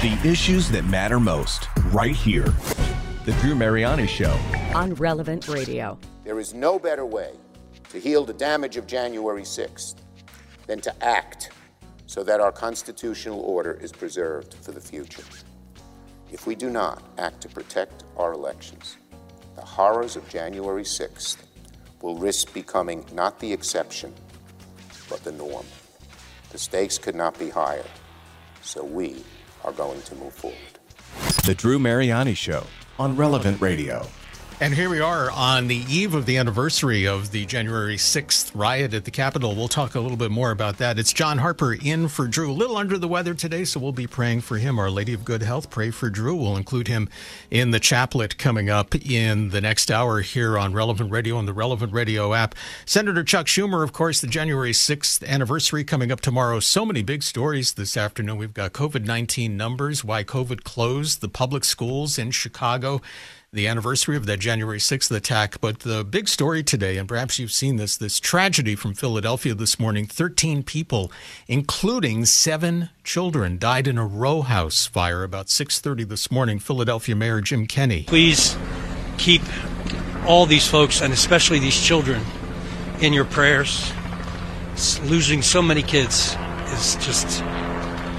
The 0.00 0.16
issues 0.24 0.70
that 0.70 0.84
matter 0.84 1.18
most, 1.18 1.66
right 1.86 2.14
here. 2.14 2.54
The 3.24 3.36
Drew 3.40 3.56
Mariani 3.56 4.06
Show. 4.06 4.30
On 4.72 4.94
Relevant 4.94 5.48
Radio. 5.48 5.98
There 6.22 6.38
is 6.38 6.54
no 6.54 6.78
better 6.78 7.04
way 7.04 7.32
to 7.88 7.98
heal 7.98 8.24
the 8.24 8.32
damage 8.32 8.76
of 8.76 8.86
January 8.86 9.42
6th 9.42 9.96
than 10.68 10.80
to 10.82 11.04
act 11.04 11.50
so 12.06 12.22
that 12.22 12.38
our 12.38 12.52
constitutional 12.52 13.40
order 13.40 13.72
is 13.72 13.90
preserved 13.90 14.54
for 14.62 14.70
the 14.70 14.80
future. 14.80 15.24
If 16.30 16.46
we 16.46 16.54
do 16.54 16.70
not 16.70 17.02
act 17.18 17.40
to 17.40 17.48
protect 17.48 18.04
our 18.16 18.34
elections, 18.34 18.98
the 19.56 19.62
horrors 19.62 20.14
of 20.14 20.28
January 20.28 20.84
6th 20.84 21.38
will 22.02 22.16
risk 22.16 22.54
becoming 22.54 23.04
not 23.12 23.40
the 23.40 23.52
exception, 23.52 24.14
but 25.10 25.24
the 25.24 25.32
norm. 25.32 25.66
The 26.50 26.58
stakes 26.58 26.98
could 26.98 27.16
not 27.16 27.36
be 27.36 27.50
higher, 27.50 27.84
so 28.62 28.84
we 28.84 29.24
are 29.64 29.72
going 29.72 30.00
to 30.02 30.14
move 30.16 30.32
forward. 30.34 30.56
The 31.44 31.54
Drew 31.54 31.78
Mariani 31.78 32.34
Show 32.34 32.64
on 32.98 33.16
Relevant 33.16 33.60
Radio. 33.60 34.06
And 34.60 34.74
here 34.74 34.90
we 34.90 34.98
are 34.98 35.30
on 35.30 35.68
the 35.68 35.84
eve 35.88 36.16
of 36.16 36.26
the 36.26 36.36
anniversary 36.36 37.06
of 37.06 37.30
the 37.30 37.46
January 37.46 37.96
6th 37.96 38.50
riot 38.56 38.92
at 38.92 39.04
the 39.04 39.10
Capitol. 39.12 39.54
We'll 39.54 39.68
talk 39.68 39.94
a 39.94 40.00
little 40.00 40.16
bit 40.16 40.32
more 40.32 40.50
about 40.50 40.78
that. 40.78 40.98
It's 40.98 41.12
John 41.12 41.38
Harper 41.38 41.74
in 41.74 42.08
for 42.08 42.26
Drew. 42.26 42.50
A 42.50 42.52
little 42.52 42.76
under 42.76 42.98
the 42.98 43.06
weather 43.06 43.34
today, 43.34 43.64
so 43.64 43.78
we'll 43.78 43.92
be 43.92 44.08
praying 44.08 44.40
for 44.40 44.58
him. 44.58 44.80
Our 44.80 44.90
Lady 44.90 45.14
of 45.14 45.24
Good 45.24 45.42
Health, 45.42 45.70
pray 45.70 45.92
for 45.92 46.10
Drew. 46.10 46.34
We'll 46.34 46.56
include 46.56 46.88
him 46.88 47.08
in 47.52 47.70
the 47.70 47.78
chaplet 47.78 48.36
coming 48.36 48.68
up 48.68 48.96
in 48.96 49.50
the 49.50 49.60
next 49.60 49.92
hour 49.92 50.22
here 50.22 50.58
on 50.58 50.72
Relevant 50.72 51.12
Radio 51.12 51.38
and 51.38 51.46
the 51.46 51.52
Relevant 51.52 51.92
Radio 51.92 52.34
app. 52.34 52.56
Senator 52.84 53.22
Chuck 53.22 53.46
Schumer, 53.46 53.84
of 53.84 53.92
course, 53.92 54.20
the 54.20 54.26
January 54.26 54.72
6th 54.72 55.24
anniversary 55.24 55.84
coming 55.84 56.10
up 56.10 56.20
tomorrow. 56.20 56.58
So 56.58 56.84
many 56.84 57.04
big 57.04 57.22
stories 57.22 57.74
this 57.74 57.96
afternoon. 57.96 58.38
We've 58.38 58.52
got 58.52 58.72
COVID 58.72 59.04
19 59.04 59.56
numbers, 59.56 60.02
why 60.02 60.24
COVID 60.24 60.64
closed 60.64 61.20
the 61.20 61.28
public 61.28 61.62
schools 61.62 62.18
in 62.18 62.32
Chicago 62.32 63.00
the 63.52 63.66
anniversary 63.66 64.16
of 64.16 64.26
that 64.26 64.38
January 64.38 64.78
6th 64.78 65.10
attack. 65.10 65.60
But 65.60 65.80
the 65.80 66.04
big 66.04 66.28
story 66.28 66.62
today, 66.62 66.98
and 66.98 67.08
perhaps 67.08 67.38
you've 67.38 67.52
seen 67.52 67.76
this, 67.76 67.96
this 67.96 68.20
tragedy 68.20 68.74
from 68.74 68.94
Philadelphia 68.94 69.54
this 69.54 69.78
morning 69.78 70.06
13 70.06 70.62
people, 70.62 71.10
including 71.46 72.26
seven 72.26 72.90
children, 73.04 73.58
died 73.58 73.86
in 73.86 73.96
a 73.96 74.06
row 74.06 74.42
house 74.42 74.86
fire 74.86 75.22
about 75.22 75.46
6.30 75.46 76.08
this 76.08 76.30
morning. 76.30 76.58
Philadelphia 76.58 77.16
Mayor 77.16 77.40
Jim 77.40 77.66
Kenney. 77.66 78.04
Please 78.04 78.56
keep 79.16 79.42
all 80.26 80.44
these 80.44 80.66
folks, 80.66 81.00
and 81.00 81.12
especially 81.12 81.58
these 81.58 81.80
children, 81.80 82.22
in 83.00 83.12
your 83.12 83.24
prayers. 83.24 83.90
Losing 85.04 85.42
so 85.42 85.62
many 85.62 85.82
kids 85.82 86.36
is 86.72 86.96
just 86.96 87.40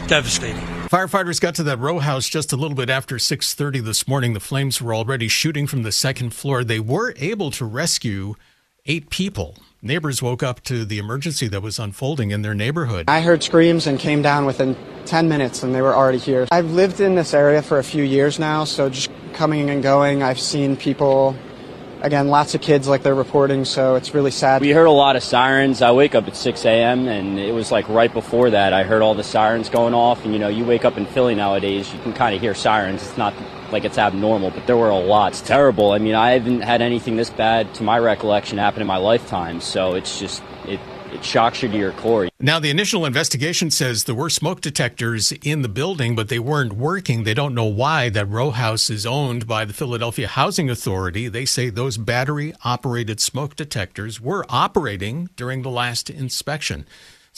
devastating. 0.08 0.79
Firefighters 0.90 1.40
got 1.40 1.54
to 1.54 1.62
that 1.62 1.78
row 1.78 2.00
house 2.00 2.28
just 2.28 2.52
a 2.52 2.56
little 2.56 2.76
bit 2.76 2.90
after 2.90 3.20
6:30 3.20 3.80
this 3.80 4.08
morning. 4.08 4.34
The 4.34 4.40
flames 4.40 4.82
were 4.82 4.96
already 4.96 5.28
shooting 5.28 5.68
from 5.68 5.84
the 5.84 5.92
second 5.92 6.34
floor. 6.34 6.64
They 6.64 6.80
were 6.80 7.14
able 7.18 7.52
to 7.52 7.66
rescue 7.66 8.34
8 8.88 9.12
people. 9.12 9.56
Neighbors 9.84 10.24
woke 10.24 10.42
up 10.42 10.64
to 10.64 10.86
the 10.86 10.98
emergency 10.98 11.48
that 11.50 11.62
was 11.62 11.78
unfolding 11.78 12.32
in 12.32 12.42
their 12.42 12.56
neighborhood. 12.56 13.06
I 13.08 13.22
heard 13.22 13.44
screams 13.44 13.86
and 13.86 14.00
came 14.00 14.24
down 14.24 14.48
within 14.48 14.76
10 15.06 15.30
minutes 15.30 15.62
and 15.62 15.76
they 15.76 15.84
were 15.84 15.94
already 15.94 16.18
here. 16.18 16.48
I've 16.50 16.72
lived 16.72 17.00
in 17.02 17.14
this 17.14 17.36
area 17.36 17.62
for 17.62 17.78
a 17.78 17.84
few 17.84 18.04
years 18.04 18.40
now, 18.40 18.64
so 18.64 18.90
just 18.90 19.12
coming 19.34 19.70
and 19.70 19.84
going, 19.84 20.24
I've 20.24 20.40
seen 20.40 20.76
people 20.76 21.36
again, 22.02 22.28
lots 22.30 22.56
of 22.56 22.62
kids 22.62 22.88
like 22.88 23.04
they're 23.04 23.16
reporting, 23.16 23.66
so 23.66 23.96
it's 23.96 24.14
really 24.14 24.32
sad. 24.32 24.62
We 24.62 24.72
heard 24.72 24.88
a 24.88 24.92
lot 24.92 25.16
of 25.16 25.24
sirens. 25.24 25.82
I 25.82 25.92
wake 25.92 26.16
up 26.16 26.28
at 26.28 26.36
6 26.36 26.66
a.m., 26.66 27.08
and 27.08 27.40
it 27.40 27.54
was 27.54 27.72
like 27.72 27.88
right 27.90 28.12
before 28.14 28.50
that, 28.52 28.74
I 28.74 28.84
heard 28.84 29.02
all 29.02 29.16
the 29.16 29.24
sirens 29.24 29.70
going 29.70 29.94
off. 29.94 30.24
And 30.24 30.34
you 30.34 30.40
know, 30.40 30.48
you 30.48 30.66
wake 30.66 30.86
up 30.86 30.98
in 30.98 31.06
Philly 31.06 31.36
nowadays, 31.36 31.92
you 31.94 32.00
can 32.00 32.14
kind 32.14 32.36
of 32.36 32.42
hear 32.42 32.54
sirens. 32.54 33.04
It's 33.04 33.18
not 33.18 33.34
like 33.72 33.86
it's 33.86 33.98
abnormal, 33.98 34.52
but 34.52 34.66
there 34.68 34.78
were 34.78 34.90
a 34.90 35.00
lot. 35.00 35.34
It's 35.34 35.42
terrible. 35.42 35.92
I 35.92 36.00
mean, 36.00 36.16
I 36.16 36.32
haven't 36.32 36.62
had 36.62 36.82
anything 36.82 37.16
this 37.16 37.30
bad, 37.30 37.74
to 37.76 37.84
my 37.84 38.00
recollection, 38.00 38.58
happen 38.58 38.82
in 38.82 38.88
my 38.88 38.98
lifetime. 38.98 39.62
So 39.62 39.94
it's 39.96 40.20
just, 40.20 40.42
it, 41.14 41.24
shocks 41.24 41.62
you 41.62 41.70
to 41.70 41.78
your 41.78 41.92
core. 41.94 42.30
Now, 42.40 42.60
the 42.60 42.70
initial 42.70 43.06
investigation 43.06 43.72
says 43.72 44.04
there 44.04 44.16
were 44.16 44.30
smoke 44.30 44.62
detectors 44.62 45.32
in 45.44 45.62
the 45.62 45.70
building, 45.70 46.16
but 46.16 46.30
they 46.30 46.40
weren't 46.40 46.74
working. 46.74 47.24
They 47.24 47.34
don't 47.34 47.54
know 47.54 47.66
why. 47.66 48.10
That 48.10 48.30
row 48.30 48.52
house 48.52 48.90
is 48.90 49.06
owned 49.06 49.48
by 49.48 49.66
the 49.66 49.74
Philadelphia 49.74 50.28
Housing 50.28 50.70
Authority. 50.70 51.28
They 51.28 51.46
say 51.46 51.70
those 51.70 51.98
battery 51.98 52.54
operated 52.64 53.20
smoke 53.20 53.56
detectors 53.56 54.22
were 54.22 54.46
operating 54.50 55.30
during 55.36 55.62
the 55.62 55.70
last 55.70 56.10
inspection. 56.10 56.86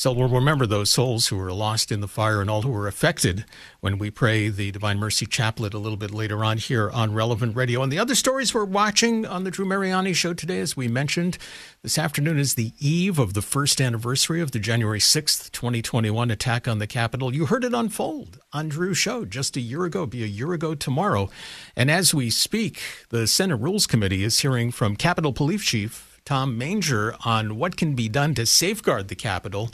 So 0.01 0.11
we'll 0.11 0.29
remember 0.29 0.65
those 0.65 0.91
souls 0.91 1.27
who 1.27 1.37
were 1.37 1.53
lost 1.53 1.91
in 1.91 2.01
the 2.01 2.07
fire 2.07 2.41
and 2.41 2.49
all 2.49 2.63
who 2.63 2.71
were 2.71 2.87
affected 2.87 3.45
when 3.81 3.99
we 3.99 4.09
pray 4.09 4.49
the 4.49 4.71
Divine 4.71 4.97
Mercy 4.97 5.27
Chaplet 5.27 5.75
a 5.75 5.77
little 5.77 5.95
bit 5.95 6.09
later 6.09 6.43
on 6.43 6.57
here 6.57 6.89
on 6.89 7.13
Relevant 7.13 7.55
Radio. 7.55 7.83
And 7.83 7.91
the 7.91 7.99
other 7.99 8.15
stories 8.15 8.51
we're 8.51 8.65
watching 8.65 9.27
on 9.27 9.43
the 9.43 9.51
Drew 9.51 9.63
Mariani 9.63 10.13
show 10.13 10.33
today, 10.33 10.59
as 10.59 10.75
we 10.75 10.87
mentioned, 10.87 11.37
this 11.83 11.99
afternoon 11.99 12.39
is 12.39 12.55
the 12.55 12.71
eve 12.79 13.19
of 13.19 13.35
the 13.35 13.43
first 13.43 13.79
anniversary 13.79 14.41
of 14.41 14.53
the 14.53 14.57
January 14.57 14.97
6th, 14.97 15.51
2021 15.51 16.31
attack 16.31 16.67
on 16.67 16.79
the 16.79 16.87
Capitol. 16.87 17.35
You 17.35 17.45
heard 17.45 17.63
it 17.63 17.75
unfold 17.75 18.39
on 18.51 18.69
Drew's 18.69 18.97
show 18.97 19.23
just 19.23 19.55
a 19.55 19.61
year 19.61 19.85
ago, 19.85 20.07
be 20.07 20.23
a 20.23 20.25
year 20.25 20.51
ago 20.53 20.73
tomorrow. 20.73 21.29
And 21.75 21.91
as 21.91 22.11
we 22.11 22.31
speak, 22.31 22.81
the 23.09 23.27
Senate 23.27 23.57
Rules 23.57 23.85
Committee 23.85 24.23
is 24.23 24.39
hearing 24.39 24.71
from 24.71 24.95
Capitol 24.95 25.31
Police 25.31 25.61
Chief 25.61 26.10
Tom 26.31 26.57
Manger 26.57 27.13
on 27.25 27.57
what 27.57 27.75
can 27.75 27.93
be 27.93 28.07
done 28.07 28.33
to 28.35 28.45
safeguard 28.45 29.09
the 29.09 29.15
Capitol 29.15 29.69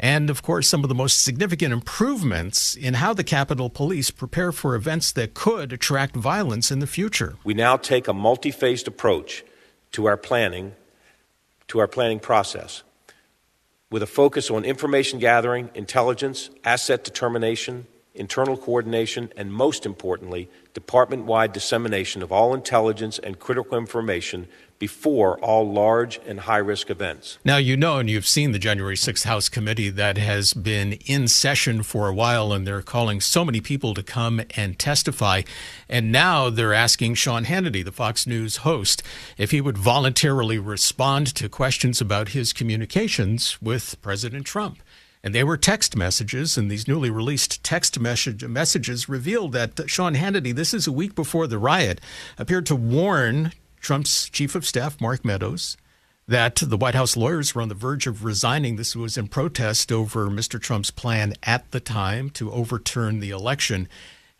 and, 0.00 0.30
of 0.30 0.42
course, 0.42 0.66
some 0.66 0.82
of 0.82 0.88
the 0.88 0.94
most 0.94 1.22
significant 1.22 1.70
improvements 1.70 2.74
in 2.74 2.94
how 2.94 3.12
the 3.12 3.22
Capitol 3.22 3.68
Police 3.68 4.10
prepare 4.10 4.50
for 4.50 4.74
events 4.74 5.12
that 5.12 5.34
could 5.34 5.70
attract 5.70 6.16
violence 6.16 6.70
in 6.70 6.78
the 6.78 6.86
future. 6.86 7.36
We 7.44 7.52
now 7.52 7.76
take 7.76 8.08
a 8.08 8.14
multi 8.14 8.50
phased 8.50 8.88
approach 8.88 9.44
to 9.92 10.06
our 10.06 10.16
planning, 10.16 10.72
to 11.66 11.78
our 11.78 11.86
planning 11.86 12.20
process, 12.20 12.84
with 13.90 14.02
a 14.02 14.06
focus 14.06 14.50
on 14.50 14.64
information 14.64 15.18
gathering, 15.18 15.68
intelligence, 15.74 16.48
asset 16.64 17.04
determination, 17.04 17.86
internal 18.14 18.56
coordination, 18.56 19.30
and 19.36 19.52
most 19.52 19.84
importantly, 19.84 20.48
department 20.78 21.24
wide 21.24 21.52
dissemination 21.52 22.22
of 22.22 22.30
all 22.30 22.54
intelligence 22.54 23.18
and 23.18 23.40
critical 23.40 23.76
information 23.76 24.46
before 24.78 25.36
all 25.40 25.68
large 25.68 26.20
and 26.24 26.38
high 26.38 26.58
risk 26.58 26.88
events. 26.88 27.36
Now, 27.44 27.56
you 27.56 27.76
know, 27.76 27.98
and 27.98 28.08
you've 28.08 28.28
seen 28.28 28.52
the 28.52 28.60
January 28.60 28.94
6th 28.94 29.24
House 29.24 29.48
Committee 29.48 29.90
that 29.90 30.18
has 30.18 30.54
been 30.54 30.92
in 31.04 31.26
session 31.26 31.82
for 31.82 32.06
a 32.06 32.14
while, 32.14 32.52
and 32.52 32.64
they're 32.64 32.80
calling 32.80 33.20
so 33.20 33.44
many 33.44 33.60
people 33.60 33.92
to 33.94 34.04
come 34.04 34.40
and 34.56 34.78
testify. 34.78 35.42
And 35.88 36.12
now 36.12 36.48
they're 36.48 36.74
asking 36.74 37.14
Sean 37.14 37.44
Hannity, 37.44 37.84
the 37.84 37.90
Fox 37.90 38.24
News 38.24 38.58
host, 38.58 39.02
if 39.36 39.50
he 39.50 39.60
would 39.60 39.76
voluntarily 39.76 40.60
respond 40.60 41.34
to 41.34 41.48
questions 41.48 42.00
about 42.00 42.28
his 42.28 42.52
communications 42.52 43.60
with 43.60 44.00
President 44.00 44.46
Trump. 44.46 44.78
And 45.22 45.34
they 45.34 45.44
were 45.44 45.56
text 45.56 45.96
messages, 45.96 46.56
and 46.56 46.70
these 46.70 46.86
newly 46.86 47.10
released 47.10 47.62
text 47.64 47.98
message, 47.98 48.44
messages 48.44 49.08
revealed 49.08 49.52
that 49.52 49.88
Sean 49.90 50.14
Hannity, 50.14 50.54
this 50.54 50.72
is 50.72 50.86
a 50.86 50.92
week 50.92 51.14
before 51.14 51.46
the 51.46 51.58
riot, 51.58 52.00
appeared 52.38 52.66
to 52.66 52.76
warn 52.76 53.52
Trump's 53.80 54.28
chief 54.28 54.54
of 54.54 54.66
staff, 54.66 55.00
Mark 55.00 55.24
Meadows, 55.24 55.76
that 56.28 56.56
the 56.56 56.76
White 56.76 56.94
House 56.94 57.16
lawyers 57.16 57.54
were 57.54 57.62
on 57.62 57.68
the 57.68 57.74
verge 57.74 58.06
of 58.06 58.24
resigning. 58.24 58.76
This 58.76 58.94
was 58.94 59.16
in 59.16 59.28
protest 59.28 59.90
over 59.90 60.28
Mr. 60.28 60.60
Trump's 60.60 60.90
plan 60.90 61.34
at 61.42 61.70
the 61.70 61.80
time 61.80 62.30
to 62.30 62.52
overturn 62.52 63.20
the 63.20 63.30
election. 63.30 63.88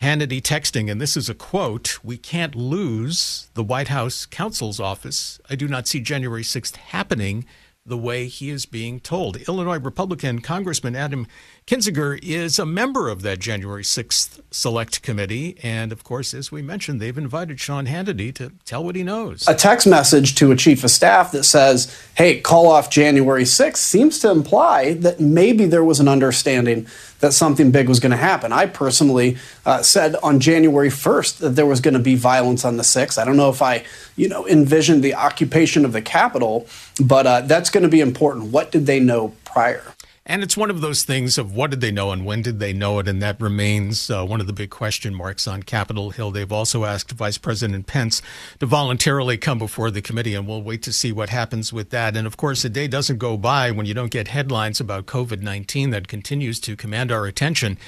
Hannity 0.00 0.40
texting, 0.40 0.88
and 0.88 1.00
this 1.00 1.16
is 1.16 1.28
a 1.28 1.34
quote 1.34 1.98
We 2.04 2.18
can't 2.18 2.54
lose 2.54 3.48
the 3.54 3.64
White 3.64 3.88
House 3.88 4.26
counsel's 4.26 4.78
office. 4.78 5.40
I 5.50 5.56
do 5.56 5.66
not 5.66 5.88
see 5.88 5.98
January 5.98 6.44
6th 6.44 6.76
happening 6.76 7.46
the 7.88 7.98
way 7.98 8.26
he 8.26 8.50
is 8.50 8.66
being 8.66 9.00
told. 9.00 9.36
Illinois 9.48 9.78
Republican 9.78 10.40
Congressman 10.40 10.94
Adam 10.94 11.26
Kinzinger 11.68 12.18
is 12.22 12.58
a 12.58 12.64
member 12.64 13.10
of 13.10 13.20
that 13.20 13.40
January 13.40 13.82
6th 13.82 14.40
Select 14.50 15.02
Committee. 15.02 15.58
And 15.62 15.92
of 15.92 16.02
course, 16.02 16.32
as 16.32 16.50
we 16.50 16.62
mentioned, 16.62 16.98
they've 16.98 17.18
invited 17.18 17.60
Sean 17.60 17.84
Hannity 17.84 18.34
to 18.36 18.52
tell 18.64 18.82
what 18.82 18.96
he 18.96 19.02
knows. 19.02 19.46
A 19.46 19.54
text 19.54 19.86
message 19.86 20.34
to 20.36 20.50
a 20.50 20.56
chief 20.56 20.82
of 20.82 20.90
staff 20.90 21.30
that 21.32 21.44
says, 21.44 21.94
hey, 22.14 22.40
call 22.40 22.68
off 22.68 22.88
January 22.88 23.42
6th 23.42 23.76
seems 23.76 24.18
to 24.20 24.30
imply 24.30 24.94
that 24.94 25.20
maybe 25.20 25.66
there 25.66 25.84
was 25.84 26.00
an 26.00 26.08
understanding 26.08 26.86
that 27.20 27.34
something 27.34 27.70
big 27.70 27.86
was 27.86 28.00
going 28.00 28.12
to 28.12 28.16
happen. 28.16 28.50
I 28.50 28.64
personally 28.64 29.36
uh, 29.66 29.82
said 29.82 30.16
on 30.22 30.40
January 30.40 30.88
1st 30.88 31.36
that 31.40 31.50
there 31.50 31.66
was 31.66 31.82
going 31.82 31.92
to 31.92 32.00
be 32.00 32.14
violence 32.14 32.64
on 32.64 32.78
the 32.78 32.82
6th. 32.82 33.18
I 33.18 33.26
don't 33.26 33.36
know 33.36 33.50
if 33.50 33.60
I, 33.60 33.84
you 34.16 34.30
know, 34.30 34.48
envisioned 34.48 35.04
the 35.04 35.12
occupation 35.12 35.84
of 35.84 35.92
the 35.92 36.00
Capitol, 36.00 36.66
but 36.98 37.26
uh, 37.26 37.42
that's 37.42 37.68
going 37.68 37.82
to 37.82 37.90
be 37.90 38.00
important. 38.00 38.52
What 38.52 38.72
did 38.72 38.86
they 38.86 39.00
know 39.00 39.34
prior? 39.44 39.84
And 40.30 40.42
it's 40.42 40.58
one 40.58 40.68
of 40.68 40.82
those 40.82 41.04
things 41.04 41.38
of 41.38 41.54
what 41.54 41.70
did 41.70 41.80
they 41.80 41.90
know 41.90 42.10
and 42.10 42.26
when 42.26 42.42
did 42.42 42.58
they 42.58 42.74
know 42.74 42.98
it? 42.98 43.08
And 43.08 43.22
that 43.22 43.40
remains 43.40 44.10
uh, 44.10 44.26
one 44.26 44.42
of 44.42 44.46
the 44.46 44.52
big 44.52 44.68
question 44.68 45.14
marks 45.14 45.48
on 45.48 45.62
Capitol 45.62 46.10
Hill. 46.10 46.30
They've 46.30 46.52
also 46.52 46.84
asked 46.84 47.12
Vice 47.12 47.38
President 47.38 47.86
Pence 47.86 48.20
to 48.60 48.66
voluntarily 48.66 49.38
come 49.38 49.58
before 49.58 49.90
the 49.90 50.02
committee, 50.02 50.34
and 50.34 50.46
we'll 50.46 50.62
wait 50.62 50.82
to 50.82 50.92
see 50.92 51.12
what 51.12 51.30
happens 51.30 51.72
with 51.72 51.88
that. 51.90 52.14
And 52.14 52.26
of 52.26 52.36
course, 52.36 52.62
a 52.66 52.68
day 52.68 52.88
doesn't 52.88 53.16
go 53.16 53.38
by 53.38 53.70
when 53.70 53.86
you 53.86 53.94
don't 53.94 54.10
get 54.10 54.28
headlines 54.28 54.80
about 54.80 55.06
COVID 55.06 55.40
19 55.40 55.90
that 55.90 56.08
continues 56.08 56.60
to 56.60 56.76
command 56.76 57.10
our 57.10 57.24
attention. 57.24 57.78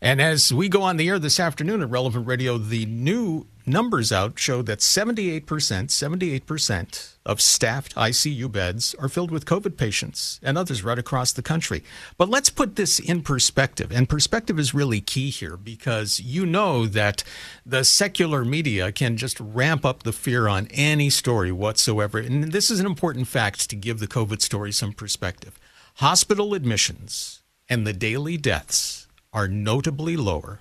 And 0.00 0.22
as 0.22 0.50
we 0.54 0.70
go 0.70 0.82
on 0.82 0.96
the 0.96 1.10
air 1.10 1.18
this 1.18 1.38
afternoon 1.38 1.82
at 1.82 1.90
Relevant 1.90 2.26
Radio, 2.26 2.56
the 2.56 2.86
new 2.86 3.46
numbers 3.70 4.12
out 4.12 4.38
show 4.38 4.62
that 4.62 4.80
78%, 4.80 5.44
78% 5.44 7.14
of 7.24 7.40
staffed 7.40 7.94
ICU 7.94 8.50
beds 8.50 8.94
are 8.98 9.08
filled 9.08 9.30
with 9.30 9.44
COVID 9.44 9.76
patients 9.76 10.40
and 10.42 10.58
others 10.58 10.82
right 10.82 10.98
across 10.98 11.32
the 11.32 11.42
country. 11.42 11.82
But 12.18 12.28
let's 12.28 12.50
put 12.50 12.76
this 12.76 12.98
in 12.98 13.22
perspective. 13.22 13.92
And 13.92 14.08
perspective 14.08 14.58
is 14.58 14.74
really 14.74 15.00
key 15.00 15.30
here 15.30 15.56
because 15.56 16.20
you 16.20 16.44
know 16.44 16.86
that 16.86 17.22
the 17.64 17.84
secular 17.84 18.44
media 18.44 18.92
can 18.92 19.16
just 19.16 19.38
ramp 19.38 19.84
up 19.84 20.02
the 20.02 20.12
fear 20.12 20.48
on 20.48 20.68
any 20.72 21.10
story 21.10 21.52
whatsoever. 21.52 22.18
And 22.18 22.52
this 22.52 22.70
is 22.70 22.80
an 22.80 22.86
important 22.86 23.28
fact 23.28 23.70
to 23.70 23.76
give 23.76 24.00
the 24.00 24.08
COVID 24.08 24.42
story 24.42 24.72
some 24.72 24.92
perspective. 24.92 25.58
Hospital 25.96 26.54
admissions 26.54 27.42
and 27.68 27.86
the 27.86 27.92
daily 27.92 28.36
deaths 28.36 29.06
are 29.32 29.46
notably 29.46 30.16
lower, 30.16 30.60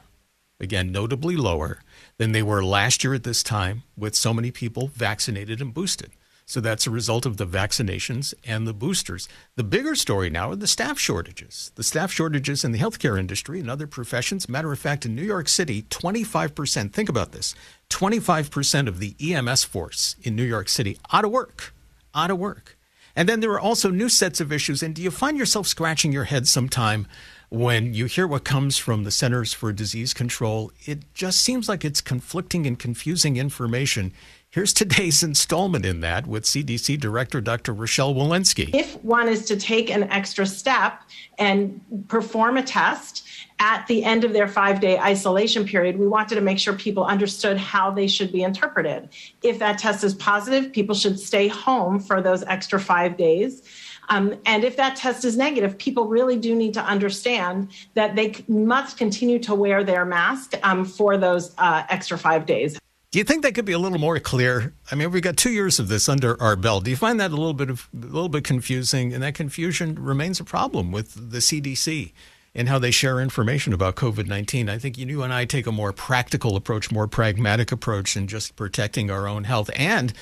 again, 0.59 0.91
notably 0.91 1.35
lower 1.35 1.81
than 2.19 2.33
they 2.33 2.44
were 2.44 2.63
last 2.63 3.04
year 3.04 3.16
at 3.16 3.24
this 3.24 3.42
time 3.42 3.81
with 3.98 4.13
so 4.13 4.33
many 4.33 4.51
people 4.51 4.92
vaccinated 4.94 5.62
and 5.62 5.74
boosted. 5.74 6.12
So 6.45 6.60
that's 6.60 6.88
a 6.88 6.92
result 6.92 7.25
of 7.25 7.38
the 7.38 7.45
vaccinations 7.45 8.33
and 8.44 8.68
the 8.68 8.74
boosters. 8.74 9.30
The 9.56 9.63
bigger 9.63 9.95
story 9.95 10.30
now 10.30 10.50
are 10.50 10.56
the 10.56 10.68
staff 10.68 11.00
shortages. 11.00 11.71
The 11.75 11.83
staff 11.83 12.12
shortages 12.12 12.66
in 12.66 12.71
the 12.71 12.80
healthcare 12.80 13.19
industry 13.19 13.60
and 13.60 13.69
other 13.69 13.88
professions. 13.88 14.50
Matter 14.50 14.71
of 14.71 14.80
fact, 14.80 15.06
in 15.06 15.16
New 15.16 15.24
York 15.24 15.48
City, 15.48 15.83
25%, 15.83 16.92
think 16.92 17.07
about 17.07 17.31
this 17.31 17.56
25% 17.89 18.88
of 18.88 19.00
the 19.00 19.15
EMS 19.22 19.63
force 19.63 20.15
in 20.24 20.36
New 20.36 20.44
York 20.44 20.69
City 20.69 20.98
out 21.13 21.24
of 21.24 21.31
work, 21.31 21.72
out 22.13 22.31
of 22.31 22.39
work. 22.39 22.77
And 23.15 23.30
then 23.30 23.42
there 23.42 23.51
are 23.51 23.60
also 23.60 23.92
new 23.92 24.10
sets 24.10 24.42
of 24.42 24.51
issues. 24.51 24.81
And 24.81 24.95
do 24.95 25.04
you 25.04 25.12
find 25.12 25.38
yourself 25.38 25.68
scratching 25.68 26.12
your 26.12 26.24
head 26.24 26.48
sometime 26.48 27.07
when 27.50 27.96
you 27.96 28.06
hear 28.06 28.28
what 28.28 28.44
comes 28.44 28.78
from 28.78 29.04
the 29.04 29.12
Centers 29.12 29.54
for 29.54 29.74
Disease 29.74 30.13
Control, 30.13 30.72
it 30.86 31.13
just 31.16 31.42
seems 31.42 31.68
like 31.68 31.84
it's 31.84 32.01
conflicting 32.01 32.68
and 32.68 32.78
confusing 32.78 33.38
information. 33.38 34.13
Here's 34.51 34.74
today's 34.74 35.22
installment 35.22 35.86
in 35.86 36.00
that 36.00 36.25
with 36.25 36.44
CDC 36.44 37.00
Director 37.00 37.40
Dr. 37.40 37.72
Rochelle 37.72 38.16
Walensky. 38.16 38.74
If 38.74 38.96
one 39.04 39.28
is 39.28 39.46
to 39.46 39.56
take 39.56 39.92
an 39.92 40.06
extra 40.06 40.44
step 40.48 41.04
and 41.38 41.80
perform 42.07 42.57
a 42.57 42.63
test 42.63 43.28
at 43.60 43.86
the 43.86 44.04
end 44.04 44.24
of 44.24 44.34
their 44.34 44.48
five 44.48 44.81
day 44.81 44.98
isolation 44.98 45.66
period, 45.66 46.00
we 46.00 46.07
wanted 46.07 46.34
to 46.34 46.42
make 46.42 46.57
sure 46.57 46.74
people 46.74 47.06
understood 47.06 47.57
how 47.57 47.92
they 47.92 48.07
should 48.07 48.31
be 48.31 48.42
interpreted. 48.42 49.10
If 49.44 49.60
that 49.60 49.78
test 49.78 50.04
is 50.04 50.16
positive, 50.16 50.74
people 50.74 50.96
should 50.96 51.19
stay 51.19 51.48
home 51.48 52.00
for 52.00 52.19
those 52.19 52.42
extra 52.46 52.80
five 52.80 53.18
days. 53.18 53.62
Um, 54.10 54.34
and 54.48 54.63
if 54.63 54.75
that 54.78 54.96
test 54.96 55.25
is 55.25 55.38
negative, 55.38 55.78
people 55.78 56.07
really 56.07 56.38
do 56.38 56.56
need 56.56 56.74
to 56.74 56.84
understand 56.84 57.68
that 57.94 58.16
they 58.16 58.34
must 58.48 58.98
continue 58.98 59.38
to 59.38 59.54
wear 59.54 59.84
their 59.84 60.06
mask 60.06 60.54
um, 60.63 60.86
for 60.86 61.18
those 61.18 61.54
uh, 61.60 61.84
extra 61.88 62.18
five 62.18 62.48
days. 62.48 62.80
Do 63.11 63.17
you 63.17 63.25
think 63.25 63.41
that 63.41 63.56
could 63.56 63.65
be 63.65 63.73
a 63.73 63.79
little 63.79 63.97
more 63.97 64.19
clear? 64.19 64.71
I 64.91 64.95
mean, 64.95 65.09
we've 65.09 65.23
got 65.23 65.35
two 65.35 65.50
years 65.50 65.79
of 65.79 65.88
this 65.88 66.07
under 66.07 66.39
our 66.39 66.56
belt. 66.56 66.83
Do 66.83 66.91
you 66.91 66.95
find 66.95 67.19
that 67.19 67.31
a 67.31 67.35
little 67.35 67.56
bit 67.56 67.71
of 67.71 67.89
a 67.91 68.06
little 68.06 68.29
bit 68.29 68.44
confusing? 68.44 69.13
And 69.13 69.23
that 69.23 69.33
confusion 69.33 69.95
remains 69.95 70.39
a 70.39 70.44
problem 70.44 70.91
with 70.91 71.31
the 71.31 71.39
CDC 71.39 72.11
and 72.53 72.69
how 72.69 72.77
they 72.77 72.91
share 72.91 73.19
information 73.19 73.73
about 73.73 73.95
COVID 73.95 74.27
nineteen. 74.27 74.69
I 74.69 74.77
think 74.77 74.95
you 74.95 75.23
and 75.23 75.33
I 75.33 75.45
take 75.45 75.65
a 75.65 75.71
more 75.71 75.91
practical 75.91 76.56
approach, 76.56 76.91
more 76.91 77.07
pragmatic 77.07 77.71
approach, 77.71 78.15
in 78.15 78.27
just 78.27 78.56
protecting 78.56 79.09
our 79.09 79.27
own 79.27 79.45
health 79.45 79.71
and 79.75 80.13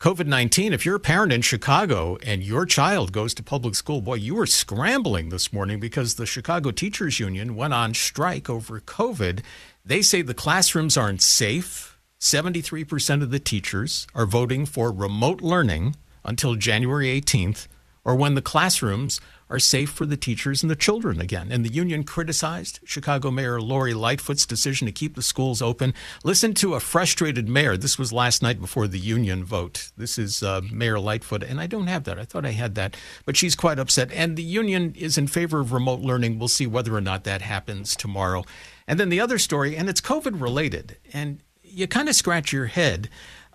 COVID 0.00 0.26
19, 0.26 0.72
if 0.72 0.86
you're 0.86 0.96
a 0.96 1.00
parent 1.00 1.32
in 1.34 1.42
Chicago 1.42 2.16
and 2.24 2.42
your 2.42 2.64
child 2.64 3.12
goes 3.12 3.34
to 3.34 3.42
public 3.42 3.74
school, 3.74 4.00
boy, 4.00 4.14
you 4.14 4.34
were 4.34 4.46
scrambling 4.46 5.28
this 5.28 5.52
morning 5.52 5.78
because 5.78 6.14
the 6.14 6.26
Chicago 6.26 6.70
Teachers 6.70 7.20
Union 7.20 7.54
went 7.54 7.74
on 7.74 7.92
strike 7.92 8.48
over 8.48 8.80
COVID. 8.80 9.42
They 9.84 10.00
say 10.00 10.22
the 10.22 10.34
classrooms 10.34 10.96
aren't 10.96 11.22
safe. 11.22 11.91
73% 12.22 13.20
of 13.20 13.32
the 13.32 13.40
teachers 13.40 14.06
are 14.14 14.26
voting 14.26 14.64
for 14.64 14.92
remote 14.92 15.40
learning 15.40 15.96
until 16.24 16.54
January 16.54 17.08
18th, 17.20 17.66
or 18.04 18.14
when 18.14 18.36
the 18.36 18.40
classrooms 18.40 19.20
are 19.50 19.58
safe 19.58 19.90
for 19.90 20.06
the 20.06 20.16
teachers 20.16 20.62
and 20.62 20.70
the 20.70 20.76
children 20.76 21.20
again. 21.20 21.50
And 21.50 21.64
the 21.64 21.72
union 21.72 22.04
criticized 22.04 22.78
Chicago 22.84 23.32
Mayor 23.32 23.60
Lori 23.60 23.92
Lightfoot's 23.92 24.46
decision 24.46 24.86
to 24.86 24.92
keep 24.92 25.16
the 25.16 25.20
schools 25.20 25.60
open. 25.60 25.94
Listen 26.22 26.54
to 26.54 26.74
a 26.74 26.80
frustrated 26.80 27.48
mayor. 27.48 27.76
This 27.76 27.98
was 27.98 28.12
last 28.12 28.40
night 28.40 28.60
before 28.60 28.86
the 28.86 29.00
union 29.00 29.42
vote. 29.42 29.90
This 29.96 30.16
is 30.16 30.44
uh, 30.44 30.60
Mayor 30.70 31.00
Lightfoot, 31.00 31.42
and 31.42 31.60
I 31.60 31.66
don't 31.66 31.88
have 31.88 32.04
that. 32.04 32.20
I 32.20 32.24
thought 32.24 32.46
I 32.46 32.52
had 32.52 32.76
that, 32.76 32.96
but 33.24 33.36
she's 33.36 33.56
quite 33.56 33.80
upset. 33.80 34.12
And 34.12 34.36
the 34.36 34.44
union 34.44 34.94
is 34.96 35.18
in 35.18 35.26
favor 35.26 35.58
of 35.58 35.72
remote 35.72 36.00
learning. 36.00 36.38
We'll 36.38 36.46
see 36.46 36.68
whether 36.68 36.94
or 36.94 37.00
not 37.00 37.24
that 37.24 37.42
happens 37.42 37.96
tomorrow. 37.96 38.44
And 38.86 39.00
then 39.00 39.08
the 39.08 39.20
other 39.20 39.38
story, 39.38 39.76
and 39.76 39.88
it's 39.88 40.00
COVID 40.00 40.40
related, 40.40 40.98
and 41.12 41.42
you 41.72 41.86
kind 41.86 42.08
of 42.08 42.14
scratch 42.14 42.52
your 42.52 42.66
head 42.66 43.08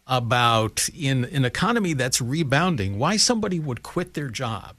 about 0.05 0.89
in 0.97 1.25
an 1.25 1.45
economy 1.45 1.93
that's 1.93 2.21
rebounding, 2.21 2.97
why 2.97 3.17
somebody 3.17 3.59
would 3.59 3.83
quit 3.83 4.13
their 4.13 4.29
job 4.29 4.75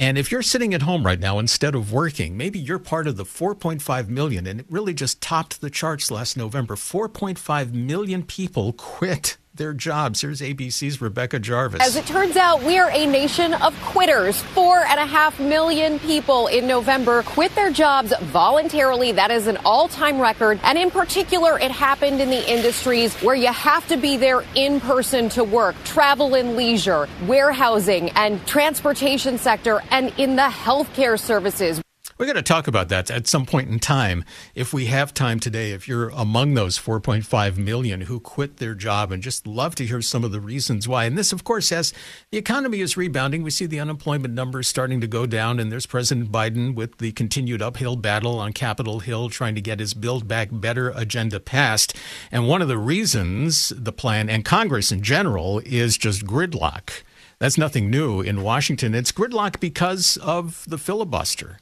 and 0.00 0.16
if 0.16 0.30
you're 0.30 0.42
sitting 0.42 0.72
at 0.72 0.82
home 0.82 1.04
right 1.04 1.20
now 1.20 1.38
instead 1.38 1.74
of 1.74 1.92
working, 1.92 2.36
maybe 2.36 2.58
you're 2.58 2.78
part 2.78 3.06
of 3.06 3.16
the 3.16 3.24
4.5 3.24 4.08
million, 4.08 4.46
and 4.46 4.60
it 4.60 4.66
really 4.70 4.94
just 4.94 5.20
topped 5.20 5.60
the 5.60 5.68
charts 5.68 6.10
last 6.10 6.36
November. 6.36 6.74
4.5 6.74 7.72
million 7.72 8.22
people 8.22 8.72
quit 8.72 9.36
their 9.60 9.72
jobs. 9.74 10.22
Here's 10.22 10.40
ABC's 10.40 11.02
Rebecca 11.02 11.38
Jarvis. 11.38 11.82
As 11.82 11.94
it 11.94 12.06
turns 12.06 12.36
out, 12.36 12.62
we 12.62 12.78
are 12.78 12.90
a 12.90 13.06
nation 13.06 13.52
of 13.52 13.78
quitters. 13.82 14.40
Four 14.40 14.78
and 14.86 14.98
a 14.98 15.04
half 15.04 15.38
million 15.38 15.98
people 15.98 16.46
in 16.46 16.66
November 16.66 17.22
quit 17.22 17.54
their 17.54 17.70
jobs 17.70 18.14
voluntarily. 18.22 19.12
That 19.12 19.30
is 19.30 19.46
an 19.46 19.58
all 19.58 19.86
time 19.86 20.18
record. 20.18 20.58
And 20.64 20.78
in 20.78 20.90
particular, 20.90 21.58
it 21.58 21.70
happened 21.70 22.22
in 22.22 22.30
the 22.30 22.50
industries 22.50 23.14
where 23.16 23.34
you 23.34 23.52
have 23.52 23.86
to 23.88 23.98
be 23.98 24.16
there 24.16 24.42
in 24.54 24.80
person 24.80 25.28
to 25.30 25.44
work 25.44 25.76
travel 25.84 26.34
and 26.34 26.56
leisure, 26.56 27.06
warehousing, 27.26 28.10
and 28.12 28.44
transportation 28.46 29.36
sector, 29.36 29.82
and 29.90 30.10
in 30.16 30.36
the 30.36 30.42
healthcare 30.42 31.20
services. 31.20 31.82
We're 32.20 32.26
going 32.26 32.36
to 32.36 32.42
talk 32.42 32.66
about 32.66 32.90
that 32.90 33.10
at 33.10 33.26
some 33.26 33.46
point 33.46 33.70
in 33.70 33.78
time. 33.78 34.26
If 34.54 34.74
we 34.74 34.84
have 34.86 35.14
time 35.14 35.40
today, 35.40 35.72
if 35.72 35.88
you're 35.88 36.10
among 36.10 36.52
those 36.52 36.78
4.5 36.78 37.56
million 37.56 38.02
who 38.02 38.20
quit 38.20 38.58
their 38.58 38.74
job 38.74 39.10
and 39.10 39.22
just 39.22 39.46
love 39.46 39.74
to 39.76 39.86
hear 39.86 40.02
some 40.02 40.22
of 40.22 40.30
the 40.30 40.38
reasons 40.38 40.86
why. 40.86 41.06
And 41.06 41.16
this, 41.16 41.32
of 41.32 41.44
course, 41.44 41.72
as 41.72 41.94
the 42.30 42.36
economy 42.36 42.82
is 42.82 42.94
rebounding, 42.94 43.42
we 43.42 43.50
see 43.50 43.64
the 43.64 43.80
unemployment 43.80 44.34
numbers 44.34 44.68
starting 44.68 45.00
to 45.00 45.06
go 45.06 45.24
down. 45.24 45.58
And 45.58 45.72
there's 45.72 45.86
President 45.86 46.30
Biden 46.30 46.74
with 46.74 46.98
the 46.98 47.12
continued 47.12 47.62
uphill 47.62 47.96
battle 47.96 48.38
on 48.38 48.52
Capitol 48.52 49.00
Hill 49.00 49.30
trying 49.30 49.54
to 49.54 49.62
get 49.62 49.80
his 49.80 49.94
Build 49.94 50.28
Back 50.28 50.50
Better 50.52 50.90
agenda 50.90 51.40
passed. 51.40 51.96
And 52.30 52.46
one 52.46 52.60
of 52.60 52.68
the 52.68 52.76
reasons 52.76 53.70
the 53.74 53.92
plan 53.92 54.28
and 54.28 54.44
Congress 54.44 54.92
in 54.92 55.02
general 55.02 55.62
is 55.64 55.96
just 55.96 56.26
gridlock. 56.26 57.02
That's 57.38 57.56
nothing 57.56 57.88
new 57.88 58.20
in 58.20 58.42
Washington. 58.42 58.94
It's 58.94 59.10
gridlock 59.10 59.58
because 59.58 60.18
of 60.18 60.66
the 60.68 60.76
filibuster. 60.76 61.56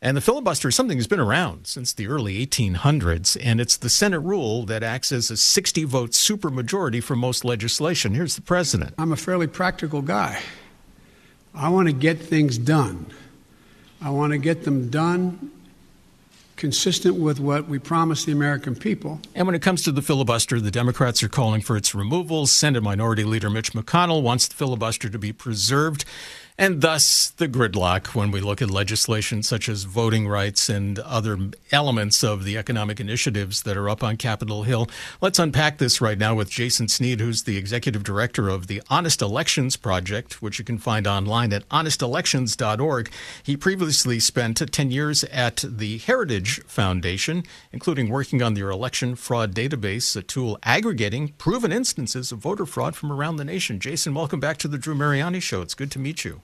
And 0.00 0.16
the 0.16 0.20
filibuster 0.20 0.68
is 0.68 0.76
something 0.76 0.96
that's 0.96 1.08
been 1.08 1.18
around 1.18 1.66
since 1.66 1.92
the 1.92 2.06
early 2.06 2.46
1800s, 2.46 3.36
and 3.42 3.60
it's 3.60 3.76
the 3.76 3.88
Senate 3.88 4.20
rule 4.20 4.64
that 4.66 4.84
acts 4.84 5.10
as 5.10 5.28
a 5.28 5.36
60 5.36 5.82
vote 5.84 6.10
supermajority 6.12 7.02
for 7.02 7.16
most 7.16 7.44
legislation. 7.44 8.14
Here's 8.14 8.36
the 8.36 8.42
president. 8.42 8.94
I'm 8.96 9.10
a 9.10 9.16
fairly 9.16 9.48
practical 9.48 10.00
guy. 10.00 10.40
I 11.52 11.70
want 11.70 11.88
to 11.88 11.92
get 11.92 12.20
things 12.20 12.58
done. 12.58 13.06
I 14.00 14.10
want 14.10 14.32
to 14.32 14.38
get 14.38 14.62
them 14.62 14.88
done 14.88 15.50
consistent 16.54 17.16
with 17.16 17.40
what 17.40 17.68
we 17.68 17.80
promised 17.80 18.26
the 18.26 18.32
American 18.32 18.76
people. 18.76 19.20
And 19.34 19.46
when 19.46 19.56
it 19.56 19.62
comes 19.62 19.82
to 19.84 19.92
the 19.92 20.02
filibuster, 20.02 20.60
the 20.60 20.70
Democrats 20.70 21.22
are 21.24 21.28
calling 21.28 21.60
for 21.60 21.76
its 21.76 21.94
removal. 21.94 22.46
Senate 22.46 22.82
Minority 22.82 23.24
Leader 23.24 23.50
Mitch 23.50 23.72
McConnell 23.72 24.22
wants 24.22 24.46
the 24.46 24.54
filibuster 24.54 25.08
to 25.08 25.18
be 25.18 25.32
preserved 25.32 26.04
and 26.60 26.80
thus 26.80 27.30
the 27.36 27.46
gridlock 27.46 28.16
when 28.16 28.32
we 28.32 28.40
look 28.40 28.60
at 28.60 28.68
legislation 28.68 29.44
such 29.44 29.68
as 29.68 29.84
voting 29.84 30.26
rights 30.26 30.68
and 30.68 30.98
other 30.98 31.38
elements 31.70 32.24
of 32.24 32.42
the 32.42 32.58
economic 32.58 32.98
initiatives 32.98 33.62
that 33.62 33.76
are 33.76 33.88
up 33.88 34.02
on 34.02 34.16
Capitol 34.16 34.64
Hill. 34.64 34.88
Let's 35.20 35.38
unpack 35.38 35.78
this 35.78 36.00
right 36.00 36.18
now 36.18 36.34
with 36.34 36.50
Jason 36.50 36.88
Snead, 36.88 37.20
who's 37.20 37.44
the 37.44 37.56
executive 37.56 38.02
director 38.02 38.48
of 38.48 38.66
the 38.66 38.82
Honest 38.90 39.22
Elections 39.22 39.76
Project, 39.76 40.42
which 40.42 40.58
you 40.58 40.64
can 40.64 40.78
find 40.78 41.06
online 41.06 41.52
at 41.52 41.68
honestelections.org. 41.68 43.12
He 43.44 43.56
previously 43.56 44.18
spent 44.18 44.56
10 44.56 44.90
years 44.90 45.22
at 45.24 45.64
the 45.64 45.98
Heritage 45.98 46.60
Foundation, 46.64 47.44
including 47.70 48.08
working 48.08 48.42
on 48.42 48.54
their 48.54 48.70
election 48.70 49.14
fraud 49.14 49.54
database, 49.54 50.16
a 50.16 50.22
tool 50.22 50.58
aggregating 50.64 51.28
proven 51.38 51.70
instances 51.70 52.32
of 52.32 52.40
voter 52.40 52.66
fraud 52.66 52.96
from 52.96 53.12
around 53.12 53.36
the 53.36 53.44
nation. 53.44 53.78
Jason, 53.78 54.12
welcome 54.12 54.40
back 54.40 54.56
to 54.56 54.66
the 54.66 54.78
Drew 54.78 54.96
Mariani 54.96 55.38
Show. 55.38 55.62
It's 55.62 55.74
good 55.74 55.92
to 55.92 56.00
meet 56.00 56.24
you. 56.24 56.42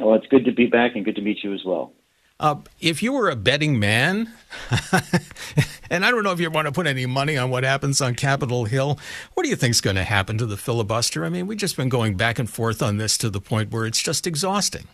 Well, 0.00 0.14
it's 0.14 0.26
good 0.26 0.44
to 0.44 0.52
be 0.52 0.66
back 0.66 0.92
and 0.94 1.04
good 1.04 1.16
to 1.16 1.22
meet 1.22 1.42
you 1.42 1.54
as 1.54 1.64
well. 1.64 1.92
Uh, 2.38 2.56
if 2.80 3.02
you 3.02 3.14
were 3.14 3.30
a 3.30 3.36
betting 3.36 3.78
man, 3.78 4.30
and 5.90 6.04
I 6.04 6.10
don't 6.10 6.22
know 6.22 6.32
if 6.32 6.40
you 6.40 6.50
want 6.50 6.66
to 6.66 6.72
put 6.72 6.86
any 6.86 7.06
money 7.06 7.38
on 7.38 7.48
what 7.48 7.64
happens 7.64 8.02
on 8.02 8.14
Capitol 8.14 8.66
Hill, 8.66 8.98
what 9.32 9.44
do 9.44 9.48
you 9.48 9.56
think 9.56 9.70
is 9.70 9.80
going 9.80 9.96
to 9.96 10.04
happen 10.04 10.36
to 10.38 10.44
the 10.44 10.58
filibuster? 10.58 11.24
I 11.24 11.30
mean, 11.30 11.46
we've 11.46 11.56
just 11.56 11.78
been 11.78 11.88
going 11.88 12.14
back 12.16 12.38
and 12.38 12.48
forth 12.48 12.82
on 12.82 12.98
this 12.98 13.16
to 13.18 13.30
the 13.30 13.40
point 13.40 13.72
where 13.72 13.86
it's 13.86 14.02
just 14.02 14.26
exhausting. 14.26 14.86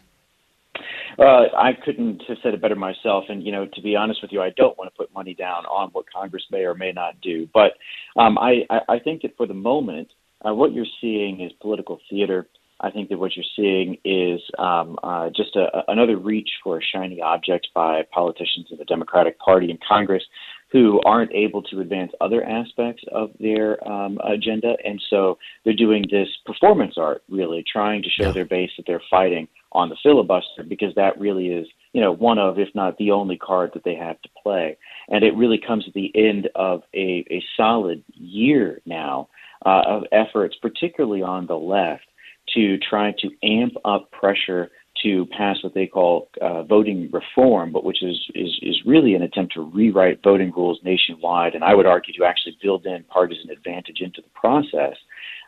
Uh, 1.18 1.47
I 1.56 1.73
couldn't 1.85 2.23
have 2.28 2.38
said 2.42 2.54
it 2.54 2.61
better 2.61 2.76
myself. 2.76 3.25
And, 3.28 3.44
you 3.44 3.52
know, 3.52 3.66
to 3.66 3.82
be 3.82 3.97
honest 3.97 4.23
with 4.23 4.32
you, 4.32 4.40
I 4.40 4.50
don't 4.50 4.78
want 4.78 4.92
to 4.92 4.97
put 4.97 5.12
money 5.12 5.35
down 5.35 5.66
on 5.66 5.90
what 5.90 6.06
Congress 6.12 6.44
may 6.50 6.64
or 6.64 6.75
may 6.75 6.92
not 6.92 7.21
do. 7.21 7.49
But 7.52 7.73
um, 8.16 8.38
I, 8.38 8.66
I 8.88 8.99
think 8.99 9.23
that 9.23 9.37
for 9.37 9.47
the 9.47 9.54
moment, 9.54 10.09
uh, 10.47 10.54
what 10.54 10.73
you're 10.73 10.87
seeing 11.00 11.40
is 11.40 11.52
political 11.61 12.00
theater. 12.09 12.47
I 12.83 12.91
think 12.91 13.09
that 13.09 13.19
what 13.19 13.33
you're 13.37 13.45
seeing 13.57 13.97
is 14.05 14.41
um, 14.59 14.99
uh, 15.03 15.31
just 15.35 15.57
a, 15.57 15.83
another 15.89 16.17
reach 16.17 16.51
for 16.62 16.79
a 16.79 16.83
shiny 16.83 17.21
object 17.21 17.69
by 17.75 18.03
politicians 18.12 18.67
in 18.71 18.79
the 18.79 18.85
Democratic 18.85 19.39
Party 19.39 19.71
in 19.71 19.79
Congress 19.87 20.25
who 20.73 21.01
aren't 21.05 21.33
able 21.33 21.62
to 21.62 21.81
advance 21.81 22.12
other 22.21 22.43
aspects 22.43 23.05
of 23.12 23.31
their 23.39 23.87
um, 23.87 24.19
agenda. 24.25 24.75
And 24.85 25.01
so 25.11 25.39
they're 25.65 25.75
doing 25.75 26.07
this 26.11 26.29
performance 26.47 26.95
art, 26.97 27.23
really, 27.29 27.62
trying 27.71 28.03
to 28.03 28.09
show 28.09 28.29
yeah. 28.29 28.33
their 28.33 28.47
base 28.47 28.71
that 28.79 28.85
they're 28.87 29.03
fighting 29.11 29.49
on 29.73 29.91
the 29.91 29.97
filibuster 30.03 30.65
because 30.67 30.95
that 30.97 31.21
really 31.21 31.49
is, 31.49 31.67
you 31.93 32.01
know, 32.01 32.12
one 32.12 32.39
of, 32.39 32.59
if 32.59 32.69
not 32.75 32.97
the 32.97 33.11
only 33.11 33.37
card 33.37 33.71
that 33.75 33.85
they 33.85 33.95
have 33.95 34.21
to 34.23 34.29
play. 34.43 34.77
And 35.09 35.23
it 35.23 35.37
really 35.37 35.61
comes 35.65 35.85
at 35.87 35.95
the 35.95 36.11
end 36.15 36.49
of 36.55 36.83
a, 36.95 37.25
a 37.31 37.45
solid 37.57 38.03
year 38.15 38.81
now 38.87 39.29
uh, 39.67 39.83
of 39.87 40.05
efforts, 40.11 40.57
particularly 40.61 41.23
on 41.23 41.47
the 41.47 41.55
left, 41.55 42.05
to 42.54 42.78
try 42.78 43.12
to 43.18 43.30
amp 43.42 43.75
up 43.85 44.11
pressure 44.11 44.71
to 45.02 45.26
pass 45.26 45.56
what 45.62 45.75
they 45.75 45.87
call 45.87 46.28
uh, 46.40 46.62
voting 46.62 47.09
reform, 47.12 47.73
but 47.73 47.85
which 47.85 48.02
is, 48.02 48.18
is 48.35 48.59
is 48.62 48.80
really 48.87 49.14
an 49.14 49.23
attempt 49.23 49.54
to 49.54 49.62
rewrite 49.62 50.23
voting 50.23 50.52
rules 50.54 50.78
nationwide, 50.85 51.54
and 51.54 51.64
I 51.64 51.75
would 51.75 51.87
argue 51.87 52.14
to 52.14 52.25
actually 52.25 52.56
build 52.62 52.87
in 52.87 53.02
partisan 53.04 53.50
advantage 53.50 54.00
into 54.00 54.21
the 54.21 54.28
process. 54.35 54.97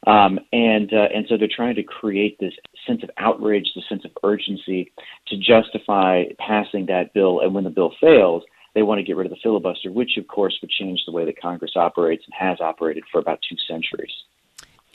Um, 0.06 0.38
and 0.52 0.92
uh, 0.92 1.08
and 1.14 1.26
so 1.28 1.37
they're 1.37 1.49
trying 1.54 1.76
to 1.76 1.82
create 1.82 2.38
this 2.40 2.54
sense 2.87 3.02
of 3.02 3.11
outrage, 3.18 3.70
the 3.75 3.82
sense 3.88 4.04
of 4.04 4.11
urgency 4.23 4.92
to 5.28 5.37
justify 5.37 6.25
passing 6.38 6.87
that 6.87 7.14
bill. 7.14 7.40
And 7.40 7.54
when 7.54 7.64
the 7.64 7.70
bill 7.70 7.92
fails, 8.00 8.42
they 8.75 8.82
want 8.82 8.99
to 8.99 9.04
get 9.04 9.16
rid 9.16 9.26
of 9.26 9.30
the 9.30 9.38
filibuster, 9.42 9.92
which 9.92 10.16
of 10.16 10.26
course 10.26 10.58
would 10.61 10.70
change 10.70 11.00
the 11.06 11.12
way 11.12 11.25
that 11.25 11.40
Congress 11.40 11.73
operates 11.76 12.25
and 12.26 12.34
has 12.34 12.61
operated 12.61 13.04
for 13.11 13.20
about 13.20 13.38
two 13.49 13.56
centuries. 13.68 14.12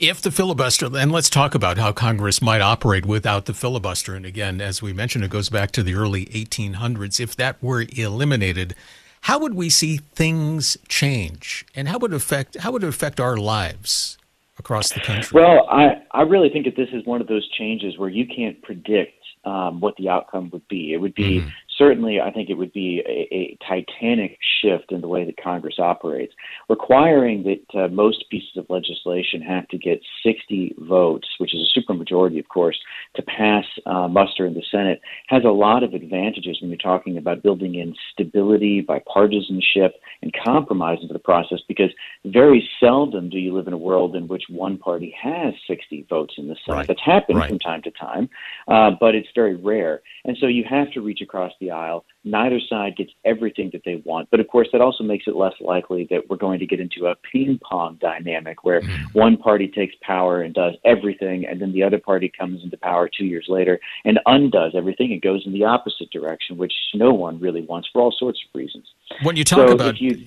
If 0.00 0.22
the 0.22 0.30
filibuster, 0.30 0.88
and 0.96 1.12
let's 1.12 1.28
talk 1.28 1.54
about 1.54 1.76
how 1.76 1.92
Congress 1.92 2.40
might 2.40 2.62
operate 2.62 3.04
without 3.04 3.44
the 3.44 3.52
filibuster. 3.52 4.14
And 4.14 4.24
again, 4.24 4.58
as 4.58 4.80
we 4.80 4.94
mentioned, 4.94 5.24
it 5.24 5.30
goes 5.30 5.50
back 5.50 5.72
to 5.72 5.82
the 5.82 5.94
early 5.94 6.24
1800s. 6.26 7.20
If 7.20 7.36
that 7.36 7.62
were 7.62 7.84
eliminated, 7.94 8.74
how 9.20 9.38
would 9.40 9.52
we 9.52 9.68
see 9.68 9.98
things 9.98 10.78
change, 10.88 11.66
and 11.74 11.86
how 11.86 11.98
would 11.98 12.12
it 12.12 12.16
affect 12.16 12.56
how 12.56 12.72
would 12.72 12.82
it 12.82 12.88
affect 12.88 13.20
our 13.20 13.36
lives 13.36 14.16
across 14.58 14.90
the 14.90 15.00
country? 15.00 15.38
Well, 15.38 15.68
I 15.70 16.02
I 16.12 16.22
really 16.22 16.48
think 16.48 16.64
that 16.64 16.76
this 16.76 16.88
is 16.94 17.04
one 17.04 17.20
of 17.20 17.26
those 17.26 17.46
changes 17.50 17.98
where 17.98 18.08
you 18.08 18.26
can't 18.26 18.60
predict 18.62 19.22
um, 19.44 19.80
what 19.80 19.96
the 19.96 20.08
outcome 20.08 20.48
would 20.54 20.66
be. 20.68 20.94
It 20.94 20.96
would 20.96 21.14
be 21.14 21.40
mm-hmm 21.40 21.48
certainly, 21.80 22.20
I 22.20 22.30
think 22.30 22.50
it 22.50 22.54
would 22.54 22.72
be 22.72 23.02
a, 23.06 23.34
a, 23.34 23.58
titanic 23.66 24.36
shift 24.60 24.92
in 24.92 25.00
the 25.00 25.08
way 25.08 25.24
that 25.24 25.42
Congress 25.42 25.76
operates, 25.78 26.34
requiring 26.68 27.42
that 27.44 27.80
uh, 27.80 27.88
most 27.88 28.24
pieces 28.30 28.56
of 28.56 28.66
legislation 28.68 29.40
have 29.40 29.66
to 29.68 29.78
get 29.78 30.02
60 30.22 30.74
votes, 30.78 31.26
which 31.38 31.54
is 31.54 31.60
a 31.60 31.80
supermajority, 31.80 32.38
of 32.38 32.48
course, 32.48 32.78
to 33.16 33.22
pass 33.22 33.64
uh, 33.86 34.08
muster 34.08 34.44
in 34.44 34.54
the 34.54 34.62
Senate, 34.70 35.00
has 35.28 35.44
a 35.44 35.48
lot 35.48 35.82
of 35.82 35.94
advantages 35.94 36.60
when 36.60 36.68
you're 36.70 36.78
talking 36.78 37.16
about 37.16 37.42
building 37.42 37.76
in 37.76 37.94
stability, 38.12 38.82
bipartisanship, 38.82 39.92
and 40.22 40.34
compromise 40.44 40.98
into 41.00 41.14
the 41.14 41.18
process, 41.18 41.60
because 41.66 41.90
very 42.26 42.68
seldom 42.78 43.30
do 43.30 43.38
you 43.38 43.54
live 43.54 43.66
in 43.66 43.72
a 43.72 43.78
world 43.78 44.14
in 44.14 44.28
which 44.28 44.44
one 44.50 44.76
party 44.76 45.14
has 45.20 45.54
60 45.66 46.06
votes 46.10 46.34
in 46.36 46.48
the 46.48 46.56
Senate. 46.66 46.76
Right. 46.76 46.88
That's 46.88 47.04
happened 47.04 47.38
right. 47.38 47.48
from 47.48 47.58
time 47.58 47.82
to 47.82 47.90
time, 47.90 48.28
uh, 48.68 48.90
but 49.00 49.14
it's 49.14 49.28
very 49.34 49.56
rare. 49.56 50.02
And 50.26 50.36
so 50.38 50.46
you 50.46 50.64
have 50.68 50.90
to 50.92 51.00
reach 51.00 51.22
across 51.22 51.52
the 51.58 51.69
aisle. 51.70 52.04
Neither 52.24 52.60
side 52.68 52.96
gets 52.96 53.12
everything 53.24 53.70
that 53.72 53.82
they 53.84 54.02
want. 54.04 54.28
But 54.30 54.40
of 54.40 54.48
course, 54.48 54.68
that 54.72 54.80
also 54.80 55.04
makes 55.04 55.24
it 55.26 55.36
less 55.36 55.54
likely 55.60 56.06
that 56.10 56.28
we're 56.28 56.36
going 56.36 56.58
to 56.60 56.66
get 56.66 56.80
into 56.80 57.06
a 57.06 57.14
ping 57.32 57.58
pong 57.62 57.98
dynamic 58.00 58.64
where 58.64 58.80
mm-hmm. 58.80 59.18
one 59.18 59.36
party 59.36 59.68
takes 59.68 59.94
power 60.02 60.42
and 60.42 60.54
does 60.54 60.74
everything, 60.84 61.46
and 61.46 61.60
then 61.60 61.72
the 61.72 61.82
other 61.82 61.98
party 61.98 62.30
comes 62.36 62.62
into 62.62 62.76
power 62.76 63.08
two 63.08 63.24
years 63.24 63.46
later 63.48 63.80
and 64.04 64.18
undoes 64.26 64.72
everything 64.74 65.12
and 65.12 65.22
goes 65.22 65.42
in 65.46 65.52
the 65.52 65.64
opposite 65.64 66.10
direction, 66.10 66.56
which 66.56 66.72
no 66.94 67.12
one 67.12 67.38
really 67.40 67.62
wants 67.62 67.88
for 67.92 68.02
all 68.02 68.12
sorts 68.12 68.40
of 68.46 68.58
reasons. 68.58 68.86
When 69.22 69.36
you 69.36 69.44
talk 69.44 69.68
so 69.68 69.74
about. 69.74 70.00
You, 70.00 70.22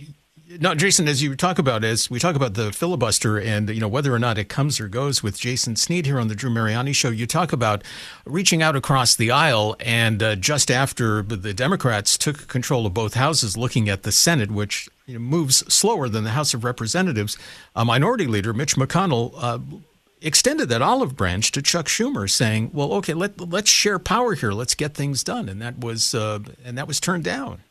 no, 0.59 0.75
Jason, 0.75 1.07
as 1.07 1.23
you 1.23 1.35
talk 1.35 1.57
about, 1.57 1.83
as 1.83 2.09
we 2.09 2.19
talk 2.19 2.35
about 2.35 2.53
the 2.53 2.71
filibuster 2.71 3.39
and 3.39 3.69
you 3.69 3.79
know 3.79 3.87
whether 3.87 4.13
or 4.13 4.19
not 4.19 4.37
it 4.37 4.49
comes 4.49 4.79
or 4.79 4.87
goes 4.87 5.23
with 5.23 5.39
Jason 5.39 5.75
Snead 5.75 6.05
here 6.05 6.19
on 6.19 6.27
the 6.27 6.35
Drew 6.35 6.49
Mariani 6.49 6.93
Show, 6.93 7.09
you 7.09 7.25
talk 7.25 7.53
about 7.53 7.83
reaching 8.25 8.61
out 8.61 8.75
across 8.75 9.15
the 9.15 9.31
aisle, 9.31 9.75
and 9.79 10.21
uh, 10.21 10.35
just 10.35 10.69
after 10.69 11.21
the 11.21 11.53
Democrats 11.53 12.17
took 12.17 12.47
control 12.47 12.85
of 12.85 12.93
both 12.93 13.13
houses, 13.13 13.55
looking 13.55 13.87
at 13.89 14.03
the 14.03 14.11
Senate, 14.11 14.51
which 14.51 14.89
you 15.05 15.13
know, 15.13 15.19
moves 15.19 15.57
slower 15.73 16.09
than 16.09 16.23
the 16.23 16.31
House 16.31 16.53
of 16.53 16.63
Representatives, 16.63 17.37
a 17.75 17.85
Minority 17.85 18.27
Leader 18.27 18.53
Mitch 18.53 18.75
McConnell. 18.75 19.33
Uh, 19.37 19.59
extended 20.21 20.69
that 20.69 20.81
olive 20.81 21.17
branch 21.17 21.51
to 21.51 21.61
Chuck 21.61 21.87
Schumer, 21.87 22.29
saying, 22.29 22.71
"Well, 22.73 22.93
okay, 22.93 23.13
let 23.13 23.39
let's 23.39 23.69
share 23.69 23.97
power 23.97 24.35
here. 24.35 24.51
Let's 24.51 24.75
get 24.75 24.93
things 24.93 25.23
done," 25.23 25.47
and 25.47 25.61
that 25.61 25.79
was 25.79 26.13
uh, 26.13 26.39
and 26.65 26.77
that 26.77 26.87
was 26.87 26.99
turned 26.99 27.23
down. 27.23 27.61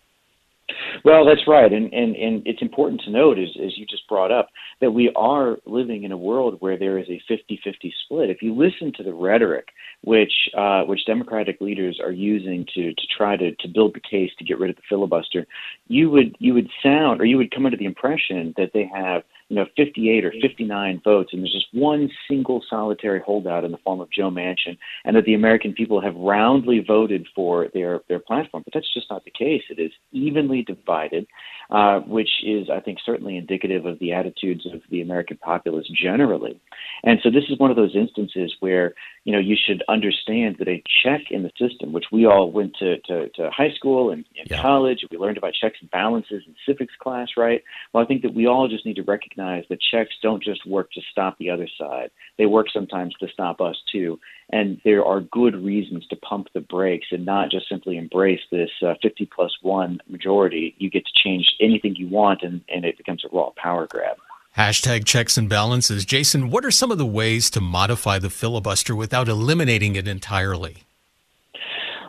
Well, 1.04 1.24
that's 1.24 1.46
right, 1.46 1.72
and 1.72 1.92
and 1.92 2.14
and 2.16 2.42
it's 2.46 2.62
important 2.62 3.00
to 3.02 3.10
note, 3.10 3.38
as 3.38 3.48
as 3.64 3.76
you 3.76 3.86
just 3.86 4.08
brought 4.08 4.30
up, 4.30 4.48
that 4.80 4.90
we 4.90 5.12
are 5.16 5.58
living 5.66 6.04
in 6.04 6.12
a 6.12 6.16
world 6.16 6.56
where 6.60 6.76
there 6.76 6.98
is 6.98 7.08
a 7.08 7.22
50-50 7.30 7.92
split. 8.04 8.30
If 8.30 8.42
you 8.42 8.54
listen 8.54 8.92
to 8.96 9.02
the 9.02 9.12
rhetoric 9.12 9.68
which 10.02 10.32
uh, 10.56 10.82
which 10.82 11.06
Democratic 11.06 11.60
leaders 11.60 12.00
are 12.02 12.12
using 12.12 12.66
to 12.74 12.94
to 12.94 13.02
try 13.16 13.36
to 13.36 13.54
to 13.56 13.68
build 13.68 13.94
the 13.94 14.00
case 14.00 14.30
to 14.38 14.44
get 14.44 14.58
rid 14.58 14.70
of 14.70 14.76
the 14.76 14.82
filibuster, 14.88 15.46
you 15.88 16.10
would 16.10 16.36
you 16.38 16.54
would 16.54 16.68
sound 16.82 17.20
or 17.20 17.24
you 17.24 17.36
would 17.36 17.54
come 17.54 17.64
under 17.64 17.78
the 17.78 17.84
impression 17.84 18.54
that 18.56 18.70
they 18.74 18.88
have 18.92 19.22
you 19.52 19.58
know 19.58 19.66
58 19.76 20.24
or 20.24 20.32
59 20.40 21.02
votes, 21.04 21.30
and 21.34 21.42
there's 21.42 21.52
just 21.52 21.66
one 21.72 22.10
single 22.26 22.64
solitary 22.70 23.20
holdout 23.20 23.64
in 23.64 23.70
the 23.70 23.76
form 23.84 24.00
of 24.00 24.10
Joe 24.10 24.30
Manchin, 24.30 24.78
and 25.04 25.14
that 25.14 25.26
the 25.26 25.34
American 25.34 25.74
people 25.74 26.00
have 26.00 26.16
roundly 26.16 26.80
voted 26.80 27.26
for 27.34 27.68
their 27.74 28.00
their 28.08 28.18
platform. 28.18 28.62
But 28.64 28.72
that's 28.72 28.92
just 28.94 29.10
not 29.10 29.26
the 29.26 29.30
case. 29.30 29.62
It 29.68 29.78
is 29.78 29.92
evenly 30.10 30.62
divided, 30.62 31.26
uh, 31.72 32.00
which 32.00 32.30
is, 32.44 32.68
I 32.70 32.78
think, 32.78 32.98
certainly 33.04 33.36
indicative 33.36 33.86
of 33.86 33.98
the 33.98 34.12
attitudes 34.12 34.64
of 34.72 34.82
the 34.90 35.02
American 35.02 35.38
populace 35.38 35.88
generally. 35.88 36.60
And 37.02 37.18
so 37.22 37.30
this 37.30 37.44
is 37.48 37.58
one 37.58 37.70
of 37.70 37.76
those 37.76 37.96
instances 37.96 38.54
where 38.60 38.94
you 39.24 39.32
know 39.32 39.40
you 39.40 39.56
should 39.56 39.82
understand 39.88 40.56
that 40.58 40.68
a 40.68 40.82
check 41.02 41.22
in 41.30 41.42
the 41.42 41.50
system, 41.58 41.92
which 41.92 42.06
we 42.12 42.26
all 42.26 42.50
went 42.50 42.76
to 42.76 42.98
to, 43.00 43.28
to 43.30 43.50
high 43.50 43.72
school 43.74 44.10
and, 44.10 44.24
and 44.38 44.50
yeah. 44.50 44.62
college, 44.62 45.04
we 45.10 45.18
learned 45.18 45.38
about 45.38 45.54
checks 45.54 45.78
and 45.80 45.90
balances 45.90 46.44
in 46.46 46.54
civics 46.66 46.94
class, 47.00 47.28
right? 47.36 47.62
Well, 47.92 48.04
I 48.04 48.06
think 48.06 48.22
that 48.22 48.34
we 48.34 48.46
all 48.46 48.68
just 48.68 48.86
need 48.86 48.96
to 48.96 49.02
recognize 49.02 49.32
recognize 49.32 49.64
that 49.68 49.78
checks 49.90 50.14
don't 50.22 50.42
just 50.42 50.66
work 50.66 50.90
to 50.92 51.00
stop 51.10 51.36
the 51.38 51.50
other 51.50 51.68
side. 51.78 52.10
They 52.38 52.46
work 52.46 52.66
sometimes 52.72 53.14
to 53.20 53.28
stop 53.32 53.60
us 53.60 53.76
too. 53.90 54.18
And 54.50 54.80
there 54.84 55.04
are 55.04 55.20
good 55.20 55.54
reasons 55.54 56.06
to 56.08 56.16
pump 56.16 56.48
the 56.52 56.60
brakes 56.60 57.06
and 57.10 57.24
not 57.24 57.50
just 57.50 57.68
simply 57.68 57.96
embrace 57.96 58.40
this 58.50 58.70
uh, 58.86 58.94
50 59.02 59.26
plus 59.34 59.56
one 59.62 60.00
majority. 60.08 60.74
You 60.78 60.90
get 60.90 61.06
to 61.06 61.12
change 61.24 61.46
anything 61.60 61.94
you 61.96 62.08
want, 62.08 62.42
and, 62.42 62.60
and 62.68 62.84
it 62.84 62.98
becomes 62.98 63.24
a 63.24 63.34
raw 63.34 63.50
power 63.56 63.86
grab. 63.86 64.16
Hashtag 64.56 65.06
checks 65.06 65.38
and 65.38 65.48
balances. 65.48 66.04
Jason, 66.04 66.50
what 66.50 66.64
are 66.66 66.70
some 66.70 66.90
of 66.90 66.98
the 66.98 67.06
ways 67.06 67.48
to 67.50 67.60
modify 67.60 68.18
the 68.18 68.28
filibuster 68.28 68.94
without 68.94 69.28
eliminating 69.28 69.96
it 69.96 70.06
entirely? 70.06 70.84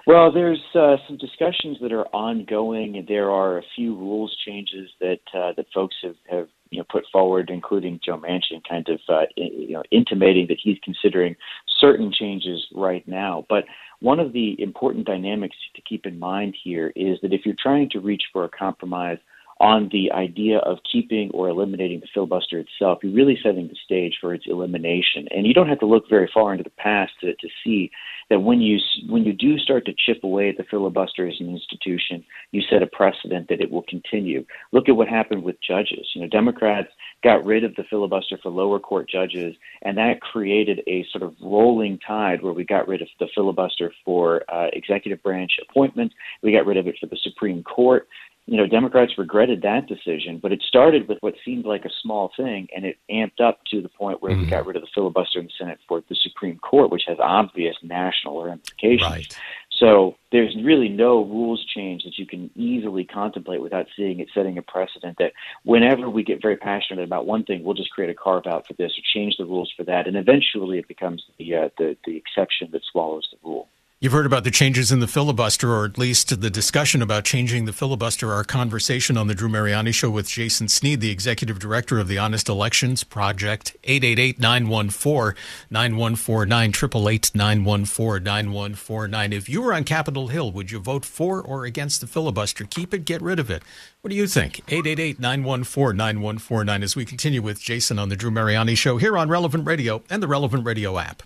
Well, 0.06 0.34
there's 0.34 0.62
uh, 0.76 0.98
some 1.08 1.16
discussions 1.18 1.78
that 1.82 1.94
are 1.94 2.08
ongoing. 2.08 3.06
There 3.08 3.32
are 3.32 3.58
a 3.58 3.64
few 3.74 3.96
rules 3.96 4.36
changes 4.46 4.90
that 5.00 5.22
uh, 5.34 5.54
that 5.56 5.68
folks 5.74 5.96
have, 6.04 6.16
have 6.30 6.50
you 6.72 6.80
know 6.80 6.86
put 6.92 7.06
forward, 7.10 7.50
including 7.50 8.02
Joe 8.04 8.18
Manchin, 8.18 8.62
kind 8.68 8.90
of 8.90 9.00
uh, 9.08 9.26
you 9.38 9.72
know 9.72 9.84
intimating 9.92 10.48
that 10.48 10.58
he's 10.62 10.78
considering 10.84 11.38
certain 11.80 12.12
changes 12.12 12.66
right 12.74 13.08
now. 13.08 13.46
But 13.50 13.66
one 14.00 14.20
of 14.20 14.34
the 14.34 14.56
important 14.62 15.06
dynamics 15.06 15.56
to 15.76 15.82
keep 15.82 16.06
in 16.06 16.20
mind 16.20 16.56
here 16.62 16.92
is 16.96 17.18
that 17.22 17.34
if 17.34 17.46
you're 17.46 17.56
trying 17.62 17.90
to 17.92 18.00
reach 18.00 18.24
for 18.32 18.44
a 18.46 18.50
compromise 18.50 19.18
on 19.64 19.88
the 19.94 20.12
idea 20.12 20.58
of 20.58 20.78
keeping 20.92 21.32
or 21.34 21.48
eliminating 21.48 22.02
the 22.02 22.08
filibuster 22.14 22.60
itself, 22.60 23.00
you're 23.02 23.14
really 23.14 23.40
setting 23.42 23.70
the 23.70 23.78
stage 23.86 24.18
for 24.20 24.34
its 24.34 24.44
elimination. 24.46 25.26
And 25.32 25.48
you 25.48 25.54
don't 25.54 25.70
have 25.70 25.80
to 25.80 25.86
look 25.86 26.10
very 26.10 26.30
far 26.34 26.52
into 26.52 26.66
the 26.66 26.70
past 26.72 27.14
to, 27.22 27.34
to 27.34 27.48
see 27.64 27.90
that 28.30 28.42
when 28.42 28.60
you 28.60 28.78
when 29.08 29.24
you 29.24 29.32
do 29.32 29.58
start 29.58 29.86
to 29.86 29.94
chip 29.94 30.22
away 30.26 30.50
at 30.50 30.58
the 30.58 30.66
filibuster 30.70 31.30
as 31.30 31.36
an 31.40 31.50
institution, 31.50 32.26
you 32.52 32.62
set 32.70 32.84
a 32.84 32.88
precedent 32.88 33.48
that 33.48 33.62
it 33.62 33.72
will 33.72 33.84
continue. 33.84 34.46
Look 34.74 34.90
at 34.90 34.98
what 34.98 35.08
happened 35.08 35.44
with 35.44 35.56
judges. 35.66 36.10
You 36.14 36.22
know, 36.22 36.28
Democrats 36.28 36.90
got 37.24 37.46
rid 37.46 37.64
of 37.64 37.74
the 37.76 37.86
filibuster 37.90 38.38
for 38.44 38.50
lower 38.50 38.80
court 38.80 39.10
judges, 39.10 39.56
and 39.84 39.98
that 39.98 40.20
created 40.20 40.82
a 40.88 41.06
sort 41.14 41.24
of 41.24 41.36
rolling 41.42 42.00
tide 42.06 42.42
where 42.44 42.52
we 42.52 42.66
got 42.66 42.90
rid 42.90 43.02
of 43.02 43.08
the 43.18 43.28
filibuster 43.34 43.94
for 44.04 44.44
uh, 44.54 44.68
executive 44.74 45.24
branch 45.24 45.52
appointments. 45.70 46.14
We 46.42 46.52
got 46.52 46.66
rid 46.66 46.76
of 46.76 46.88
it 46.88 46.96
for 47.00 47.08
the 47.08 47.18
Supreme 47.24 47.64
Court 47.64 48.10
you 48.46 48.58
know, 48.58 48.68
Democrats 48.68 49.18
regretted 49.18 49.62
that 49.62 49.88
decision, 49.88 50.38
but 50.38 50.52
it 50.52 50.62
started 50.68 51.08
with 51.08 51.18
what 51.22 51.34
seemed 51.46 51.66
like 51.66 51.86
a 51.86 51.90
small 52.02 52.32
thing, 52.36 52.68
and 52.76 52.86
it 52.86 52.98
amped 53.10 53.40
up 53.42 53.60
to 53.72 53.82
the 53.82 53.88
point 53.88 54.22
where 54.22 54.34
mm-hmm. 54.34 54.42
we 54.42 54.50
got 54.50 54.66
rid 54.66 54.76
of 54.76 54.82
the 54.82 54.90
filibuster 54.94 55.40
in 55.40 55.46
the 55.46 55.52
Senate 55.58 55.80
for 55.88 56.04
the 56.10 56.16
Supreme 56.16 56.58
Court, 56.60 56.92
which 56.92 57.04
has 57.08 57.18
obvious 57.22 57.76
national 57.82 58.44
ramifications. 58.44 59.10
Right. 59.10 59.38
So 59.80 60.16
there's 60.32 60.56
really 60.62 60.90
no 60.90 61.24
rules 61.24 61.66
change 61.74 62.04
that 62.04 62.18
you 62.18 62.26
can 62.26 62.50
easily 62.56 63.06
contemplate 63.06 63.62
without 63.62 63.88
seeing 63.96 64.20
it 64.20 64.28
setting 64.34 64.58
a 64.58 64.62
precedent 64.62 65.18
that 65.20 65.32
whenever 65.64 66.10
we 66.10 66.24
get 66.24 66.42
very 66.42 66.58
passionate 66.58 67.04
about 67.04 67.26
one 67.26 67.46
thing, 67.46 67.64
we'll 67.64 67.74
just 67.74 67.92
create 67.92 68.10
a 68.10 68.14
carve 68.14 68.46
out 68.46 68.68
for 68.68 68.74
this 68.74 68.92
or 68.92 69.02
change 69.14 69.38
the 69.38 69.46
rules 69.46 69.72
for 69.76 69.84
that, 69.86 70.06
and 70.06 70.18
eventually 70.18 70.80
it 70.80 70.88
becomes 70.90 71.24
the 71.40 71.56
uh, 71.56 71.70
the, 71.78 71.96
the 72.06 72.18
exception 72.18 72.70
that 72.72 72.84
swallows 72.92 73.28
the 73.32 73.38
rule. 73.48 73.70
You've 74.04 74.12
heard 74.12 74.26
about 74.26 74.44
the 74.44 74.52
changes 74.52 74.92
in 74.92 75.00
the 75.00 75.08
filibuster, 75.08 75.72
or 75.72 75.86
at 75.86 75.98
least 75.98 76.42
the 76.42 76.50
discussion 76.50 77.02
about 77.02 77.24
changing 77.24 77.64
the 77.64 77.72
filibuster. 77.72 78.34
Our 78.34 78.44
conversation 78.44 79.16
on 79.16 79.28
the 79.28 79.34
Drew 79.34 79.48
Mariani 79.48 79.94
Show 79.94 80.10
with 80.10 80.28
Jason 80.28 80.68
Snead, 80.68 81.00
the 81.00 81.10
executive 81.10 81.58
director 81.58 82.00
of 82.00 82.10
the 82.10 82.18
Honest 82.18 82.50
Elections 82.50 83.06
Project. 83.06 83.78
888 83.86 84.42
914 84.42 85.42
9149, 85.70 86.70
888 86.72 87.32
914 87.34 88.24
9149. 88.26 89.32
If 89.32 89.48
you 89.48 89.62
were 89.62 89.74
on 89.74 89.86
Capitol 89.86 90.28
Hill, 90.28 90.52
would 90.52 90.70
you 90.70 90.80
vote 90.80 91.06
for 91.06 91.42
or 91.42 91.64
against 91.64 92.02
the 92.02 92.08
filibuster? 92.08 92.66
Keep 92.66 92.94
it, 92.94 93.06
get 93.06 93.22
rid 93.22 93.40
of 93.40 93.50
it. 93.50 93.64
What 94.02 94.10
do 94.10 94.18
you 94.18 94.28
think? 94.28 94.60
888 94.68 95.22
914 95.22 95.96
9149 95.96 96.84
as 96.84 96.98
we 96.98 97.06
continue 97.06 97.42
with 97.42 97.62
Jason 97.62 97.98
on 97.98 98.10
the 98.10 98.18
Drew 98.18 98.32
Mariani 98.32 98.76
Show 98.76 98.98
here 98.98 99.18
on 99.18 99.30
Relevant 99.30 99.66
Radio 99.66 100.04
and 100.10 100.22
the 100.22 100.28
Relevant 100.28 100.66
Radio 100.66 101.00
app. 101.00 101.24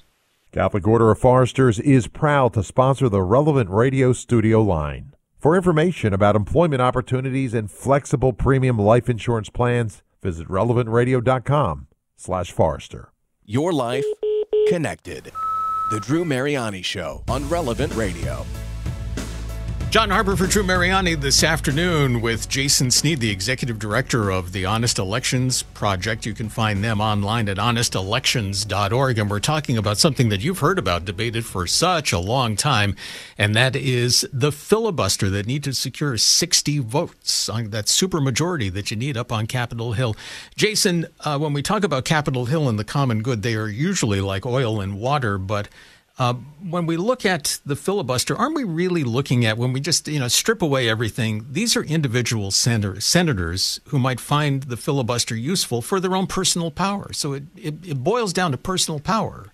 Catholic 0.51 0.87
Order 0.87 1.11
of 1.11 1.19
Foresters 1.19 1.79
is 1.79 2.07
proud 2.07 2.53
to 2.53 2.63
sponsor 2.63 3.09
the 3.09 3.21
Relevant 3.21 3.69
Radio 3.69 4.13
studio 4.13 4.61
line. 4.61 5.13
For 5.37 5.55
information 5.55 6.13
about 6.13 6.35
employment 6.35 6.81
opportunities 6.81 7.53
and 7.53 7.69
flexible 7.69 8.33
premium 8.33 8.79
life 8.79 9.09
insurance 9.09 9.49
plans, 9.49 10.03
visit 10.21 10.47
relevantradio.com 10.47 11.87
slash 12.15 12.51
forester. 12.51 13.11
Your 13.45 13.73
life 13.73 14.05
connected. 14.69 15.31
The 15.91 15.99
Drew 15.99 16.25
Mariani 16.25 16.81
Show 16.81 17.23
on 17.27 17.47
Relevant 17.49 17.93
Radio. 17.95 18.45
John 19.97 20.11
Harper 20.11 20.35
for 20.35 20.45
Drew 20.45 20.61
Mariani 20.61 21.15
this 21.15 21.43
afternoon 21.43 22.21
with 22.21 22.47
Jason 22.47 22.91
Snead, 22.91 23.19
the 23.19 23.31
executive 23.31 23.79
director 23.79 24.29
of 24.29 24.51
the 24.51 24.63
Honest 24.63 24.99
Elections 24.99 25.63
Project. 25.63 26.23
You 26.23 26.35
can 26.35 26.49
find 26.49 26.83
them 26.83 27.01
online 27.01 27.49
at 27.49 27.57
honestelections.org. 27.57 29.17
And 29.17 29.27
we're 29.27 29.39
talking 29.39 29.75
about 29.75 29.97
something 29.97 30.29
that 30.29 30.41
you've 30.41 30.59
heard 30.59 30.77
about, 30.77 31.05
debated 31.05 31.47
for 31.47 31.65
such 31.65 32.11
a 32.11 32.19
long 32.19 32.55
time, 32.55 32.95
and 33.39 33.55
that 33.55 33.75
is 33.75 34.23
the 34.31 34.51
filibuster 34.51 35.31
that 35.31 35.47
need 35.47 35.63
to 35.63 35.73
secure 35.73 36.15
60 36.15 36.77
votes, 36.77 37.49
on 37.49 37.71
that 37.71 37.85
supermajority 37.85 38.71
that 38.73 38.91
you 38.91 38.97
need 38.97 39.17
up 39.17 39.31
on 39.31 39.47
Capitol 39.47 39.93
Hill. 39.93 40.15
Jason, 40.55 41.07
uh, 41.21 41.39
when 41.39 41.53
we 41.53 41.63
talk 41.63 41.83
about 41.83 42.05
Capitol 42.05 42.45
Hill 42.45 42.69
and 42.69 42.77
the 42.77 42.83
common 42.83 43.23
good, 43.23 43.41
they 43.41 43.55
are 43.55 43.67
usually 43.67 44.21
like 44.21 44.45
oil 44.45 44.79
and 44.79 44.99
water, 44.99 45.39
but 45.39 45.69
uh, 46.19 46.33
when 46.67 46.87
we 46.87 46.97
look 46.97 47.25
at 47.25 47.59
the 47.65 47.75
filibuster, 47.75 48.35
aren't 48.35 48.55
we 48.55 48.63
really 48.63 49.03
looking 49.03 49.45
at 49.45 49.57
when 49.57 49.71
we 49.71 49.79
just 49.79 50.07
you 50.07 50.19
know 50.19 50.27
strip 50.27 50.61
away 50.61 50.89
everything? 50.89 51.45
These 51.51 51.75
are 51.75 51.83
individual 51.83 52.49
senator, 52.51 52.99
senators 52.99 53.79
who 53.87 53.99
might 53.99 54.19
find 54.19 54.63
the 54.63 54.77
filibuster 54.77 55.35
useful 55.35 55.81
for 55.81 55.99
their 55.99 56.15
own 56.15 56.25
personal 56.25 56.71
power. 56.71 57.13
So 57.13 57.33
it, 57.33 57.43
it, 57.55 57.75
it 57.85 58.03
boils 58.03 58.33
down 58.33 58.51
to 58.51 58.57
personal 58.57 58.99
power 58.99 59.53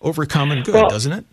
over 0.00 0.26
common 0.26 0.62
good, 0.62 0.74
well, 0.74 0.88
doesn't 0.88 1.12
it? 1.12 1.24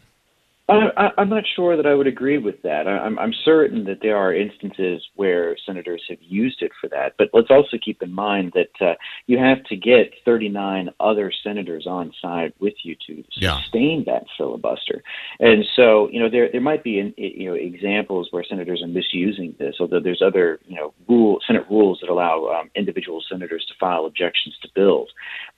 I, 0.72 1.22
am 1.22 1.30
not 1.30 1.44
sure 1.56 1.76
that 1.76 1.86
I 1.86 1.94
would 1.94 2.08
agree 2.08 2.38
with 2.38 2.62
that. 2.64 2.88
I'm, 2.88 3.18
I'm 3.20 3.34
certain 3.44 3.84
that 3.86 4.00
there 4.02 4.18
are 4.18 4.34
instances 4.34 5.02
where 5.16 5.56
senators 5.66 6.04
have 6.10 6.20
used 6.22 6.62
it 6.62 6.72
for 6.80 6.88
that, 6.90 7.14
but 7.18 7.30
let's 7.34 7.50
also 7.50 7.78
keep 7.84 8.02
in 8.02 8.14
mind 8.14 8.54
that 8.54 8.86
uh, 8.86 8.94
you 9.28 9.38
have 9.38 9.64
to 9.66 9.76
get 9.76 10.14
39 10.26 10.90
other 11.00 11.32
senators 11.44 11.86
on 11.88 12.12
side 12.22 12.54
with 12.60 12.74
you 12.84 12.96
to 13.08 13.24
sustain 13.34 14.04
yeah. 14.06 14.14
that 14.14 14.24
filibuster. 14.38 15.04
And 15.40 15.66
so, 15.76 16.10
you 16.12 16.20
know, 16.20 16.30
there 16.30 16.50
there 16.52 16.62
might 16.62 16.84
be 16.84 17.00
in, 17.00 17.14
you 17.18 17.50
know 17.50 17.54
examples 17.56 18.28
where 18.32 18.44
senators 18.48 18.82
are 18.82 18.88
misusing 18.88 19.56
this, 19.60 19.76
although 19.80 20.00
there's 20.00 20.22
other 20.26 20.60
you 20.68 20.76
know 20.76 20.94
rule 21.08 21.40
Senate 21.46 21.66
rules 21.70 22.00
that 22.02 22.10
allow 22.10 22.48
um, 22.60 22.70
individual 22.76 23.22
senators 23.30 23.66
to 23.68 23.74
file 23.80 24.06
objections 24.06 24.56
to 24.62 24.70
bills. 24.76 25.10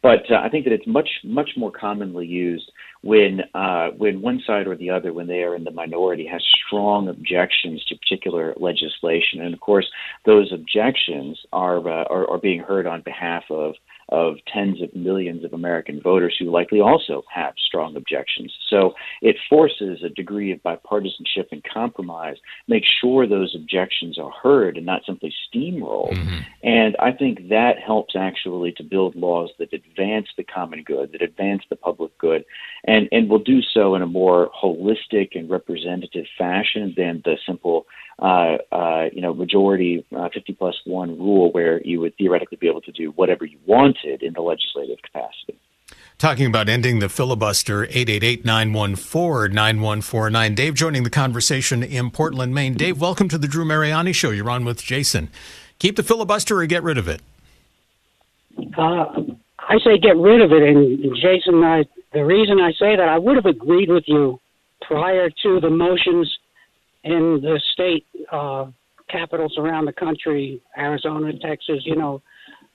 But 0.01 0.29
uh, 0.31 0.35
I 0.43 0.49
think 0.49 0.65
that 0.65 0.73
it's 0.73 0.87
much 0.87 1.09
much 1.23 1.51
more 1.57 1.71
commonly 1.71 2.25
used 2.25 2.71
when 3.03 3.41
uh, 3.53 3.89
when 3.97 4.21
one 4.21 4.41
side 4.47 4.65
or 4.65 4.75
the 4.75 4.89
other, 4.89 5.11
when 5.11 5.27
they 5.27 5.43
are 5.43 5.55
in 5.55 5.65
the 5.65 5.71
minority, 5.71 6.25
has 6.25 6.41
strong 6.65 7.09
objections 7.09 7.83
to 7.85 7.97
particular 7.97 8.53
legislation, 8.57 9.41
and 9.41 9.53
of 9.53 9.59
course 9.59 9.85
those 10.25 10.51
objections 10.53 11.37
are 11.51 11.79
uh, 11.79 12.05
are, 12.05 12.29
are 12.29 12.37
being 12.37 12.61
heard 12.61 12.87
on 12.87 13.01
behalf 13.01 13.43
of 13.49 13.75
of 14.09 14.35
tens 14.51 14.81
of 14.81 14.93
millions 14.95 15.43
of 15.43 15.53
American 15.53 16.01
voters 16.01 16.35
who 16.39 16.51
likely 16.51 16.79
also 16.79 17.23
have 17.33 17.53
strong 17.57 17.95
objections. 17.95 18.53
So 18.69 18.93
it 19.21 19.35
forces 19.49 20.03
a 20.03 20.09
degree 20.09 20.51
of 20.51 20.61
bipartisanship 20.63 21.51
and 21.51 21.63
compromise, 21.63 22.37
make 22.67 22.83
sure 23.01 23.27
those 23.27 23.55
objections 23.55 24.17
are 24.17 24.31
heard 24.31 24.77
and 24.77 24.85
not 24.85 25.01
simply 25.05 25.33
steamrolled. 25.47 26.13
Mm-hmm. 26.13 26.39
And 26.63 26.95
I 26.99 27.11
think 27.11 27.49
that 27.49 27.79
helps 27.85 28.15
actually 28.15 28.71
to 28.73 28.83
build 28.83 29.15
laws 29.15 29.49
that 29.59 29.73
advance 29.73 30.27
the 30.37 30.43
common 30.43 30.83
good, 30.83 31.11
that 31.11 31.21
advance 31.21 31.63
the 31.69 31.75
public 31.75 32.17
good, 32.17 32.45
and, 32.85 33.07
and 33.11 33.29
will 33.29 33.39
do 33.39 33.61
so 33.61 33.95
in 33.95 34.01
a 34.01 34.07
more 34.07 34.49
holistic 34.61 35.29
and 35.35 35.49
representative 35.49 36.25
fashion 36.37 36.93
than 36.97 37.21
the 37.25 37.37
simple 37.45 37.85
uh, 38.19 38.57
uh, 38.71 39.05
you 39.11 39.21
know, 39.21 39.33
majority 39.33 40.05
uh, 40.15 40.29
50 40.33 40.53
plus 40.53 40.79
one 40.85 41.17
rule 41.17 41.51
where 41.51 41.81
you 41.83 41.99
would 41.99 42.15
theoretically 42.17 42.57
be 42.57 42.67
able 42.67 42.81
to 42.81 42.91
do 42.91 43.09
whatever 43.11 43.45
you 43.45 43.57
wanted 43.65 44.21
in 44.21 44.33
the 44.33 44.41
legislative 44.41 44.99
capacity. 45.01 45.57
Talking 46.17 46.45
about 46.45 46.67
ending 46.69 46.99
the 46.99 47.09
filibuster, 47.09 47.85
888-914-9149. 47.87 50.55
Dave 50.55 50.75
joining 50.75 51.03
the 51.03 51.09
conversation 51.09 51.83
in 51.83 52.11
Portland, 52.11 52.53
Maine. 52.53 52.75
Dave, 52.75 53.01
welcome 53.01 53.27
to 53.29 53.37
the 53.37 53.47
Drew 53.47 53.65
Mariani 53.65 54.13
Show. 54.13 54.29
You're 54.29 54.49
on 54.49 54.63
with 54.63 54.81
Jason. 54.81 55.29
Keep 55.79 55.97
the 55.97 56.03
filibuster 56.03 56.59
or 56.59 56.65
get 56.65 56.81
rid 56.83 56.97
of 56.97 57.09
it? 57.09 57.21
Uh, 58.77 59.21
I 59.59 59.79
say 59.83 59.97
get 59.97 60.15
rid 60.15 60.39
of 60.41 60.53
it. 60.53 60.63
And 60.63 61.13
Jason, 61.15 61.61
I, 61.63 61.83
the 62.13 62.23
reason 62.23 62.61
I 62.61 62.71
say 62.73 62.95
that, 62.95 63.09
I 63.09 63.17
would 63.17 63.35
have 63.35 63.47
agreed 63.47 63.89
with 63.89 64.03
you 64.07 64.39
prior 64.81 65.29
to 65.29 65.59
the 65.59 65.69
motions 65.69 66.37
in 67.03 67.39
the 67.41 67.61
state 67.73 68.05
uh, 68.31 68.65
capitals 69.09 69.55
around 69.57 69.85
the 69.85 69.93
country, 69.93 70.61
Arizona, 70.77 71.31
Texas, 71.39 71.81
you 71.83 71.95
know, 71.95 72.21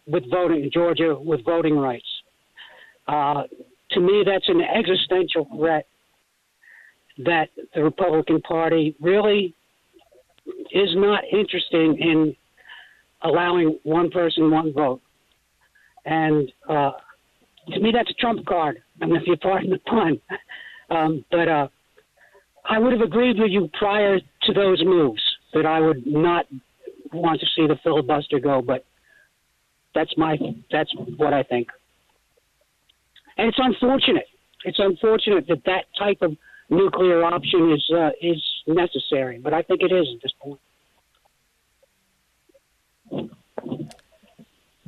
with 0.07 0.25
voting, 0.31 0.71
Georgia 0.73 1.15
with 1.19 1.45
voting 1.45 1.77
rights. 1.77 2.07
Uh, 3.07 3.45
to 3.93 4.01
me, 4.01 4.23
that's 4.25 4.49
an 4.49 4.61
existential 4.61 5.49
threat 5.57 5.87
that 7.19 7.49
the 7.75 7.83
Republican 7.83 8.41
Party 8.43 8.95
really 9.01 9.55
is 10.71 10.91
not 10.95 11.25
interested 11.33 11.99
in 11.99 12.35
allowing 13.23 13.79
one 13.83 14.11
person, 14.11 14.51
one 14.51 14.73
vote. 14.73 15.01
And 16.05 16.51
uh, 16.69 16.93
to 17.73 17.81
me, 17.81 17.91
that's 17.93 18.11
a 18.11 18.15
trump 18.15 18.47
card. 18.47 18.83
I 19.03 19.07
mean, 19.07 19.17
if 19.17 19.27
you 19.27 19.37
pardon 19.37 19.71
the 19.71 19.79
pun. 19.79 20.21
Um, 20.91 21.23
but 21.31 21.49
uh, 21.49 21.69
I 22.69 22.79
would 22.79 22.93
have 22.93 23.01
agreed 23.01 23.39
with 23.39 23.51
you 23.51 23.71
prior 23.79 24.21
to 24.21 24.53
those 24.53 24.85
moves 24.85 25.23
that 25.55 25.65
I 25.65 25.81
would 25.81 26.07
not 26.07 26.47
want 27.13 27.41
to 27.41 27.47
see 27.57 27.67
the 27.67 27.77
filibuster 27.83 28.39
go, 28.39 28.61
but 28.61 28.85
that's 29.95 30.13
my 30.19 30.37
that's 30.71 30.93
what 31.17 31.33
I 31.33 31.43
think. 31.43 31.69
And 33.39 33.49
it's 33.49 33.59
unfortunate. 33.61 34.27
It's 34.65 34.79
unfortunate 34.79 35.47
that 35.49 35.65
that 35.65 35.85
type 35.99 36.19
of 36.21 36.37
nuclear 36.69 37.25
option 37.25 37.73
is 37.73 37.91
uh, 37.95 38.11
is 38.21 38.43
necessary, 38.67 39.39
but 39.39 39.55
I 39.55 39.63
think 39.63 39.81
it 39.83 39.93
is 39.93 40.07
at 40.15 40.23
this 40.23 40.33
point. 40.41 40.61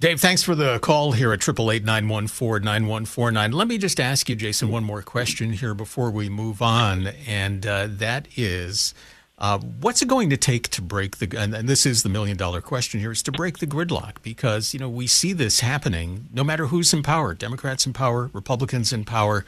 Dave, 0.01 0.19
thanks 0.19 0.43
for 0.43 0.55
the 0.55 0.79
call 0.79 1.13
here 1.13 1.31
at 1.31 1.47
888 1.47 3.53
Let 3.53 3.69
me 3.69 3.77
just 3.77 4.01
ask 4.01 4.31
you, 4.31 4.35
Jason, 4.35 4.71
one 4.71 4.83
more 4.83 5.03
question 5.03 5.53
here 5.53 5.75
before 5.75 6.11
we 6.11 6.31
move 6.31 6.63
on, 6.63 7.09
and 7.29 7.67
uh, 7.67 7.87
that 7.91 8.27
is 8.35 8.95
uh, 9.37 9.59
what's 9.59 10.01
it 10.01 10.09
going 10.09 10.31
to 10.31 10.39
take 10.39 10.69
to 10.69 10.81
break 10.81 11.19
the 11.19 11.29
and, 11.37 11.55
and 11.55 11.69
this 11.69 11.85
is 11.85 12.03
the 12.03 12.09
million 12.09 12.39
dollar 12.39 12.63
question 12.63 12.99
here 12.99 13.11
is 13.11 13.23
to 13.25 13.31
break 13.31 13.59
the 13.59 13.67
gridlock? 13.67 14.23
Because 14.23 14.73
you 14.73 14.81
know 14.81 14.89
we 14.89 15.07
see 15.07 15.35
this 15.35 15.61
happening 15.61 16.31
no 16.33 16.45
matter 16.45 16.69
who's 16.69 16.95
in 16.95 17.03
power 17.03 17.35
democrats 17.35 17.85
in 17.85 17.93
power 17.93 18.31
republicans 18.33 18.95
in 18.95 19.05
power 19.05 19.45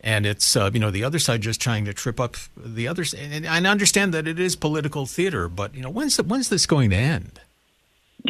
and 0.00 0.24
it's 0.24 0.54
uh, 0.54 0.70
you 0.72 0.78
know 0.78 0.92
the 0.92 1.02
other 1.02 1.18
side 1.18 1.40
just 1.40 1.60
trying 1.60 1.84
to 1.84 1.92
trip 1.92 2.20
up 2.20 2.36
the 2.56 2.86
others. 2.86 3.12
And, 3.12 3.44
and 3.44 3.66
i 3.66 3.70
understand 3.70 4.14
that 4.14 4.28
it 4.28 4.38
is 4.38 4.54
political 4.54 5.06
theater 5.06 5.48
but 5.48 5.74
you 5.74 5.82
know 5.82 5.90
when's 5.90 6.16
the, 6.16 6.22
when's 6.22 6.48
this 6.48 6.64
going 6.64 6.90
to 6.90 6.96
end 6.96 7.40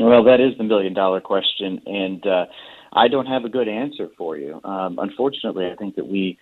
well, 0.01 0.25
that 0.25 0.41
is 0.41 0.57
the 0.59 0.65
million 0.65 0.95
dollar 0.95 1.21
question, 1.21 1.81
and 1.87 2.27
uh, 2.27 2.47
I 2.93 3.09
don't 3.09 3.27
have 3.27 3.45
a 3.45 3.49
good 3.49 3.69
answer 3.69 4.09
for 4.17 4.37
you. 4.37 4.61
Um, 4.65 4.99
unfortunately, 4.99 5.67
I 5.67 5.77
think 5.77 5.97
that 5.97 6.09
we 6.09 6.39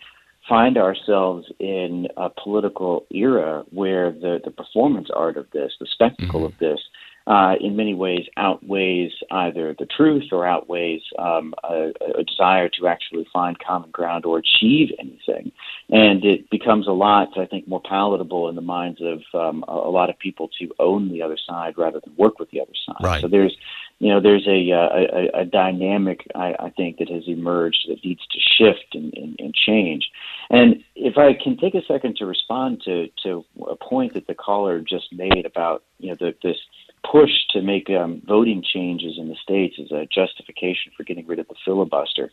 find 0.49 0.77
ourselves 0.77 1.47
in 1.59 2.07
a 2.17 2.29
political 2.29 3.07
era 3.11 3.65
where 3.71 4.11
the, 4.13 4.41
the 4.45 4.51
performance 4.51 5.09
art 5.15 5.37
of 5.37 5.51
this, 5.53 5.73
the 5.81 5.87
spectacle 5.91 6.41
mm-hmm. 6.41 6.53
of 6.53 6.59
this, 6.59 6.81
uh, 7.27 7.55
in 7.59 7.75
many 7.75 7.95
ways 7.95 8.27
outweighs 8.37 9.11
either 9.31 9.75
the 9.79 9.87
truth 9.87 10.25
or 10.31 10.47
outweighs 10.47 11.01
um, 11.19 11.55
a, 11.65 11.91
a, 12.19 12.23
desire 12.23 12.69
to 12.69 12.87
actually 12.87 13.27
find 13.33 13.59
common 13.59 13.91
ground 13.91 14.27
or 14.27 14.39
achieve 14.39 14.91
anything. 14.99 15.51
And 15.89 16.23
it 16.23 16.51
becomes 16.51 16.87
a 16.87 16.93
lot, 16.93 17.39
I 17.39 17.47
think, 17.47 17.67
more 17.67 17.81
palatable 17.81 18.51
in 18.51 18.57
the 18.57 18.61
minds 18.61 19.01
of 19.01 19.23
um, 19.33 19.65
a, 19.67 19.75
lot 19.75 20.11
of 20.11 20.19
people 20.19 20.51
to 20.61 20.75
own 20.79 21.09
the 21.09 21.23
other 21.23 21.39
side 21.39 21.79
rather 21.79 21.99
than 22.05 22.15
work 22.17 22.39
with 22.39 22.51
the 22.51 22.61
other 22.61 22.73
side. 22.87 23.03
Right. 23.03 23.21
So 23.23 23.29
there's, 23.29 23.57
you 24.01 24.11
know, 24.11 24.21
there's 24.21 24.47
a, 24.47 24.71
a, 24.71 25.41
a 25.41 25.45
dynamic, 25.47 26.27
I, 26.35 26.55
I, 26.59 26.71
think, 26.77 26.99
that 26.99 27.09
has 27.09 27.25
emerged 27.27 27.87
that 27.89 28.05
needs 28.05 28.21
to 28.33 28.39
shift 28.39 28.95
and, 28.95 29.15
and, 29.15 29.37
and 29.39 29.55
change. 29.55 30.11
And 30.51 30.85
if 30.95 31.17
I 31.17 31.33
can 31.33 31.57
take 31.57 31.75
a 31.75 31.85
second 31.89 32.17
to 32.17 32.27
respond 32.27 32.83
to, 32.85 33.09
to 33.23 33.47
a 33.67 33.77
point 33.77 34.13
that 34.13 34.27
the 34.27 34.35
caller 34.35 34.81
just 34.81 35.11
made 35.11 35.47
about, 35.47 35.85
you 35.99 36.11
know, 36.11 36.17
the, 36.21 36.35
this– 36.43 36.59
push 37.11 37.31
to 37.51 37.63
make 37.63 37.89
um, 37.91 38.23
voting 38.27 38.63
changes 38.63 39.15
in 39.19 39.29
the 39.29 39.37
states 39.43 39.77
as 39.81 39.91
a 39.91 40.07
justification 40.07 40.93
for 40.97 41.05
getting 41.05 41.27
rid 41.27 41.39
of 41.39 41.49
the 41.49 41.55
filibuster. 41.65 42.31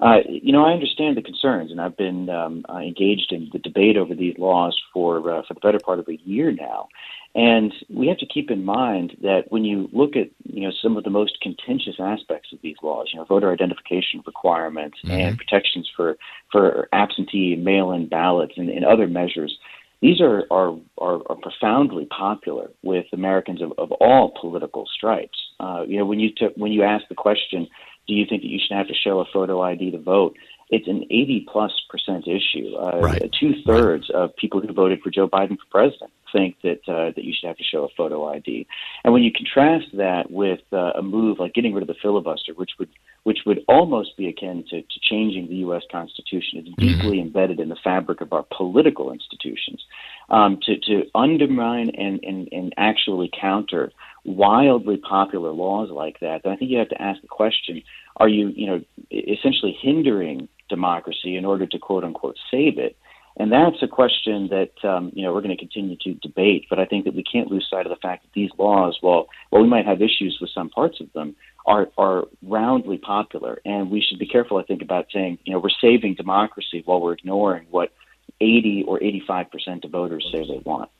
Uh, 0.00 0.18
you 0.28 0.52
know, 0.52 0.64
I 0.64 0.72
understand 0.72 1.16
the 1.16 1.22
concerns, 1.22 1.70
and 1.70 1.80
I've 1.80 1.96
been 1.96 2.28
um, 2.30 2.64
uh, 2.68 2.78
engaged 2.78 3.32
in 3.32 3.50
the 3.52 3.58
debate 3.58 3.96
over 3.96 4.14
these 4.14 4.36
laws 4.38 4.80
for 4.92 5.18
uh, 5.30 5.42
for 5.46 5.54
the 5.54 5.60
better 5.60 5.78
part 5.78 5.98
of 5.98 6.08
a 6.08 6.18
year 6.24 6.52
now. 6.52 6.88
And 7.36 7.74
we 7.90 8.06
have 8.06 8.18
to 8.18 8.26
keep 8.26 8.48
in 8.50 8.64
mind 8.64 9.16
that 9.22 9.46
when 9.48 9.64
you 9.64 9.88
look 9.92 10.14
at 10.16 10.30
you 10.44 10.62
know 10.62 10.72
some 10.82 10.96
of 10.96 11.04
the 11.04 11.10
most 11.10 11.40
contentious 11.40 11.96
aspects 11.98 12.52
of 12.52 12.60
these 12.62 12.76
laws, 12.82 13.10
you 13.12 13.18
know 13.18 13.24
voter 13.24 13.52
identification 13.52 14.22
requirements 14.26 14.98
mm-hmm. 15.04 15.12
and 15.12 15.38
protections 15.38 15.90
for 15.96 16.16
for 16.52 16.88
absentee 16.92 17.56
mail-in 17.56 18.08
ballots 18.08 18.54
and, 18.56 18.68
and 18.68 18.84
other 18.84 19.08
measures, 19.08 19.58
these 20.04 20.20
are, 20.20 20.44
are, 20.50 20.76
are, 20.98 21.22
are 21.30 21.36
profoundly 21.36 22.04
popular 22.04 22.70
with 22.82 23.06
Americans 23.14 23.62
of, 23.62 23.72
of 23.78 23.90
all 23.92 24.34
political 24.38 24.84
stripes. 24.94 25.38
Uh, 25.58 25.82
you 25.88 25.96
know, 25.96 26.04
when 26.04 26.20
you, 26.20 26.28
t- 26.28 26.50
when 26.56 26.72
you 26.72 26.82
ask 26.82 27.08
the 27.08 27.14
question, 27.14 27.66
do 28.06 28.12
you 28.12 28.26
think 28.28 28.42
that 28.42 28.48
you 28.48 28.58
should 28.60 28.76
have 28.76 28.86
to 28.88 28.94
show 28.94 29.20
a 29.20 29.24
photo 29.32 29.62
ID 29.62 29.92
to 29.92 29.98
vote? 29.98 30.36
It's 30.68 30.86
an 30.88 31.04
80 31.04 31.46
plus 31.50 31.72
percent 31.88 32.26
issue. 32.28 32.76
Uh, 32.76 33.00
right. 33.00 33.30
Two 33.40 33.54
thirds 33.66 34.10
right. 34.12 34.24
of 34.24 34.36
people 34.36 34.60
who 34.60 34.70
voted 34.74 35.00
for 35.00 35.08
Joe 35.08 35.26
Biden 35.26 35.56
for 35.56 35.70
president 35.70 36.10
think 36.34 36.56
that 36.62 36.80
uh, 36.86 37.12
that 37.16 37.24
you 37.24 37.32
should 37.32 37.46
have 37.46 37.56
to 37.56 37.64
show 37.64 37.84
a 37.84 37.88
photo 37.96 38.28
ID. 38.28 38.66
And 39.04 39.14
when 39.14 39.22
you 39.22 39.32
contrast 39.32 39.86
that 39.94 40.30
with 40.30 40.60
uh, 40.70 40.92
a 40.96 41.02
move 41.02 41.38
like 41.38 41.54
getting 41.54 41.72
rid 41.72 41.82
of 41.82 41.88
the 41.88 41.94
filibuster, 42.02 42.52
which 42.52 42.72
would 42.78 42.90
which 43.24 43.40
would 43.46 43.60
almost 43.68 44.16
be 44.16 44.28
akin 44.28 44.64
to, 44.70 44.82
to 44.82 45.00
changing 45.02 45.48
the 45.48 45.56
U.S. 45.56 45.82
Constitution, 45.90 46.58
it's 46.58 46.68
mm-hmm. 46.68 47.00
deeply 47.00 47.20
embedded 47.20 47.58
in 47.58 47.68
the 47.70 47.76
fabric 47.82 48.20
of 48.20 48.32
our 48.32 48.44
political 48.56 49.12
institutions. 49.12 49.82
Um, 50.30 50.58
to, 50.62 50.78
to 50.78 51.10
undermine 51.14 51.90
and, 51.90 52.22
and, 52.22 52.48
and 52.52 52.72
actually 52.76 53.30
counter 53.38 53.92
wildly 54.24 54.96
popular 54.96 55.50
laws 55.50 55.90
like 55.90 56.20
that, 56.20 56.42
then 56.44 56.52
I 56.52 56.56
think 56.56 56.70
you 56.70 56.78
have 56.78 56.88
to 56.90 57.02
ask 57.02 57.20
the 57.20 57.28
question: 57.28 57.82
Are 58.16 58.28
you, 58.28 58.48
you 58.48 58.66
know, 58.66 58.80
essentially 59.10 59.76
hindering 59.78 60.48
democracy 60.68 61.36
in 61.36 61.44
order 61.44 61.66
to 61.66 61.78
quote 61.78 62.04
unquote 62.04 62.36
save 62.50 62.78
it? 62.78 62.96
And 63.36 63.50
that's 63.50 63.82
a 63.82 63.88
question 63.88 64.48
that 64.48 64.88
um, 64.88 65.10
you 65.12 65.24
know 65.24 65.32
we're 65.32 65.40
going 65.40 65.56
to 65.56 65.60
continue 65.60 65.96
to 66.02 66.14
debate. 66.14 66.66
But 66.70 66.78
I 66.78 66.84
think 66.84 67.04
that 67.04 67.14
we 67.14 67.24
can't 67.24 67.50
lose 67.50 67.66
sight 67.68 67.84
of 67.84 67.90
the 67.90 68.00
fact 68.00 68.22
that 68.22 68.32
these 68.32 68.50
laws, 68.58 68.98
while 69.00 69.26
while 69.50 69.62
we 69.62 69.68
might 69.68 69.86
have 69.86 70.00
issues 70.00 70.38
with 70.40 70.50
some 70.50 70.70
parts 70.70 71.00
of 71.00 71.12
them, 71.14 71.34
are 71.66 71.88
are 71.98 72.24
roundly 72.42 72.98
popular. 72.98 73.60
And 73.64 73.90
we 73.90 74.00
should 74.00 74.20
be 74.20 74.26
careful, 74.26 74.58
I 74.58 74.62
think, 74.62 74.82
about 74.82 75.06
saying 75.12 75.38
you 75.44 75.52
know 75.52 75.58
we're 75.58 75.70
saving 75.80 76.14
democracy 76.14 76.82
while 76.84 77.00
we're 77.00 77.14
ignoring 77.14 77.66
what 77.70 77.92
80 78.40 78.84
or 78.86 79.02
85 79.02 79.50
percent 79.50 79.84
of 79.84 79.90
voters 79.90 80.28
say 80.30 80.46
they 80.46 80.62
want. 80.64 80.90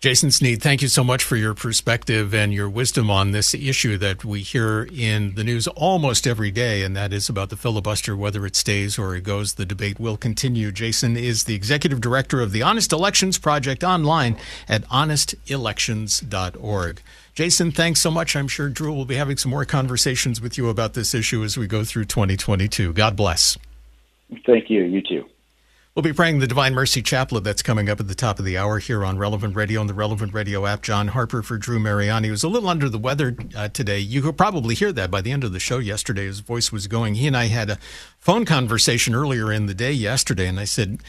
Jason 0.00 0.30
Snead, 0.30 0.62
thank 0.62 0.80
you 0.80 0.88
so 0.88 1.04
much 1.04 1.22
for 1.22 1.36
your 1.36 1.52
perspective 1.52 2.32
and 2.32 2.54
your 2.54 2.70
wisdom 2.70 3.10
on 3.10 3.32
this 3.32 3.52
issue 3.52 3.98
that 3.98 4.24
we 4.24 4.40
hear 4.40 4.88
in 4.90 5.34
the 5.34 5.44
news 5.44 5.66
almost 5.66 6.26
every 6.26 6.50
day, 6.50 6.82
and 6.82 6.96
that 6.96 7.12
is 7.12 7.28
about 7.28 7.50
the 7.50 7.56
filibuster, 7.56 8.16
whether 8.16 8.46
it 8.46 8.56
stays 8.56 8.98
or 8.98 9.14
it 9.14 9.24
goes. 9.24 9.56
The 9.56 9.66
debate 9.66 10.00
will 10.00 10.16
continue. 10.16 10.72
Jason 10.72 11.18
is 11.18 11.44
the 11.44 11.54
executive 11.54 12.00
director 12.00 12.40
of 12.40 12.52
the 12.52 12.62
Honest 12.62 12.94
Elections 12.94 13.36
Project 13.36 13.84
online 13.84 14.38
at 14.70 14.88
honestelections.org. 14.88 17.02
Jason, 17.34 17.70
thanks 17.70 18.00
so 18.00 18.10
much. 18.10 18.34
I'm 18.34 18.48
sure 18.48 18.70
Drew 18.70 18.94
will 18.94 19.04
be 19.04 19.16
having 19.16 19.36
some 19.36 19.50
more 19.50 19.66
conversations 19.66 20.40
with 20.40 20.56
you 20.56 20.70
about 20.70 20.94
this 20.94 21.12
issue 21.12 21.44
as 21.44 21.58
we 21.58 21.66
go 21.66 21.84
through 21.84 22.06
2022. 22.06 22.94
God 22.94 23.16
bless. 23.16 23.58
Thank 24.46 24.70
you. 24.70 24.84
You 24.84 25.02
too. 25.02 25.26
We'll 25.96 26.04
be 26.04 26.12
praying 26.12 26.38
the 26.38 26.46
Divine 26.46 26.72
Mercy 26.72 27.02
Chaplet 27.02 27.42
that's 27.42 27.62
coming 27.62 27.88
up 27.88 27.98
at 27.98 28.06
the 28.06 28.14
top 28.14 28.38
of 28.38 28.44
the 28.44 28.56
hour 28.56 28.78
here 28.78 29.04
on 29.04 29.18
Relevant 29.18 29.56
Radio 29.56 29.80
and 29.80 29.90
the 29.90 29.94
Relevant 29.94 30.32
Radio 30.32 30.64
app. 30.64 30.82
John 30.82 31.08
Harper 31.08 31.42
for 31.42 31.58
Drew 31.58 31.80
Mariani 31.80 32.30
was 32.30 32.44
a 32.44 32.48
little 32.48 32.68
under 32.68 32.88
the 32.88 32.96
weather 32.96 33.34
uh, 33.56 33.70
today. 33.70 33.98
You 33.98 34.22
could 34.22 34.38
probably 34.38 34.76
hear 34.76 34.92
that 34.92 35.10
by 35.10 35.20
the 35.20 35.32
end 35.32 35.42
of 35.42 35.52
the 35.52 35.58
show 35.58 35.78
yesterday. 35.78 36.26
His 36.26 36.40
voice 36.40 36.70
was 36.70 36.86
going. 36.86 37.16
He 37.16 37.26
and 37.26 37.36
I 37.36 37.46
had 37.46 37.70
a 37.70 37.78
phone 38.18 38.44
conversation 38.44 39.16
earlier 39.16 39.50
in 39.50 39.66
the 39.66 39.74
day 39.74 39.90
yesterday, 39.90 40.46
and 40.46 40.60
I 40.60 40.64
said, 40.64 41.00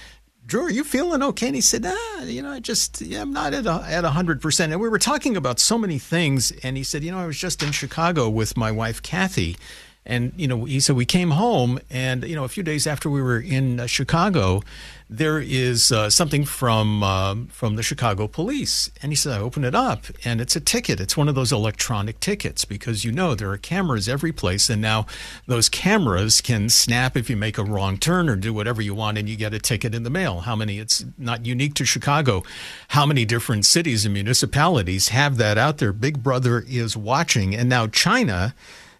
Drew, 0.47 0.63
are 0.63 0.71
you 0.71 0.83
feeling 0.83 1.21
okay? 1.21 1.45
And 1.45 1.55
he 1.55 1.61
said, 1.61 1.85
ah, 1.85 2.23
you 2.23 2.41
know, 2.41 2.49
I 2.49 2.59
just, 2.59 3.01
yeah, 3.01 3.21
I'm 3.21 3.33
not 3.33 3.53
at 3.53 3.67
a, 3.67 3.85
at 3.87 4.03
100%. 4.03 4.59
And 4.61 4.81
we 4.81 4.89
were 4.89 4.97
talking 4.97 5.37
about 5.37 5.59
so 5.59 5.77
many 5.77 5.99
things. 5.99 6.49
And 6.63 6.75
he 6.75 6.83
said, 6.83 7.03
you 7.03 7.11
know, 7.11 7.19
I 7.19 7.27
was 7.27 7.37
just 7.37 7.61
in 7.61 7.71
Chicago 7.71 8.27
with 8.29 8.57
my 8.57 8.71
wife, 8.71 9.03
Kathy. 9.03 9.57
And, 10.03 10.33
you 10.35 10.47
know, 10.47 10.65
he 10.65 10.79
said, 10.79 10.95
we 10.95 11.05
came 11.05 11.31
home 11.31 11.79
and, 11.89 12.23
you 12.23 12.35
know, 12.35 12.43
a 12.43 12.47
few 12.49 12.63
days 12.63 12.87
after 12.87 13.09
we 13.09 13.21
were 13.21 13.39
in 13.39 13.79
uh, 13.79 13.85
Chicago, 13.85 14.63
there 15.11 15.39
is 15.39 15.91
uh, 15.91 16.09
something 16.09 16.45
from 16.45 17.03
um, 17.03 17.47
from 17.47 17.75
the 17.75 17.83
Chicago 17.83 18.27
police. 18.27 18.89
And 19.01 19.11
he 19.11 19.15
said, 19.15 19.33
I 19.33 19.41
open 19.41 19.65
it 19.65 19.75
up 19.75 20.05
and 20.23 20.39
it's 20.39 20.55
a 20.55 20.61
ticket. 20.61 21.01
It's 21.01 21.17
one 21.17 21.27
of 21.27 21.35
those 21.35 21.51
electronic 21.51 22.21
tickets 22.21 22.63
because 22.63 23.03
you 23.03 23.11
know 23.11 23.35
there 23.35 23.51
are 23.51 23.57
cameras 23.57 24.07
every 24.07 24.31
place. 24.31 24.69
And 24.69 24.81
now 24.81 25.05
those 25.47 25.67
cameras 25.67 26.39
can 26.39 26.69
snap 26.69 27.17
if 27.17 27.29
you 27.29 27.35
make 27.35 27.57
a 27.57 27.63
wrong 27.63 27.97
turn 27.97 28.29
or 28.29 28.37
do 28.37 28.53
whatever 28.53 28.81
you 28.81 28.95
want 28.95 29.17
and 29.17 29.27
you 29.27 29.35
get 29.35 29.53
a 29.53 29.59
ticket 29.59 29.93
in 29.93 30.03
the 30.03 30.09
mail. 30.09 30.39
How 30.39 30.55
many? 30.55 30.79
It's 30.79 31.03
not 31.17 31.45
unique 31.45 31.73
to 31.75 31.85
Chicago. 31.85 32.43
How 32.87 33.05
many 33.05 33.25
different 33.25 33.65
cities 33.65 34.05
and 34.05 34.13
municipalities 34.13 35.09
have 35.09 35.35
that 35.37 35.57
out 35.57 35.77
there? 35.79 35.91
Big 35.91 36.23
Brother 36.23 36.63
is 36.67 36.95
watching. 36.95 37.53
And 37.53 37.67
now 37.67 37.87
China 37.87 38.55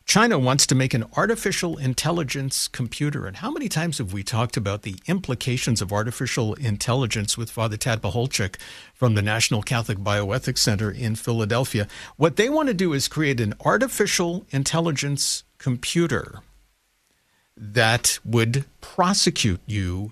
China 0.05 0.37
wants 0.37 0.67
to 0.67 0.75
make 0.75 0.93
an 0.93 1.05
artificial 1.15 1.77
intelligence 1.77 2.67
computer. 2.67 3.25
And 3.25 3.37
how 3.37 3.51
many 3.51 3.69
times 3.69 3.99
have 3.99 4.13
we 4.13 4.23
talked 4.23 4.57
about 4.57 4.81
the 4.81 4.95
implications 5.07 5.81
of 5.81 5.93
artificial 5.93 6.53
intelligence 6.55 7.37
with 7.37 7.49
Father 7.49 7.77
Tad 7.77 8.01
Pacholczyk 8.01 8.55
from 8.93 9.15
the 9.15 9.21
National 9.21 9.61
Catholic 9.61 9.99
Bioethics 9.99 10.59
Center 10.59 10.91
in 10.91 11.15
Philadelphia? 11.15 11.87
What 12.17 12.35
they 12.35 12.49
want 12.49 12.67
to 12.67 12.73
do 12.73 12.93
is 12.93 13.07
create 13.07 13.39
an 13.39 13.53
artificial 13.63 14.45
intelligence 14.51 15.43
computer 15.57 16.41
that 17.55 18.19
would 18.25 18.65
prosecute 18.81 19.61
you 19.65 20.11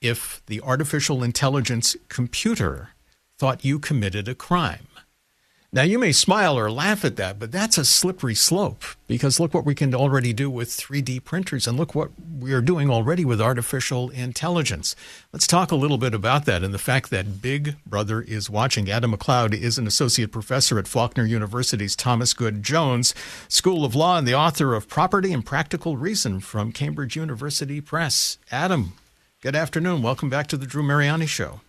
if 0.00 0.42
the 0.46 0.60
artificial 0.60 1.22
intelligence 1.22 1.96
computer 2.08 2.90
thought 3.36 3.64
you 3.64 3.78
committed 3.78 4.28
a 4.28 4.34
crime. 4.34 4.87
Now, 5.70 5.82
you 5.82 5.98
may 5.98 6.12
smile 6.12 6.58
or 6.58 6.70
laugh 6.70 7.04
at 7.04 7.16
that, 7.16 7.38
but 7.38 7.52
that's 7.52 7.76
a 7.76 7.84
slippery 7.84 8.34
slope 8.34 8.84
because 9.06 9.38
look 9.38 9.52
what 9.52 9.66
we 9.66 9.74
can 9.74 9.94
already 9.94 10.32
do 10.32 10.48
with 10.48 10.70
3D 10.70 11.24
printers 11.24 11.66
and 11.66 11.76
look 11.76 11.94
what 11.94 12.10
we 12.40 12.54
are 12.54 12.62
doing 12.62 12.88
already 12.88 13.22
with 13.22 13.38
artificial 13.38 14.08
intelligence. 14.08 14.96
Let's 15.30 15.46
talk 15.46 15.70
a 15.70 15.76
little 15.76 15.98
bit 15.98 16.14
about 16.14 16.46
that 16.46 16.62
and 16.62 16.72
the 16.72 16.78
fact 16.78 17.10
that 17.10 17.42
Big 17.42 17.76
Brother 17.84 18.22
is 18.22 18.48
watching. 18.48 18.90
Adam 18.90 19.10
MacLeod 19.10 19.52
is 19.52 19.76
an 19.76 19.86
associate 19.86 20.32
professor 20.32 20.78
at 20.78 20.88
Faulkner 20.88 21.26
University's 21.26 21.94
Thomas 21.94 22.32
Goode 22.32 22.62
Jones 22.62 23.14
School 23.48 23.84
of 23.84 23.94
Law 23.94 24.16
and 24.16 24.26
the 24.26 24.34
author 24.34 24.72
of 24.74 24.88
Property 24.88 25.34
and 25.34 25.44
Practical 25.44 25.98
Reason 25.98 26.40
from 26.40 26.72
Cambridge 26.72 27.14
University 27.14 27.82
Press. 27.82 28.38
Adam, 28.50 28.94
good 29.42 29.54
afternoon. 29.54 30.00
Welcome 30.00 30.30
back 30.30 30.46
to 30.46 30.56
the 30.56 30.66
Drew 30.66 30.82
Mariani 30.82 31.26
Show. 31.26 31.60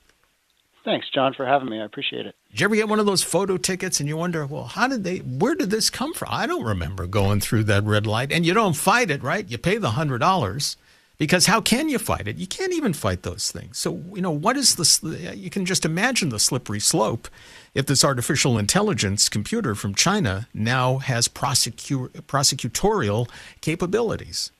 Thanks, 0.89 1.08
John, 1.13 1.36
for 1.36 1.45
having 1.45 1.69
me. 1.69 1.80
I 1.80 1.86
appreciate 1.86 2.25
it. 2.25 2.34
Did 2.49 2.62
you 2.62 2.65
ever 2.65 2.75
get 2.75 2.89
one 2.89 2.99
of 2.99 3.06
those 3.06 3.21
photo 3.21 3.58
tickets 3.58 3.99
and 3.99 4.10
you 4.10 4.17
wonder, 4.17 4.47
well, 4.47 4.63
how 4.63 4.88
did 4.88 5.04
they, 5.04 5.17
where 5.17 5.54
did 5.54 5.69
this 5.69 5.91
come 5.91 6.15
from? 6.15 6.30
I 6.32 6.47
don't 6.47 6.63
remember 6.63 7.06
going 7.06 7.41
through 7.41 7.65
that 7.65 7.84
red 7.84 8.08
light. 8.08 8.32
And 8.32 8.43
you 8.43 8.56
don't 8.56 8.75
fight 8.75 9.12
it, 9.12 9.21
right? 9.21 9.47
You 9.47 9.60
pay 9.60 9.78
the 9.78 9.91
$100 9.91 10.75
because 11.19 11.45
how 11.45 11.62
can 11.62 11.89
you 11.89 11.99
fight 11.99 12.28
it? 12.28 12.38
You 12.38 12.47
can't 12.47 12.73
even 12.73 12.93
fight 12.93 13.21
those 13.21 13.52
things. 13.52 13.78
So, 13.78 14.02
you 14.15 14.21
know, 14.23 14.32
what 14.32 14.58
is 14.58 14.78
this? 14.78 15.04
You 15.04 15.52
can 15.52 15.63
just 15.63 15.86
imagine 15.86 16.30
the 16.30 16.39
slippery 16.39 16.80
slope 16.80 17.28
if 17.75 17.86
this 17.86 18.04
artificial 18.04 18.58
intelligence 18.58 19.30
computer 19.30 19.75
from 19.75 19.93
China 19.93 20.47
now 20.56 20.97
has 20.97 21.28
prosecu- 21.28 22.10
prosecutorial 22.23 23.30
capabilities. 23.62 24.52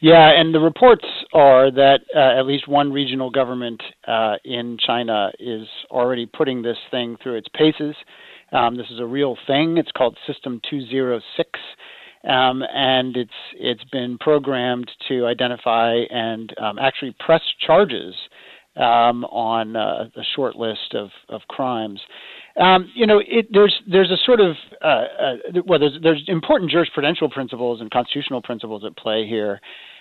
Yeah, 0.00 0.30
and 0.38 0.54
the 0.54 0.60
reports 0.60 1.04
are 1.36 1.70
that 1.70 2.00
uh, 2.16 2.40
at 2.40 2.46
least 2.46 2.66
one 2.66 2.90
regional 2.90 3.30
government 3.30 3.82
uh, 4.08 4.36
in 4.44 4.78
China 4.84 5.30
is 5.38 5.66
already 5.90 6.24
putting 6.24 6.62
this 6.62 6.78
thing 6.90 7.18
through 7.22 7.34
its 7.34 7.48
paces. 7.54 7.94
Um, 8.52 8.76
this 8.76 8.86
is 8.90 9.00
a 9.00 9.04
real 9.04 9.36
thing. 9.46 9.76
It's 9.76 9.90
called 9.92 10.16
System 10.26 10.62
206. 10.70 11.50
Um, 12.26 12.64
and 12.74 13.16
it's 13.16 13.30
it's 13.54 13.84
been 13.92 14.18
programmed 14.18 14.90
to 15.08 15.26
identify 15.26 15.94
and 16.10 16.52
um, 16.58 16.78
actually 16.78 17.14
press 17.20 17.42
charges 17.64 18.14
um, 18.76 19.24
on 19.26 19.76
uh, 19.76 20.08
a 20.16 20.22
short 20.34 20.56
list 20.56 20.94
of, 20.94 21.10
of 21.28 21.42
crimes. 21.48 22.00
Um, 22.58 22.90
you 22.94 23.06
know, 23.06 23.20
it, 23.24 23.46
there's 23.52 23.74
there's 23.86 24.10
a 24.10 24.16
sort 24.24 24.40
of 24.40 24.56
uh, 24.82 24.86
uh, 24.86 25.34
well, 25.66 25.78
there's 25.78 25.98
there's 26.02 26.24
important 26.26 26.72
jurisprudential 26.72 27.30
principles 27.30 27.80
and 27.80 27.90
constitutional 27.90 28.42
principles 28.42 28.84
at 28.84 28.96
play 28.96 29.26
here. 29.26 29.60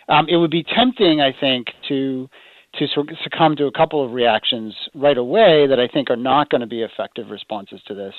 Um, 0.10 0.28
it 0.30 0.38
would 0.38 0.52
be 0.52 0.64
tempting, 0.64 1.22
I 1.22 1.34
think, 1.40 1.68
to 1.90 2.30
to 2.80 2.88
succumb 3.24 3.56
to 3.56 3.66
a 3.66 3.72
couple 3.72 4.04
of 4.04 4.12
reactions 4.12 4.74
right 4.94 5.18
away 5.18 5.68
that 5.68 5.80
I 5.80 5.88
think 5.88 6.10
are 6.10 6.16
not 6.16 6.50
going 6.50 6.62
to 6.62 6.68
be 6.68 6.82
effective 6.82 7.30
responses 7.30 7.82
to 7.88 7.94
this. 7.94 8.14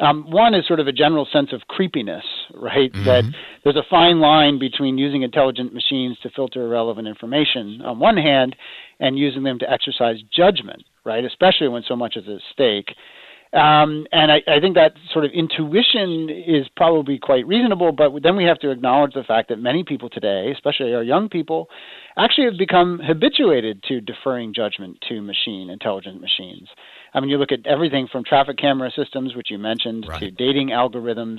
Um, 0.00 0.30
one 0.30 0.54
is 0.54 0.66
sort 0.66 0.80
of 0.80 0.86
a 0.86 0.92
general 0.92 1.26
sense 1.32 1.52
of 1.52 1.60
creepiness, 1.68 2.24
right? 2.54 2.92
Mm-hmm. 2.92 3.04
That 3.04 3.24
there's 3.64 3.76
a 3.76 3.82
fine 3.90 4.20
line 4.20 4.58
between 4.58 4.98
using 4.98 5.22
intelligent 5.22 5.74
machines 5.74 6.18
to 6.22 6.30
filter 6.30 6.64
irrelevant 6.64 7.08
information 7.08 7.82
on 7.84 7.98
one 7.98 8.16
hand 8.16 8.56
and 9.00 9.18
using 9.18 9.42
them 9.42 9.58
to 9.58 9.70
exercise 9.70 10.16
judgment, 10.34 10.84
right? 11.04 11.24
Especially 11.24 11.68
when 11.68 11.82
so 11.86 11.96
much 11.96 12.16
is 12.16 12.24
at 12.28 12.40
stake. 12.52 12.94
Um, 13.52 14.06
and 14.12 14.30
I, 14.30 14.42
I 14.46 14.60
think 14.60 14.74
that 14.74 14.92
sort 15.12 15.24
of 15.24 15.30
intuition 15.32 16.28
is 16.28 16.66
probably 16.76 17.18
quite 17.18 17.46
reasonable, 17.46 17.92
but 17.92 18.22
then 18.22 18.36
we 18.36 18.44
have 18.44 18.58
to 18.58 18.70
acknowledge 18.70 19.14
the 19.14 19.22
fact 19.22 19.48
that 19.48 19.58
many 19.58 19.84
people 19.84 20.10
today, 20.10 20.52
especially 20.52 20.92
our 20.94 21.02
young 21.02 21.30
people, 21.30 21.68
actually 22.18 22.44
have 22.44 22.58
become 22.58 23.00
habituated 23.02 23.82
to 23.84 24.02
deferring 24.02 24.52
judgment 24.52 24.98
to 25.08 25.22
machine, 25.22 25.70
intelligent 25.70 26.20
machines. 26.20 26.68
I 27.14 27.20
mean, 27.20 27.30
you 27.30 27.38
look 27.38 27.52
at 27.52 27.66
everything 27.66 28.06
from 28.10 28.22
traffic 28.22 28.58
camera 28.58 28.90
systems, 28.94 29.34
which 29.34 29.50
you 29.50 29.58
mentioned, 29.58 30.06
right. 30.06 30.20
to 30.20 30.30
dating 30.30 30.68
algorithms, 30.68 31.38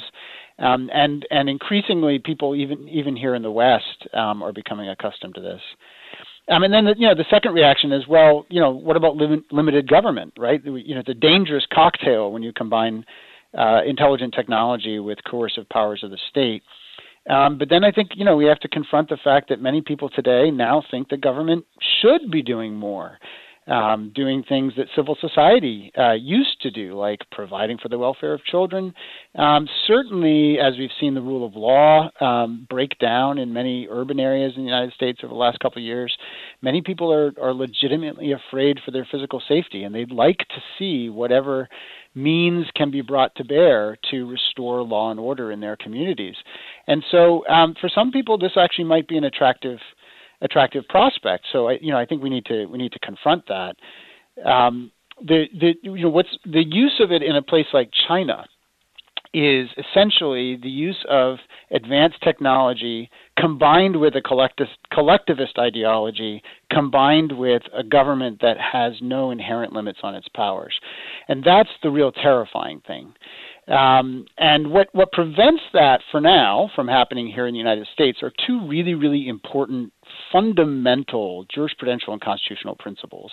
um, 0.57 0.89
and 0.91 1.25
and 1.29 1.47
increasingly 1.47 2.19
people 2.19 2.55
even 2.55 2.89
even 2.89 3.15
here 3.15 3.35
in 3.35 3.43
the 3.43 3.51
West 3.51 4.07
um, 4.13 4.41
are 4.41 4.51
becoming 4.51 4.89
accustomed 4.89 5.35
to 5.35 5.41
this. 5.41 5.61
Um, 6.49 6.63
and 6.63 6.73
then 6.73 6.85
the, 6.85 6.95
you 6.97 7.07
know 7.07 7.15
the 7.15 7.25
second 7.29 7.53
reaction 7.53 7.91
is 7.91 8.07
well 8.07 8.45
you 8.49 8.59
know 8.59 8.71
what 8.71 8.97
about 8.97 9.15
lim- 9.15 9.45
limited 9.51 9.87
government 9.87 10.33
right 10.37 10.61
you 10.65 10.95
know 10.95 11.01
it's 11.01 11.09
a 11.09 11.13
dangerous 11.13 11.65
cocktail 11.71 12.31
when 12.31 12.41
you 12.41 12.51
combine 12.53 13.05
uh, 13.57 13.81
intelligent 13.85 14.33
technology 14.33 14.99
with 14.99 15.17
coercive 15.29 15.67
powers 15.69 16.03
of 16.03 16.11
the 16.11 16.19
state. 16.29 16.63
Um, 17.29 17.57
but 17.57 17.69
then 17.69 17.83
I 17.83 17.91
think 17.91 18.11
you 18.15 18.25
know 18.25 18.35
we 18.35 18.45
have 18.45 18.59
to 18.61 18.67
confront 18.67 19.09
the 19.09 19.17
fact 19.23 19.49
that 19.49 19.61
many 19.61 19.81
people 19.81 20.09
today 20.09 20.51
now 20.51 20.83
think 20.89 21.09
the 21.09 21.17
government 21.17 21.65
should 22.01 22.31
be 22.31 22.41
doing 22.41 22.75
more 22.75 23.17
um, 23.69 24.11
doing 24.15 24.43
things 24.47 24.73
that 24.77 24.87
civil 24.95 25.15
society 25.19 25.91
uh, 25.97 26.13
used 26.13 26.61
to 26.61 26.71
do, 26.71 26.97
like 26.97 27.19
providing 27.31 27.77
for 27.77 27.87
the 27.87 27.97
welfare 27.97 28.33
of 28.33 28.43
children. 28.43 28.93
Um, 29.35 29.67
certainly, 29.87 30.57
as 30.59 30.73
we've 30.77 30.89
seen 30.99 31.13
the 31.13 31.21
rule 31.21 31.45
of 31.45 31.55
law 31.55 32.09
um, 32.19 32.67
break 32.69 32.97
down 32.99 33.37
in 33.37 33.53
many 33.53 33.87
urban 33.89 34.19
areas 34.19 34.53
in 34.55 34.63
the 34.63 34.69
United 34.69 34.93
States 34.93 35.19
over 35.23 35.33
the 35.33 35.39
last 35.39 35.59
couple 35.59 35.81
of 35.81 35.85
years, 35.85 36.15
many 36.61 36.81
people 36.81 37.13
are, 37.13 37.31
are 37.41 37.53
legitimately 37.53 38.31
afraid 38.31 38.79
for 38.83 38.91
their 38.91 39.07
physical 39.11 39.41
safety, 39.47 39.83
and 39.83 39.93
they'd 39.93 40.11
like 40.11 40.39
to 40.39 40.61
see 40.77 41.09
whatever 41.09 41.69
means 42.15 42.65
can 42.75 42.89
be 42.89 43.01
brought 43.01 43.35
to 43.35 43.43
bear 43.43 43.97
to 44.09 44.27
restore 44.27 44.81
law 44.81 45.11
and 45.11 45.19
order 45.19 45.51
in 45.51 45.59
their 45.59 45.77
communities. 45.77 46.35
And 46.87 47.03
so, 47.11 47.47
um, 47.47 47.75
for 47.79 47.89
some 47.93 48.11
people, 48.11 48.37
this 48.37 48.57
actually 48.57 48.85
might 48.85 49.07
be 49.07 49.17
an 49.17 49.23
attractive 49.23 49.77
attractive 50.41 50.87
prospect. 50.87 51.45
So 51.51 51.69
I, 51.69 51.77
you 51.81 51.91
know, 51.91 51.97
I 51.97 52.05
think 52.05 52.23
we 52.23 52.29
need 52.29 52.45
to 52.45 52.65
we 52.65 52.77
need 52.77 52.91
to 52.93 52.99
confront 52.99 53.47
that. 53.47 53.75
Um, 54.45 54.91
the 55.21 55.45
the 55.59 55.73
you 55.83 56.03
know 56.03 56.09
what's 56.09 56.29
the 56.45 56.63
use 56.63 56.99
of 56.99 57.11
it 57.11 57.21
in 57.21 57.35
a 57.35 57.41
place 57.41 57.67
like 57.73 57.89
China 58.07 58.45
is 59.33 59.69
essentially 59.77 60.57
the 60.61 60.69
use 60.69 61.05
of 61.07 61.37
advanced 61.71 62.17
technology 62.23 63.09
combined 63.37 63.99
with 63.99 64.15
a 64.15 64.21
collectivist, 64.21 64.77
collectivist 64.91 65.57
ideology, 65.59 66.41
combined 66.71 67.37
with 67.37 67.61
a 67.77 67.83
government 67.83 68.39
that 68.41 68.57
has 68.57 68.93
no 69.01 69.29
inherent 69.29 69.71
limits 69.71 69.99
on 70.01 70.15
its 70.15 70.27
powers. 70.35 70.73
And 71.27 71.43
that's 71.43 71.69
the 71.83 71.91
real 71.91 72.11
terrifying 72.11 72.81
thing. 72.87 73.13
Um, 73.67 74.25
and 74.39 74.71
what, 74.71 74.87
what 74.93 75.11
prevents 75.11 75.61
that 75.73 76.01
for 76.09 76.19
now 76.19 76.71
from 76.75 76.87
happening 76.87 77.27
here 77.27 77.45
in 77.45 77.53
the 77.53 77.59
United 77.59 77.87
States 77.93 78.19
are 78.23 78.31
two 78.47 78.67
really, 78.67 78.95
really 78.95 79.27
important 79.27 79.93
fundamental 80.31 81.45
jurisprudential 81.55 82.09
and 82.09 82.21
constitutional 82.21 82.75
principles. 82.75 83.31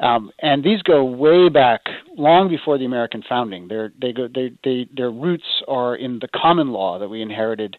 Um, 0.00 0.30
and 0.40 0.64
these 0.64 0.82
go 0.82 1.04
way 1.04 1.48
back, 1.48 1.82
long 2.16 2.48
before 2.48 2.78
the 2.78 2.84
American 2.84 3.22
founding. 3.28 3.68
They're, 3.68 3.92
they 4.00 4.12
go, 4.12 4.28
they, 4.32 4.52
they, 4.64 4.88
their 4.94 5.10
roots 5.10 5.44
are 5.68 5.94
in 5.94 6.18
the 6.20 6.28
common 6.34 6.70
law 6.70 6.98
that 6.98 7.08
we 7.08 7.22
inherited 7.22 7.76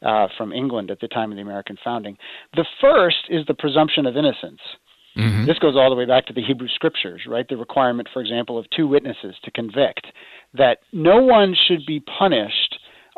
uh, 0.00 0.28
from 0.36 0.52
England 0.52 0.90
at 0.90 1.00
the 1.00 1.08
time 1.08 1.30
of 1.30 1.36
the 1.36 1.42
American 1.42 1.76
founding. 1.84 2.16
The 2.54 2.64
first 2.80 3.16
is 3.28 3.44
the 3.46 3.54
presumption 3.54 4.06
of 4.06 4.16
innocence. 4.16 4.60
Mm-hmm. 5.16 5.46
This 5.46 5.58
goes 5.58 5.74
all 5.76 5.90
the 5.90 5.96
way 5.96 6.06
back 6.06 6.26
to 6.26 6.32
the 6.32 6.42
Hebrew 6.42 6.68
scriptures, 6.68 7.22
right? 7.26 7.46
The 7.48 7.56
requirement, 7.56 8.08
for 8.12 8.20
example, 8.20 8.56
of 8.56 8.66
two 8.70 8.86
witnesses 8.86 9.34
to 9.44 9.50
convict, 9.50 10.06
that 10.54 10.78
no 10.92 11.20
one 11.20 11.56
should 11.66 11.84
be 11.86 12.00
punished 12.00 12.67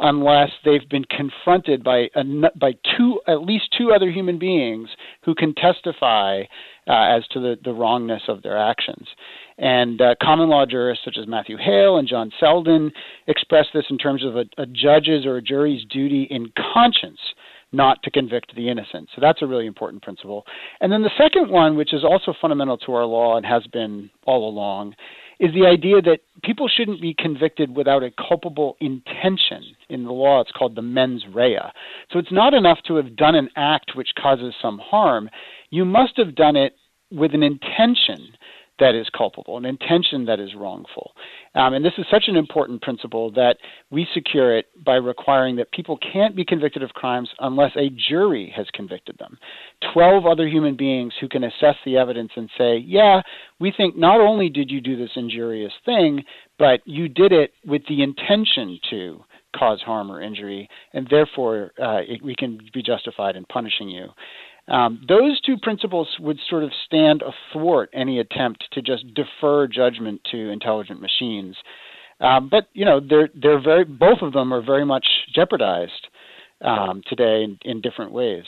unless 0.00 0.50
they've 0.64 0.88
been 0.88 1.04
confronted 1.04 1.84
by 1.84 2.08
a, 2.14 2.24
by 2.58 2.72
two 2.96 3.20
at 3.28 3.42
least 3.42 3.64
two 3.76 3.92
other 3.92 4.10
human 4.10 4.38
beings 4.38 4.88
who 5.24 5.34
can 5.34 5.54
testify 5.54 6.42
uh, 6.86 7.16
as 7.16 7.26
to 7.28 7.40
the, 7.40 7.56
the 7.62 7.72
wrongness 7.72 8.22
of 8.28 8.42
their 8.42 8.58
actions. 8.58 9.06
And 9.58 10.00
uh, 10.00 10.14
common 10.22 10.48
law 10.48 10.64
jurists 10.64 11.04
such 11.04 11.18
as 11.20 11.28
Matthew 11.28 11.58
Hale 11.58 11.98
and 11.98 12.08
John 12.08 12.32
Selden 12.40 12.90
express 13.26 13.66
this 13.74 13.84
in 13.90 13.98
terms 13.98 14.24
of 14.24 14.36
a, 14.36 14.44
a 14.56 14.66
judge's 14.66 15.26
or 15.26 15.36
a 15.36 15.42
jury's 15.42 15.84
duty 15.90 16.26
in 16.30 16.50
conscience 16.72 17.20
not 17.72 18.02
to 18.02 18.10
convict 18.10 18.54
the 18.56 18.68
innocent. 18.68 19.08
So 19.14 19.20
that's 19.20 19.42
a 19.42 19.46
really 19.46 19.66
important 19.66 20.02
principle. 20.02 20.44
And 20.80 20.90
then 20.90 21.02
the 21.02 21.10
second 21.16 21.50
one, 21.50 21.76
which 21.76 21.94
is 21.94 22.04
also 22.04 22.34
fundamental 22.40 22.78
to 22.78 22.94
our 22.94 23.04
law 23.04 23.36
and 23.36 23.46
has 23.46 23.64
been 23.68 24.10
all 24.26 24.48
along, 24.48 24.94
is 25.40 25.54
the 25.54 25.66
idea 25.66 26.02
that 26.02 26.20
people 26.44 26.68
shouldn't 26.68 27.00
be 27.00 27.14
convicted 27.18 27.74
without 27.74 28.02
a 28.02 28.12
culpable 28.28 28.76
intention. 28.78 29.64
In 29.88 30.04
the 30.04 30.12
law, 30.12 30.42
it's 30.42 30.52
called 30.52 30.76
the 30.76 30.82
mens 30.82 31.24
rea. 31.32 31.72
So 32.12 32.18
it's 32.18 32.30
not 32.30 32.52
enough 32.52 32.78
to 32.86 32.96
have 32.96 33.16
done 33.16 33.34
an 33.34 33.48
act 33.56 33.92
which 33.96 34.10
causes 34.20 34.54
some 34.60 34.78
harm. 34.78 35.30
You 35.70 35.86
must 35.86 36.18
have 36.18 36.34
done 36.34 36.56
it 36.56 36.76
with 37.10 37.34
an 37.34 37.42
intention 37.42 38.36
that 38.80 38.94
is 38.94 39.06
culpable, 39.16 39.56
an 39.56 39.64
intention 39.64 40.24
that 40.24 40.40
is 40.40 40.54
wrongful. 40.56 41.12
Um, 41.54 41.74
and 41.74 41.84
this 41.84 41.92
is 41.98 42.06
such 42.10 42.24
an 42.26 42.36
important 42.36 42.82
principle 42.82 43.30
that 43.32 43.56
we 43.90 44.06
secure 44.14 44.56
it 44.56 44.66
by 44.84 44.94
requiring 44.94 45.56
that 45.56 45.70
people 45.72 45.98
can't 46.12 46.34
be 46.34 46.44
convicted 46.44 46.82
of 46.82 46.90
crimes 46.90 47.28
unless 47.38 47.72
a 47.76 47.90
jury 48.08 48.52
has 48.56 48.66
convicted 48.74 49.16
them. 49.18 49.38
Twelve 49.92 50.26
other 50.26 50.48
human 50.48 50.76
beings 50.76 51.12
who 51.20 51.28
can 51.28 51.44
assess 51.44 51.76
the 51.84 51.96
evidence 51.96 52.32
and 52.36 52.50
say, 52.58 52.78
yeah, 52.78 53.20
we 53.58 53.72
think 53.76 53.96
not 53.96 54.20
only 54.20 54.48
did 54.48 54.70
you 54.70 54.80
do 54.80 54.96
this 54.96 55.10
injurious 55.14 55.72
thing, 55.84 56.24
but 56.58 56.80
you 56.84 57.08
did 57.08 57.32
it 57.32 57.52
with 57.64 57.82
the 57.88 58.02
intention 58.02 58.78
to 58.90 59.22
cause 59.56 59.80
harm 59.82 60.12
or 60.12 60.22
injury, 60.22 60.68
and 60.92 61.08
therefore 61.10 61.72
uh, 61.82 61.98
it, 62.06 62.22
we 62.22 62.34
can 62.36 62.60
be 62.72 62.82
justified 62.82 63.34
in 63.36 63.44
punishing 63.46 63.88
you. 63.88 64.06
Um, 64.70 65.04
those 65.08 65.40
two 65.40 65.56
principles 65.60 66.08
would 66.20 66.38
sort 66.48 66.62
of 66.62 66.70
stand 66.86 67.22
athwart 67.22 67.90
any 67.92 68.20
attempt 68.20 68.64
to 68.72 68.80
just 68.80 69.04
defer 69.14 69.66
judgment 69.66 70.20
to 70.30 70.50
intelligent 70.50 71.00
machines. 71.00 71.56
Um, 72.20 72.48
but 72.48 72.68
you 72.72 72.84
know, 72.84 73.00
they're 73.00 73.30
they're 73.34 73.60
very 73.60 73.84
both 73.84 74.22
of 74.22 74.32
them 74.32 74.54
are 74.54 74.62
very 74.62 74.84
much 74.84 75.06
jeopardized 75.34 76.08
um, 76.60 77.02
today 77.06 77.42
in, 77.42 77.58
in 77.62 77.80
different 77.80 78.12
ways. 78.12 78.44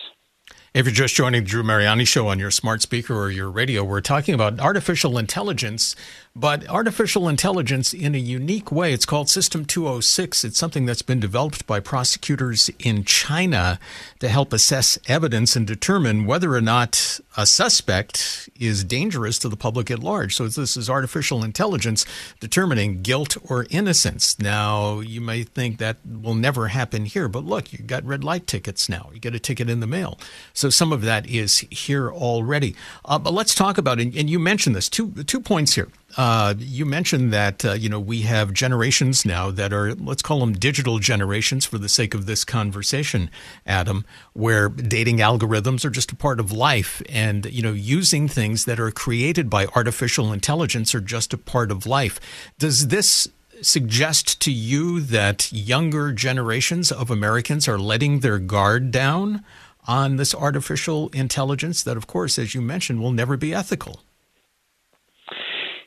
If 0.74 0.86
you're 0.86 0.94
just 0.94 1.14
joining 1.14 1.44
the 1.44 1.48
Drew 1.48 1.62
Mariani 1.62 2.04
show 2.06 2.28
on 2.28 2.38
your 2.38 2.50
smart 2.50 2.80
speaker 2.80 3.14
or 3.14 3.30
your 3.30 3.50
radio, 3.50 3.84
we're 3.84 4.00
talking 4.00 4.34
about 4.34 4.58
artificial 4.58 5.18
intelligence, 5.18 5.94
but 6.34 6.66
artificial 6.68 7.28
intelligence 7.28 7.92
in 7.92 8.14
a 8.14 8.18
unique 8.18 8.72
way. 8.72 8.92
It's 8.92 9.04
called 9.04 9.28
System 9.28 9.66
206. 9.66 10.44
It's 10.44 10.58
something 10.58 10.86
that's 10.86 11.02
been 11.02 11.20
developed 11.20 11.66
by 11.66 11.78
prosecutors 11.78 12.70
in 12.78 13.04
China 13.04 13.78
to 14.20 14.28
help 14.28 14.54
assess 14.54 14.98
evidence 15.06 15.56
and 15.56 15.66
determine 15.66 16.24
whether 16.24 16.54
or 16.54 16.62
not 16.62 17.20
a 17.36 17.44
suspect 17.44 18.48
is 18.58 18.82
dangerous 18.82 19.38
to 19.40 19.48
the 19.48 19.56
public 19.56 19.90
at 19.90 19.98
large. 19.98 20.34
So 20.34 20.48
this 20.48 20.76
is 20.76 20.88
artificial 20.88 21.44
intelligence 21.44 22.06
determining 22.40 23.02
guilt 23.02 23.36
or 23.50 23.66
innocence. 23.68 24.38
Now, 24.38 25.00
you 25.00 25.20
may 25.20 25.42
think 25.42 25.78
that 25.78 25.98
will 26.06 26.34
never 26.34 26.68
happen 26.68 27.04
here, 27.04 27.28
but 27.28 27.44
look, 27.44 27.74
you 27.74 27.80
got 27.80 28.04
red 28.04 28.24
light 28.24 28.46
tickets 28.46 28.88
now. 28.88 29.10
You 29.12 29.20
get 29.20 29.34
a 29.34 29.38
ticket 29.38 29.68
in 29.68 29.80
the 29.80 29.86
mail. 29.86 30.18
So 30.54 30.70
some 30.70 30.92
of 30.92 31.02
that 31.02 31.26
is 31.26 31.58
here 31.70 32.10
already. 32.10 32.74
Uh, 33.04 33.18
but 33.18 33.34
let's 33.34 33.54
talk 33.54 33.76
about. 33.76 34.00
And 34.00 34.30
you 34.30 34.38
mentioned 34.38 34.74
this 34.74 34.88
two 34.88 35.12
two 35.24 35.40
points 35.40 35.74
here. 35.74 35.88
Uh, 36.16 36.54
you 36.58 36.84
mentioned 36.84 37.32
that 37.32 37.64
uh, 37.64 37.72
you 37.72 37.88
know 37.88 38.00
we 38.00 38.22
have 38.22 38.52
generations 38.52 39.24
now 39.24 39.50
that 39.50 39.72
are 39.72 39.94
let's 39.94 40.22
call 40.22 40.40
them 40.40 40.52
digital 40.52 40.98
generations 40.98 41.64
for 41.64 41.78
the 41.78 41.88
sake 41.88 42.14
of 42.14 42.26
this 42.26 42.44
conversation, 42.44 43.30
Adam, 43.66 44.04
where 44.32 44.68
dating 44.68 45.18
algorithms 45.18 45.84
are 45.84 45.90
just 45.90 46.12
a 46.12 46.16
part 46.16 46.38
of 46.38 46.52
life, 46.52 47.02
and 47.08 47.46
you 47.46 47.62
know 47.62 47.72
using 47.72 48.28
things 48.28 48.64
that 48.66 48.78
are 48.78 48.90
created 48.90 49.48
by 49.48 49.66
artificial 49.74 50.32
intelligence 50.32 50.94
are 50.94 51.00
just 51.00 51.32
a 51.32 51.38
part 51.38 51.70
of 51.70 51.86
life. 51.86 52.20
Does 52.58 52.88
this 52.88 53.28
suggest 53.62 54.40
to 54.40 54.52
you 54.52 55.00
that 55.00 55.50
younger 55.52 56.12
generations 56.12 56.90
of 56.90 57.10
Americans 57.10 57.68
are 57.68 57.78
letting 57.78 58.20
their 58.20 58.38
guard 58.38 58.90
down? 58.90 59.44
on 59.84 60.14
this 60.14 60.32
artificial 60.32 61.08
intelligence 61.08 61.82
that, 61.82 61.96
of 61.96 62.06
course, 62.06 62.38
as 62.38 62.54
you 62.54 62.60
mentioned, 62.60 63.00
will 63.00 63.10
never 63.10 63.36
be 63.36 63.52
ethical? 63.52 64.00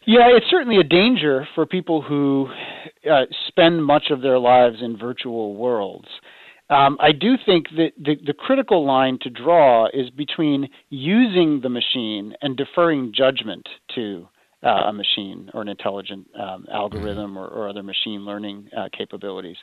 Yeah, 0.08 0.28
it's 0.30 0.46
certainly 0.50 0.78
a 0.78 0.84
danger 0.84 1.48
for 1.56 1.65
people 1.65 2.02
who 2.02 2.48
uh, 3.10 3.22
spend 3.48 3.84
much 3.84 4.06
of 4.12 4.22
their 4.22 4.38
lives 4.38 4.78
in 4.82 4.98
virtual 4.98 5.56
worlds. 5.56 6.08
Um, 6.70 6.98
I 7.00 7.12
do 7.12 7.36
think 7.46 7.68
that 7.78 7.91
the, 7.98 8.15
the 8.26 8.34
critical 8.34 8.86
line 8.86 9.20
to 9.22 9.30
draw 9.30 9.88
is 9.88 10.10
between 10.12 10.70
using 10.89 11.62
the 11.62 11.70
machine 11.70 12.34
and 12.41 12.58
deferring 12.58 13.13
judgment 13.15 13.68
to 13.96 14.28
uh, 14.65 14.88
a 14.88 14.93
machine 14.93 15.49
or 15.54 15.62
an 15.62 15.67
intelligent 15.67 16.28
um, 16.39 16.65
algorithm 16.73 17.38
or, 17.38 17.47
or, 17.47 17.69
other 17.69 17.84
machine 17.84 18.25
learning 18.25 18.67
uh, 18.75 18.89
capabilities. 18.97 19.58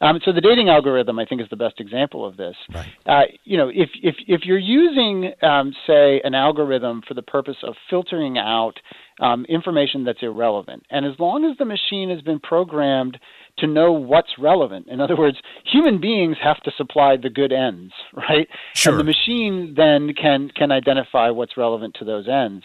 Um, 0.00 0.20
so 0.24 0.32
the 0.32 0.40
dating 0.40 0.68
algorithm, 0.68 1.18
I 1.18 1.24
think, 1.24 1.40
is 1.40 1.48
the 1.50 1.56
best 1.56 1.80
example 1.80 2.24
of 2.24 2.36
this. 2.36 2.54
Right. 2.72 2.88
Uh, 3.04 3.22
you 3.42 3.56
know, 3.56 3.68
if 3.68 3.90
if 4.02 4.14
if 4.28 4.42
you're 4.44 4.58
using, 4.58 5.32
um, 5.42 5.74
say, 5.86 6.20
an 6.22 6.34
algorithm 6.34 7.02
for 7.06 7.14
the 7.14 7.22
purpose 7.22 7.56
of 7.64 7.74
filtering 7.90 8.38
out 8.38 8.74
um, 9.20 9.44
information 9.48 10.04
that's 10.04 10.22
irrelevant, 10.22 10.84
and 10.90 11.04
as 11.04 11.18
long 11.18 11.44
as 11.44 11.58
the 11.58 11.64
machine 11.64 12.10
has 12.10 12.20
been 12.20 12.38
programmed 12.38 13.18
to 13.58 13.66
know 13.66 13.92
what's 13.92 14.32
relevant. 14.38 14.88
In 14.88 15.00
other 15.00 15.16
words, 15.16 15.36
human 15.64 16.00
beings 16.00 16.36
have 16.42 16.60
to 16.62 16.72
supply 16.76 17.16
the 17.16 17.30
good 17.30 17.52
ends, 17.52 17.92
right? 18.14 18.48
Sure. 18.74 18.92
And 18.92 19.00
the 19.00 19.04
machine 19.04 19.74
then 19.76 20.12
can 20.14 20.50
can 20.54 20.70
identify 20.72 21.30
what's 21.30 21.56
relevant 21.56 21.96
to 21.98 22.04
those 22.04 22.28
ends. 22.28 22.64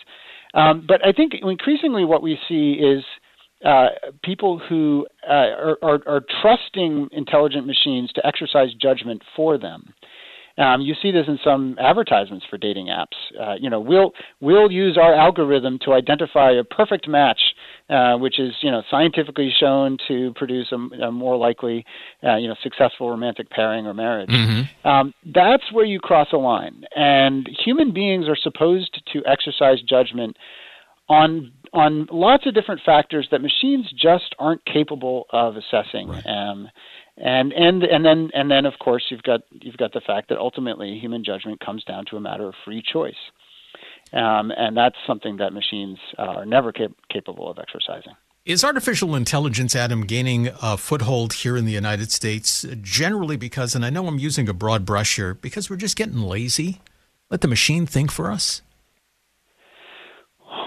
Um, 0.54 0.86
but 0.88 1.06
I 1.06 1.12
think 1.12 1.34
increasingly 1.42 2.06
what 2.06 2.22
we 2.24 2.40
see 2.48 2.74
is 2.74 3.04
uh, 3.64 3.88
people 4.24 4.58
who 4.58 5.06
uh, 5.28 5.34
are, 5.34 5.78
are, 5.82 6.00
are, 6.08 6.22
trusting 6.42 7.10
intelligent 7.12 7.68
machines 7.68 8.10
to 8.14 8.26
exercise 8.26 8.70
judgment 8.82 9.22
for 9.36 9.58
them. 9.58 9.94
Um, 10.60 10.82
you 10.82 10.94
see 11.02 11.12
this 11.12 11.26
in 11.28 11.40
some 11.42 11.78
advertisements 11.80 12.46
for 12.50 12.58
dating 12.58 12.88
apps. 12.88 13.16
Uh, 13.40 13.56
you 13.60 13.70
know, 13.70 13.80
we'll 13.80 14.12
we'll 14.42 14.70
use 14.70 14.98
our 14.98 15.16
algorithm 15.16 15.80
to 15.86 15.94
identify 15.94 16.52
a 16.52 16.66
perfect 16.66 17.08
match, 17.08 17.40
uh, 17.90 18.18
which 18.18 18.40
is 18.40 18.52
you 18.62 18.70
know 18.70 18.84
scientifically 18.92 19.52
shown 19.58 19.98
to 20.10 20.34
produce 20.36 20.72
a, 20.72 21.06
a 21.06 21.12
more 21.12 21.38
likely, 21.38 21.86
uh, 22.24 22.36
you 22.36 22.50
know, 22.50 22.56
successful 22.62 23.10
romantic 23.10 23.50
pairing 23.50 23.88
or 23.88 23.94
marriage. 23.94 24.30
Mm-hmm. 24.30 24.88
Um, 24.88 25.14
that's 25.34 25.72
where 25.72 25.86
you 25.86 26.00
cross 26.00 26.28
a 26.34 26.38
line, 26.38 26.84
and 26.94 27.50
human 27.66 27.94
beings 27.94 28.28
are 28.28 28.38
supposed 28.38 29.02
to 29.14 29.22
exercise 29.26 29.82
judgment 29.82 30.36
on 31.08 31.52
on 31.74 32.08
lots 32.12 32.46
of 32.48 32.54
different 32.54 32.82
factors 32.86 33.28
that 33.32 33.42
machines 33.42 33.92
just 33.92 34.36
aren't 34.40 34.64
capable 34.66 35.26
of 35.32 35.56
assessing. 35.56 36.10
Right. 36.10 36.26
Um, 36.26 36.70
and 37.20 37.52
and 37.52 37.84
and 37.84 38.06
then 38.06 38.30
and 38.34 38.50
then 38.50 38.66
of 38.66 38.74
course 38.80 39.04
you've 39.10 39.24
got 39.24 39.42
you've 39.52 39.78
got 39.78 39.94
the 39.94 40.02
fact 40.02 40.30
that 40.30 40.38
ultimately 40.38 40.98
human 41.00 41.24
judgment 41.24 41.60
comes 41.60 41.84
down 41.84 42.06
to 42.10 42.18
a 42.18 42.20
matter 42.20 42.48
of 42.48 42.54
free 42.64 42.82
choice, 42.82 43.14
um, 44.14 44.52
and 44.56 44.76
that's 44.76 44.96
something 45.06 45.38
that 45.38 45.54
machines 45.54 45.98
uh, 46.18 46.24
are 46.24 46.46
never 46.46 46.72
cap- 46.72 46.92
capable 47.12 47.50
of 47.50 47.60
exercising. 47.60 48.14
Is 48.46 48.64
artificial 48.64 49.16
intelligence, 49.16 49.76
Adam, 49.76 50.06
gaining 50.06 50.50
a 50.62 50.78
foothold 50.78 51.34
here 51.34 51.58
in 51.58 51.66
the 51.66 51.74
United 51.74 52.10
States 52.10 52.66
generally 52.82 53.36
because, 53.36 53.76
and 53.76 53.86
I 53.86 53.90
know 53.90 54.08
I'm 54.08 54.18
using 54.18 54.48
a 54.48 54.54
broad 54.54 54.86
brush 54.86 55.18
here, 55.18 55.36
because 55.36 55.70
we're 55.70 55.76
just 55.76 55.98
getting 55.98 56.22
lazy? 56.22 56.80
Let 57.30 57.42
the 57.42 57.48
machine 57.48 57.86
think 57.86 58.12
for 58.12 58.32
us? 58.32 58.62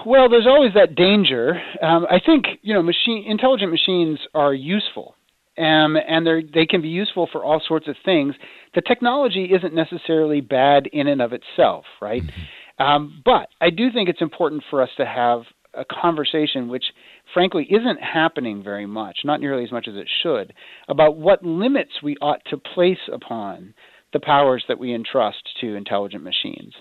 Well, 0.05 0.29
there's 0.29 0.47
always 0.47 0.73
that 0.75 0.95
danger. 0.95 1.61
Um, 1.81 2.05
I 2.09 2.19
think 2.23 2.45
you 2.61 2.73
know, 2.73 2.83
machine 2.83 3.25
intelligent 3.27 3.71
machines 3.71 4.19
are 4.35 4.53
useful 4.53 5.15
um, 5.57 5.95
and 5.95 6.25
they 6.25 6.43
they 6.53 6.65
can 6.65 6.81
be 6.81 6.89
useful 6.89 7.27
for 7.31 7.43
all 7.43 7.61
sorts 7.67 7.87
of 7.87 7.95
things. 8.03 8.35
The 8.75 8.81
technology 8.81 9.51
isn't 9.53 9.73
necessarily 9.73 10.41
bad 10.41 10.87
in 10.87 11.07
and 11.07 11.21
of 11.21 11.31
itself, 11.33 11.85
right? 12.01 12.23
Mm-hmm. 12.23 12.83
Um, 12.83 13.21
but 13.23 13.49
I 13.61 13.69
do 13.69 13.91
think 13.91 14.09
it's 14.09 14.21
important 14.21 14.63
for 14.69 14.81
us 14.81 14.89
to 14.97 15.05
have 15.05 15.43
a 15.75 15.85
conversation, 15.85 16.69
which 16.69 16.85
frankly 17.33 17.67
isn't 17.69 18.01
happening 18.01 18.63
very 18.63 18.85
much, 18.85 19.19
not 19.23 19.39
nearly 19.39 19.63
as 19.63 19.71
much 19.71 19.87
as 19.87 19.95
it 19.95 20.07
should, 20.21 20.53
about 20.87 21.17
what 21.17 21.43
limits 21.43 21.91
we 22.01 22.15
ought 22.21 22.41
to 22.49 22.57
place 22.57 23.09
upon 23.11 23.73
the 24.11 24.19
powers 24.19 24.63
that 24.67 24.79
we 24.79 24.93
entrust 24.93 25.49
to 25.61 25.75
intelligent 25.75 26.23
machines. 26.23 26.73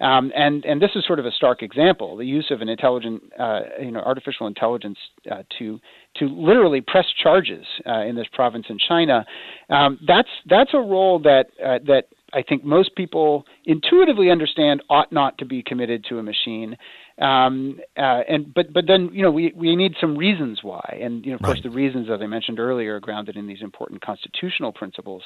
Um, 0.00 0.30
and 0.36 0.64
and 0.66 0.80
this 0.80 0.90
is 0.94 1.06
sort 1.06 1.18
of 1.18 1.26
a 1.26 1.30
stark 1.30 1.62
example: 1.62 2.16
the 2.16 2.26
use 2.26 2.48
of 2.50 2.60
an 2.60 2.68
intelligent, 2.68 3.22
uh, 3.38 3.60
you 3.80 3.90
know, 3.90 4.00
artificial 4.00 4.46
intelligence 4.46 4.98
uh, 5.30 5.42
to 5.58 5.80
to 6.18 6.26
literally 6.26 6.82
press 6.82 7.06
charges 7.22 7.64
uh, 7.86 8.00
in 8.00 8.14
this 8.14 8.26
province 8.32 8.66
in 8.68 8.78
China. 8.78 9.24
Um, 9.70 9.98
that's 10.06 10.28
that's 10.48 10.70
a 10.74 10.78
role 10.78 11.18
that 11.20 11.46
uh, 11.64 11.78
that 11.86 12.08
I 12.34 12.42
think 12.42 12.62
most 12.62 12.94
people 12.94 13.46
intuitively 13.64 14.30
understand 14.30 14.82
ought 14.90 15.12
not 15.12 15.38
to 15.38 15.46
be 15.46 15.62
committed 15.62 16.04
to 16.10 16.18
a 16.18 16.22
machine. 16.22 16.76
Um, 17.18 17.80
uh, 17.96 18.20
and 18.28 18.52
but 18.52 18.74
but 18.74 18.84
then 18.86 19.08
you 19.14 19.22
know 19.22 19.30
we 19.30 19.54
we 19.56 19.74
need 19.76 19.94
some 19.98 20.18
reasons 20.18 20.58
why, 20.62 20.98
and 21.00 21.24
you 21.24 21.30
know 21.30 21.36
of 21.36 21.40
right. 21.40 21.54
course 21.54 21.60
the 21.62 21.70
reasons 21.70 22.08
as 22.10 22.20
I 22.20 22.26
mentioned 22.26 22.60
earlier 22.60 22.96
are 22.96 23.00
grounded 23.00 23.36
in 23.36 23.46
these 23.46 23.62
important 23.62 24.02
constitutional 24.02 24.72
principles. 24.72 25.22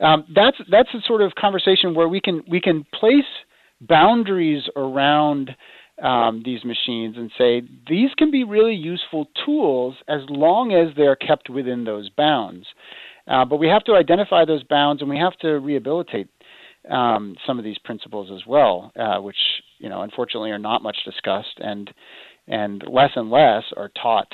Um, 0.00 0.24
that's 0.34 0.56
that's 0.70 0.88
a 0.94 1.02
sort 1.06 1.20
of 1.20 1.34
conversation 1.34 1.94
where 1.94 2.08
we 2.08 2.22
can 2.22 2.42
we 2.48 2.62
can 2.62 2.86
place 2.98 3.26
boundaries 3.80 4.64
around 4.76 5.50
um, 6.02 6.42
these 6.44 6.64
machines 6.64 7.16
and 7.16 7.30
say 7.36 7.62
these 7.88 8.10
can 8.16 8.30
be 8.30 8.44
really 8.44 8.74
useful 8.74 9.28
tools 9.44 9.96
as 10.08 10.20
long 10.28 10.72
as 10.72 10.94
they're 10.96 11.16
kept 11.16 11.50
within 11.50 11.84
those 11.84 12.08
bounds. 12.10 12.66
Uh, 13.26 13.44
but 13.44 13.56
we 13.56 13.68
have 13.68 13.84
to 13.84 13.92
identify 13.92 14.44
those 14.44 14.62
bounds 14.64 15.02
and 15.02 15.10
we 15.10 15.18
have 15.18 15.36
to 15.38 15.58
rehabilitate 15.58 16.28
um, 16.88 17.36
some 17.46 17.58
of 17.58 17.64
these 17.64 17.78
principles 17.78 18.30
as 18.32 18.46
well, 18.46 18.92
uh, 18.98 19.20
which 19.20 19.36
you 19.78 19.88
know 19.88 20.02
unfortunately 20.02 20.50
are 20.50 20.58
not 20.58 20.82
much 20.82 20.96
discussed 21.04 21.58
and 21.58 21.92
and 22.46 22.82
less 22.88 23.10
and 23.16 23.30
less 23.30 23.64
are 23.76 23.90
taught 24.00 24.32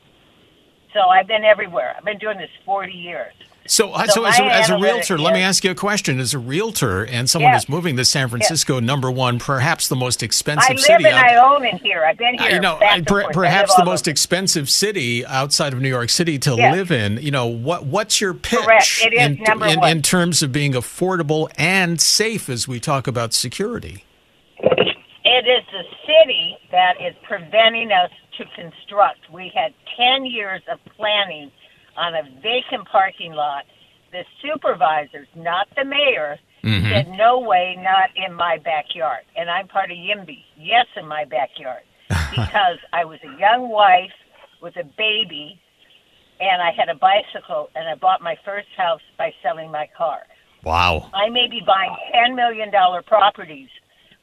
So 0.93 1.01
I've 1.01 1.27
been 1.27 1.45
everywhere. 1.45 1.95
I've 1.97 2.05
been 2.05 2.19
doing 2.19 2.39
this 2.39 2.51
40 2.65 2.93
years. 2.93 3.33
So, 3.67 3.93
uh, 3.93 4.07
so, 4.09 4.25
as, 4.27 4.39
a, 4.39 4.45
as 4.45 4.69
a 4.69 4.79
realtor, 4.79 5.17
let 5.17 5.33
me 5.33 5.41
ask 5.41 5.65
you 5.65 5.71
a 5.71 5.75
question. 5.75 6.21
As 6.21 6.35
a 6.35 6.39
realtor 6.39 7.03
and 7.07 7.31
someone 7.31 7.53
Yes. 7.53 7.63
who's 7.65 7.71
moving 7.71 7.97
to 7.97 8.05
San 8.05 8.29
Francisco, 8.29 8.79
number 8.79 9.11
one, 9.11 9.39
perhaps 9.39 9.89
the 9.89 9.97
most 9.97 10.23
expensive 10.23 10.69
I 10.69 10.73
live 10.75 10.81
city. 10.83 11.07
and 11.07 11.17
I 11.17 11.37
own 11.37 11.65
in 11.65 11.79
here. 11.79 12.05
I've 12.05 12.19
been 12.19 12.37
here. 12.39 12.51
you 12.51 12.61
know, 12.61 12.79
per- 13.07 13.31
perhaps 13.33 13.75
the 13.75 13.85
most 13.87 14.07
expensive 14.07 14.69
city 14.69 15.25
outside 15.25 15.73
of 15.73 15.81
New 15.81 15.89
York 15.89 16.11
City 16.11 16.39
to 16.41 16.55
live 16.55 16.91
in. 16.93 17.17
You 17.23 17.31
know, 17.31 17.47
what 17.47 17.87
what's 17.87 18.21
your 18.21 18.35
pitch 18.35 18.61
Correct. 18.61 19.01
It 19.03 19.15
is 19.15 19.21
in, 19.39 19.43
number 19.45 19.65
in, 19.67 19.81
one. 19.81 19.91
in 19.91 20.03
terms 20.03 20.43
of 20.43 20.53
being 20.53 20.75
affordable 20.75 21.51
and 21.57 21.99
safe 22.03 22.51
as 22.51 22.69
we 22.69 22.79
talk 22.81 23.07
about 23.07 23.33
security? 23.33 24.05
It 25.35 25.49
is 25.49 25.65
the 25.73 25.83
city 26.07 26.57
that 26.71 26.95
is 27.01 27.13
preventing 27.27 27.91
us 27.91 28.11
to 28.39 28.45
construct. 28.55 29.19
We 29.33 29.51
had 29.53 29.75
10 29.97 30.27
years 30.27 30.63
of 30.71 30.79
planning 30.97 31.51
on 31.97 32.15
a 32.15 32.23
vacant 32.41 32.87
parking 32.87 33.33
lot. 33.33 33.65
The 34.13 34.23
supervisors, 34.41 35.27
not 35.35 35.67
the 35.75 35.85
mayor, 35.85 36.39
Mhm. 36.63 36.89
said, 36.89 37.09
no 37.19 37.41
way, 37.41 37.75
not 37.81 38.11
in 38.15 38.33
my 38.33 38.59
backyard. 38.59 39.25
And 39.35 39.51
I'm 39.51 39.67
part 39.67 39.91
of 39.91 39.97
YIMBY. 39.97 40.45
Yes, 40.57 40.87
in 40.95 41.07
my 41.09 41.25
backyard. 41.25 41.83
because 42.31 42.79
I 42.93 43.05
was 43.05 43.19
a 43.25 43.37
young 43.39 43.69
wife 43.71 44.13
with 44.61 44.77
a 44.77 44.85
baby 44.85 45.59
and 46.39 46.63
I 46.63 46.71
had 46.71 46.89
a 46.89 46.95
bicycle 46.95 47.71
and 47.75 47.89
I 47.89 47.97
bought 47.97 48.21
my 48.23 48.37
first 48.45 48.69
house 48.77 49.03
by 49.19 49.35
selling 49.43 49.71
my 49.73 49.89
car. 49.97 50.23
Wow. 50.63 51.11
I 51.13 51.29
may 51.29 51.49
be 51.49 51.61
buying 51.61 51.95
$10 52.15 52.35
million 52.37 52.71
properties, 53.07 53.69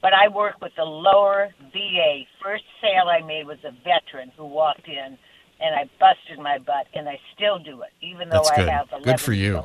but 0.01 0.13
I 0.13 0.27
work 0.27 0.55
with 0.61 0.71
the 0.75 0.83
lower 0.83 1.49
VA. 1.73 2.23
First 2.43 2.63
sale 2.81 3.07
I 3.09 3.21
made 3.25 3.45
was 3.47 3.59
a 3.63 3.71
veteran 3.83 4.31
who 4.37 4.45
walked 4.45 4.87
in, 4.87 5.17
and 5.59 5.75
I 5.75 5.89
busted 5.99 6.39
my 6.39 6.57
butt, 6.57 6.87
and 6.93 7.07
I 7.07 7.19
still 7.35 7.59
do 7.59 7.81
it, 7.83 7.91
even 8.01 8.29
though 8.29 8.37
That's 8.43 8.51
I 8.51 8.55
good. 8.57 8.69
have 8.69 8.87
11 8.89 9.03
Good 9.05 9.21
for 9.21 9.33
you. 9.33 9.63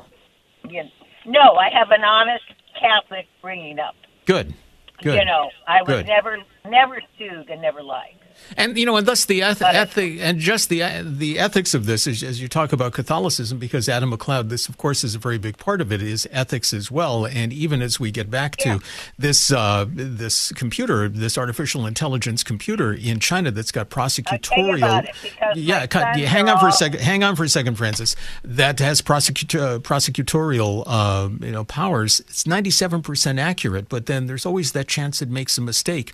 you 0.69 0.83
know, 0.85 0.91
no, 1.27 1.55
I 1.57 1.71
have 1.71 1.91
an 1.91 2.05
honest 2.05 2.45
Catholic 2.79 3.27
bringing 3.43 3.79
up. 3.79 3.95
Good. 4.27 4.55
Good. 5.03 5.19
You 5.19 5.25
know, 5.25 5.51
I 5.67 5.83
was 5.83 5.89
Good. 5.89 6.07
never 6.07 6.39
never 6.69 7.01
sued 7.19 7.49
and 7.51 7.61
never 7.61 7.83
lied. 7.83 8.17
And 8.57 8.79
you 8.79 8.87
know, 8.87 8.97
and 8.97 9.07
thus 9.07 9.25
the 9.25 9.43
eth- 9.43 9.61
ethic 9.63 10.19
and 10.21 10.39
just 10.39 10.69
the 10.69 10.83
the 11.03 11.39
ethics 11.39 11.75
of 11.75 11.87
this, 11.87 12.07
as, 12.07 12.23
as 12.23 12.41
you 12.41 12.49
talk 12.49 12.73
about 12.73 12.93
Catholicism, 12.93 13.59
because 13.59 13.89
Adam 13.89 14.11
MacLeod, 14.11 14.51
this 14.51 14.69
of 14.69 14.77
course 14.77 15.03
is 15.03 15.17
a 15.17 15.19
very 15.19 15.37
big 15.37 15.59
part 15.59 15.81
of 15.81 15.91
it, 15.91 16.01
is 16.01 16.29
ethics 16.31 16.73
as 16.73 16.91
well. 16.91 17.27
And 17.27 17.53
even 17.53 17.83
as 17.83 17.99
we 17.99 18.13
get 18.13 18.31
back 18.31 18.57
to 18.59 18.81
this 19.19 19.51
uh, 19.51 19.87
this 19.89 20.53
computer, 20.53 21.09
this 21.09 21.37
artificial 21.37 21.87
intelligence 21.87 22.45
computer 22.45 22.93
in 22.93 23.19
China 23.19 23.51
that's 23.51 23.73
got 23.73 23.91
prosecutorial, 23.91 25.09
yeah, 25.57 25.87
yeah, 25.91 26.27
hang 26.27 26.49
on 26.49 26.61
for 26.61 26.69
a 26.69 26.73
second, 26.73 27.01
hang 27.01 27.25
on 27.25 27.35
for 27.35 27.45
a 27.45 27.49
second, 27.49 27.75
Francis. 27.75 28.15
That 28.45 28.79
has 28.79 29.03
prosecut- 29.03 29.61
uh, 29.61 29.79
prosecutorial, 29.81 30.85
uh, 30.87 31.29
you 31.45 31.53
know, 31.53 31.65
powers. 31.65 32.21
It's 32.21 32.47
ninety 32.47 32.71
seven 32.71 33.03
percent 33.03 33.39
accurate, 33.41 33.89
but 33.89 34.07
then 34.07 34.27
there's 34.27 34.47
always 34.47 34.73
that 34.73 34.87
chance 34.87 35.21
it 35.21 35.31
makes 35.31 35.59
a 35.59 35.63
mistake. 35.63 36.13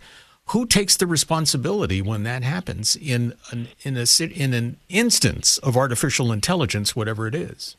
Who 0.53 0.67
takes 0.67 0.97
the 0.97 1.07
responsibility 1.07 2.03
when 2.03 2.25
that 2.25 2.43
happens 2.43 2.95
in 2.97 3.35
an 3.51 3.69
in 3.83 3.97
a 3.97 4.07
in 4.23 4.53
an 4.53 4.77
instance 4.89 5.59
of 5.59 5.77
artificial 5.77 6.31
intelligence, 6.31 6.95
whatever 6.95 7.27
it 7.27 7.35
is? 7.35 7.77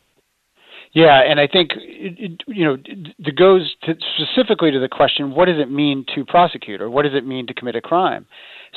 Yeah, 0.94 1.22
and 1.22 1.40
I 1.40 1.48
think 1.48 1.72
it, 1.76 2.42
you 2.48 2.66
know 2.66 2.78
it 2.86 3.36
goes 3.36 3.76
to 3.84 3.96
specifically 4.16 4.72
to 4.72 4.80
the 4.80 4.88
question: 4.88 5.36
what 5.36 5.46
does 5.46 5.60
it 5.60 5.72
mean 5.72 6.06
to 6.16 6.26
prosecute, 6.26 6.82
or 6.82 6.90
what 6.90 7.04
does 7.04 7.14
it 7.16 7.26
mean 7.26 7.46
to 7.48 7.54
commit 7.54 7.76
a 7.76 7.82
crime? 7.82 8.26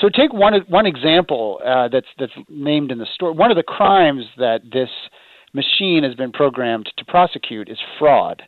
So 0.00 0.08
take 0.08 0.32
one 0.32 0.52
one 0.68 0.86
example 0.86 1.60
uh, 1.64 1.88
that's 1.88 2.06
that's 2.18 2.32
named 2.48 2.90
in 2.90 2.98
the 2.98 3.06
story. 3.14 3.34
One 3.34 3.50
of 3.50 3.56
the 3.56 3.62
crimes 3.62 4.24
that 4.36 4.60
this 4.72 4.90
machine 5.54 6.04
has 6.04 6.14
been 6.14 6.32
programmed 6.32 6.90
to 6.98 7.04
prosecute 7.04 7.68
is 7.68 7.78
fraud. 7.98 8.42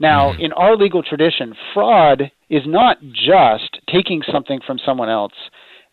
Now, 0.00 0.32
in 0.32 0.52
our 0.52 0.76
legal 0.76 1.02
tradition, 1.02 1.54
fraud 1.72 2.30
is 2.50 2.62
not 2.66 2.98
just 3.12 3.78
taking 3.92 4.22
something 4.30 4.60
from 4.66 4.78
someone 4.84 5.08
else 5.08 5.32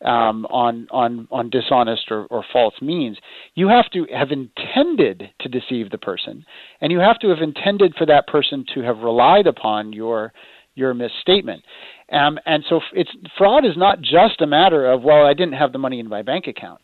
um, 0.03 0.45
on 0.47 0.87
on 0.89 1.27
on 1.31 1.49
dishonest 1.51 2.09
or, 2.09 2.25
or 2.25 2.43
false 2.51 2.73
means. 2.81 3.17
You 3.53 3.67
have 3.67 3.89
to 3.91 4.07
have 4.13 4.29
intended 4.31 5.29
to 5.41 5.49
deceive 5.49 5.91
the 5.91 5.99
person, 5.99 6.43
and 6.81 6.91
you 6.91 6.99
have 6.99 7.19
to 7.19 7.29
have 7.29 7.39
intended 7.41 7.93
for 7.95 8.05
that 8.07 8.27
person 8.27 8.65
to 8.73 8.81
have 8.81 8.97
relied 8.99 9.45
upon 9.45 9.93
your 9.93 10.33
your 10.73 10.93
misstatement. 10.95 11.63
Um, 12.11 12.39
and 12.45 12.63
so, 12.67 12.81
it's 12.93 13.11
fraud 13.37 13.65
is 13.65 13.77
not 13.77 14.01
just 14.01 14.41
a 14.41 14.47
matter 14.47 14.91
of 14.91 15.03
well, 15.03 15.25
I 15.25 15.35
didn't 15.35 15.53
have 15.53 15.71
the 15.71 15.77
money 15.77 15.99
in 15.99 16.09
my 16.09 16.23
bank 16.23 16.47
account. 16.47 16.81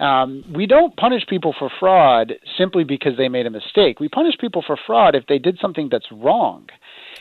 Um, 0.00 0.44
we 0.52 0.66
don't 0.66 0.96
punish 0.96 1.22
people 1.28 1.54
for 1.56 1.70
fraud 1.78 2.32
simply 2.58 2.82
because 2.82 3.16
they 3.16 3.28
made 3.28 3.46
a 3.46 3.50
mistake. 3.50 4.00
We 4.00 4.08
punish 4.08 4.34
people 4.40 4.64
for 4.66 4.76
fraud 4.86 5.14
if 5.14 5.26
they 5.28 5.38
did 5.38 5.58
something 5.60 5.88
that's 5.90 6.10
wrong. 6.10 6.66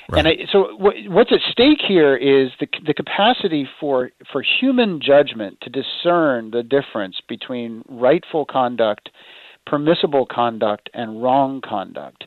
And 0.10 0.28
I, 0.28 0.32
so, 0.52 0.76
what, 0.76 0.96
what's 1.08 1.32
at 1.32 1.40
stake 1.52 1.80
here 1.88 2.16
is 2.16 2.50
the 2.60 2.68
the 2.86 2.94
capacity 2.94 3.68
for 3.80 4.12
for 4.32 4.44
human 4.60 5.00
judgment 5.02 5.60
to 5.62 5.70
discern 5.70 6.52
the 6.52 6.64
difference 6.64 7.16
between 7.30 7.84
rightful 7.88 8.46
conduct, 8.46 9.10
permissible 9.66 10.26
conduct, 10.26 10.90
and 10.94 11.22
wrong 11.24 11.62
conduct. 11.62 12.26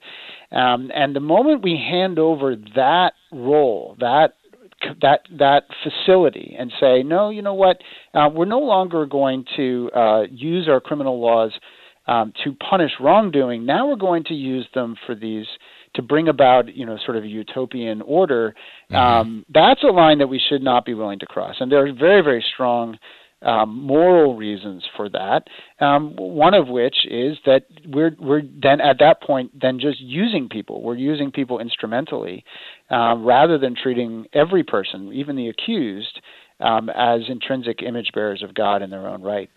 Um, 0.53 0.91
and 0.95 1.15
the 1.15 1.21
moment 1.21 1.63
we 1.63 1.77
hand 1.77 2.19
over 2.19 2.57
that 2.77 3.13
role, 3.31 3.97
that 4.01 4.35
that 5.01 5.21
that 5.39 5.65
facility 5.83 6.55
and 6.59 6.73
say, 6.81 7.03
no, 7.03 7.31
you 7.31 7.43
know 7.43 7.55
what, 7.55 7.79
uh, 8.15 8.29
we're 8.33 8.45
no 8.45 8.61
longer 8.61 9.07
going 9.07 9.45
to 9.57 9.91
uh, 9.95 10.23
use 10.31 10.69
our 10.69 10.81
criminal 10.81 11.21
laws 11.21 11.53
um, 12.07 12.33
to 12.45 12.53
punish 12.55 12.93
wrongdoing. 13.01 13.67
Now 13.67 13.89
we're 13.89 13.97
going 13.97 14.25
to 14.25 14.35
use 14.35 14.67
them 14.75 14.97
for 15.07 15.15
these 15.15 15.47
to 15.95 16.03
bring 16.03 16.29
about, 16.29 16.75
you 16.77 16.87
know, 16.87 16.99
sort 17.05 17.17
of 17.17 17.25
a 17.25 17.27
utopian 17.27 18.03
order. 18.03 18.55
Um, 18.95 19.45
that's 19.53 19.83
a 19.83 19.89
line 19.89 20.19
that 20.19 20.29
we 20.29 20.41
should 20.49 20.63
not 20.63 20.85
be 20.85 20.95
willing 20.95 21.19
to 21.21 21.27
cross, 21.27 21.57
and 21.59 21.73
there 21.73 21.85
are 21.87 21.93
very, 21.93 22.23
very 22.23 22.45
strong. 22.55 22.99
Um, 23.43 23.83
moral 23.83 24.35
reasons 24.35 24.83
for 24.97 25.11
that. 25.11 25.43
Um, 25.79 26.17
one 26.17 26.55
of 26.55 26.69
which 26.69 26.97
is 27.09 27.37
that 27.45 27.67
we're 27.87 28.17
we're 28.19 28.41
then 28.41 28.81
at 28.81 28.99
that 29.01 29.23
point 29.23 29.61
then 29.61 29.79
just 29.79 30.01
using 30.01 30.49
people. 30.49 30.83
We're 30.83 30.97
using 30.97 31.31
people 31.31 31.59
instrumentally 31.59 32.45
uh, 32.91 33.17
rather 33.19 33.59
than 33.59 33.75
treating 33.75 34.27
every 34.33 34.63
person, 34.63 35.13
even 35.13 35.37
the 35.37 35.49
accused, 35.49 36.21
um, 36.61 36.89
as 36.91 37.21
intrinsic 37.29 37.83
image 37.83 38.11
bearers 38.15 38.43
of 38.43 38.55
God 38.55 38.83
in 38.83 38.91
their 38.91 39.07
own 39.07 39.23
right. 39.23 39.51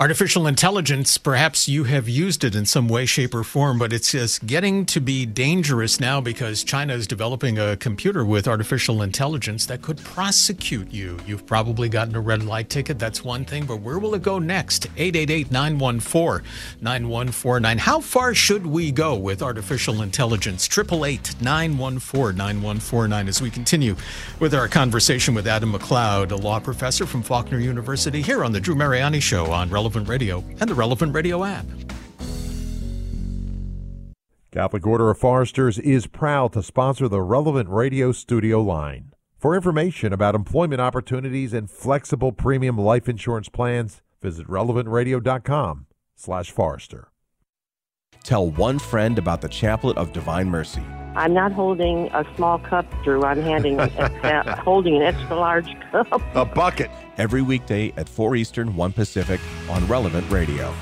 Artificial 0.00 0.46
intelligence, 0.46 1.18
perhaps 1.18 1.68
you 1.68 1.82
have 1.82 2.08
used 2.08 2.44
it 2.44 2.54
in 2.54 2.64
some 2.64 2.86
way, 2.86 3.04
shape, 3.04 3.34
or 3.34 3.42
form, 3.42 3.80
but 3.80 3.92
it's 3.92 4.12
just 4.12 4.46
getting 4.46 4.86
to 4.86 5.00
be 5.00 5.26
dangerous 5.26 5.98
now 5.98 6.20
because 6.20 6.62
China 6.62 6.94
is 6.94 7.08
developing 7.08 7.58
a 7.58 7.76
computer 7.76 8.24
with 8.24 8.46
artificial 8.46 9.02
intelligence 9.02 9.66
that 9.66 9.82
could 9.82 9.98
prosecute 9.98 10.92
you. 10.92 11.18
You've 11.26 11.46
probably 11.46 11.88
gotten 11.88 12.14
a 12.14 12.20
red 12.20 12.44
light 12.44 12.68
ticket. 12.68 13.00
That's 13.00 13.24
one 13.24 13.44
thing, 13.44 13.66
but 13.66 13.80
where 13.80 13.98
will 13.98 14.14
it 14.14 14.22
go 14.22 14.38
next? 14.38 14.86
888 14.96 15.50
914 15.50 16.46
9149. 16.80 17.78
How 17.78 17.98
far 17.98 18.34
should 18.34 18.68
we 18.68 18.92
go 18.92 19.16
with 19.16 19.42
artificial 19.42 20.02
intelligence? 20.02 20.68
888 20.68 21.42
914 21.42 22.36
9149 22.36 23.26
as 23.26 23.42
we 23.42 23.50
continue 23.50 23.96
with 24.38 24.54
our 24.54 24.68
conversation 24.68 25.34
with 25.34 25.48
Adam 25.48 25.72
MacLeod, 25.72 26.30
a 26.30 26.36
law 26.36 26.60
professor 26.60 27.04
from 27.04 27.24
Faulkner 27.24 27.58
University, 27.58 28.22
here 28.22 28.44
on 28.44 28.52
The 28.52 28.60
Drew 28.60 28.76
Mariani 28.76 29.18
Show 29.18 29.46
on 29.46 29.68
Relevant 29.68 29.87
Radio 29.96 30.44
and 30.60 30.68
the 30.68 30.74
Relevant 30.74 31.14
Radio 31.14 31.44
app. 31.44 31.66
Catholic 34.50 34.86
Order 34.86 35.10
of 35.10 35.18
Foresters 35.18 35.78
is 35.78 36.06
proud 36.06 36.52
to 36.54 36.62
sponsor 36.62 37.06
the 37.06 37.22
Relevant 37.22 37.68
Radio 37.68 38.12
studio 38.12 38.62
line. 38.62 39.12
For 39.38 39.54
information 39.54 40.12
about 40.12 40.34
employment 40.34 40.80
opportunities 40.80 41.52
and 41.52 41.70
flexible 41.70 42.32
premium 42.32 42.76
life 42.76 43.08
insurance 43.08 43.48
plans, 43.48 44.02
visit 44.20 44.46
relevantradio.com 44.48 45.86
slash 46.16 46.50
Forester. 46.50 47.08
Tell 48.24 48.50
one 48.50 48.78
friend 48.78 49.18
about 49.18 49.42
the 49.42 49.48
Chaplet 49.48 49.96
of 49.96 50.12
Divine 50.12 50.48
Mercy. 50.48 50.82
I'm 51.18 51.34
not 51.34 51.50
holding 51.50 52.06
a 52.12 52.24
small 52.36 52.60
cup, 52.60 52.86
Drew. 53.02 53.24
I'm 53.24 53.42
handing, 53.42 53.80
uh, 53.80 54.56
holding 54.62 54.94
an 54.94 55.02
extra 55.02 55.34
large 55.34 55.68
cup. 55.90 56.22
A 56.36 56.44
bucket. 56.44 56.92
Every 57.16 57.42
weekday 57.42 57.92
at 57.96 58.08
4 58.08 58.36
Eastern, 58.36 58.76
1 58.76 58.92
Pacific 58.92 59.40
on 59.68 59.84
Relevant 59.88 60.30
Radio. 60.30 60.72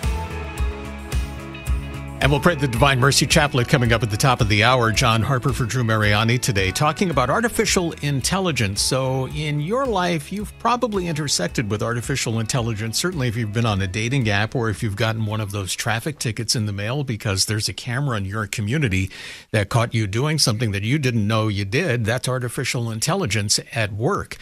And 2.23 2.33
we'll 2.33 2.41
pray 2.41 2.55
the 2.55 2.67
Divine 2.67 2.99
Mercy 2.99 3.27
Chaplet 3.27 3.69
coming 3.69 3.93
up 3.93 4.03
at 4.03 4.11
the 4.11 4.17
top 4.17 4.41
of 4.41 4.49
the 4.49 4.65
hour. 4.65 4.91
John 4.91 5.23
Harper 5.23 5.53
for 5.53 5.67
Drew 5.67 5.85
Mariani 5.85 6.39
today, 6.39 6.71
talking 6.71 7.11
about 7.11 7.29
artificial 7.29 7.93
intelligence. 8.01 8.81
So, 8.81 9.29
in 9.29 9.61
your 9.61 9.85
life, 9.85 10.33
you've 10.33 10.59
probably 10.59 11.09
intersected 11.09 11.71
with 11.71 11.83
artificial 11.83 12.41
intelligence. 12.41 12.99
Certainly, 12.99 13.29
if 13.29 13.37
you've 13.37 13.53
been 13.53 13.67
on 13.67 13.83
a 13.83 13.87
dating 13.87 14.31
app 14.31 14.57
or 14.57 14.71
if 14.71 14.83
you've 14.83 14.97
gotten 14.97 15.27
one 15.27 15.43
of 15.43 15.53
those 15.53 15.75
traffic 15.75 16.19
tickets 16.19 16.57
in 16.57 16.65
the 16.65 16.73
mail 16.73 17.05
because 17.05 17.45
there's 17.45 17.69
a 17.69 17.75
camera 17.75 18.17
in 18.17 18.25
your 18.25 18.47
community 18.47 19.11
that 19.51 19.69
caught 19.69 19.95
you 19.95 20.07
doing 20.07 20.39
something 20.39 20.73
that 20.73 20.83
you 20.83 20.99
didn't 20.99 21.27
know 21.27 21.49
you 21.49 21.67
did, 21.67 22.07
that's 22.07 22.29
artificial 22.29 22.91
intelligence 22.91 23.61
at 23.73 23.93
work. 23.93 24.39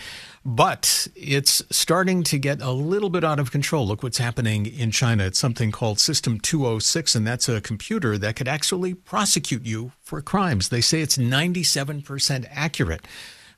But 0.46 1.08
it's 1.16 1.62
starting 1.70 2.22
to 2.24 2.38
get 2.38 2.60
a 2.60 2.70
little 2.70 3.08
bit 3.08 3.24
out 3.24 3.38
of 3.38 3.50
control. 3.50 3.86
Look 3.86 4.02
what's 4.02 4.18
happening 4.18 4.66
in 4.66 4.90
China. 4.90 5.24
It's 5.24 5.38
something 5.38 5.72
called 5.72 5.98
System 5.98 6.38
206, 6.38 7.14
and 7.14 7.26
that's 7.26 7.48
a 7.48 7.62
computer 7.62 8.18
that 8.18 8.36
could 8.36 8.46
actually 8.46 8.92
prosecute 8.92 9.64
you 9.64 9.92
for 10.02 10.20
crimes. 10.20 10.68
They 10.68 10.82
say 10.82 11.00
it's 11.00 11.16
97% 11.16 12.46
accurate. 12.50 13.06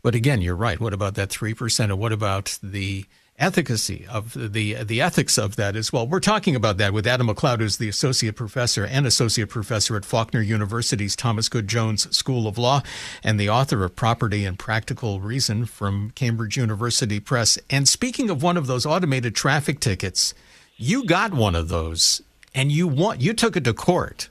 But 0.01 0.15
again, 0.15 0.41
you're 0.41 0.55
right. 0.55 0.79
What 0.79 0.93
about 0.93 1.17
that 1.17 1.31
3%? 1.31 1.81
And 1.81 1.99
what 1.99 2.13
about 2.13 2.57
the 2.63 3.07
efficacy 3.39 4.07
of 4.11 4.35
the 4.53 4.75
the 4.85 5.01
ethics 5.01 5.39
of 5.39 5.57
that 5.57 5.77
as 5.77 5.93
well. 5.93 6.07
We're 6.07 6.21
talking 6.21 6.57
about 6.57 6.79
that 6.79 6.93
with 6.93 7.07
Adam 7.07 7.27
MacLeod, 7.27 7.61
who's 7.61 7.77
the 7.77 7.89
associate 7.89 8.37
professor 8.37 8.85
and 8.85 9.07
associate 9.07 9.49
professor 9.49 9.97
at 9.97 10.05
Faulkner 10.05 10.41
University's 10.41 11.17
Thomas 11.17 11.49
Goode 11.49 11.69
Jones 11.69 12.15
School 12.17 12.47
of 12.47 12.59
Law, 12.59 12.83
and 13.23 13.39
the 13.39 13.51
author 13.51 13.85
of 13.85 13.97
Property 13.97 14.45
and 14.45 14.59
Practical 14.59 15.21
Reason 15.21 15.67
from 15.67 16.11
Cambridge 16.15 16.57
University 16.57 17.21
Press. 17.21 17.59
And 17.69 17.89
speaking 17.89 18.31
of 18.31 18.43
one 18.43 18.57
of 18.57 18.67
those 18.67 18.87
automated 18.87 19.35
traffic 19.35 19.81
tickets, 19.81 20.35
you 20.77 21.05
got 21.05 21.35
one 21.35 21.55
of 21.55 21.69
those, 21.69 22.23
and 22.55 22.73
you 22.73 22.89
want 22.89 23.21
you 23.21 23.35
took 23.35 23.57
it 23.57 23.65
to 23.65 23.75
court. 23.75 24.29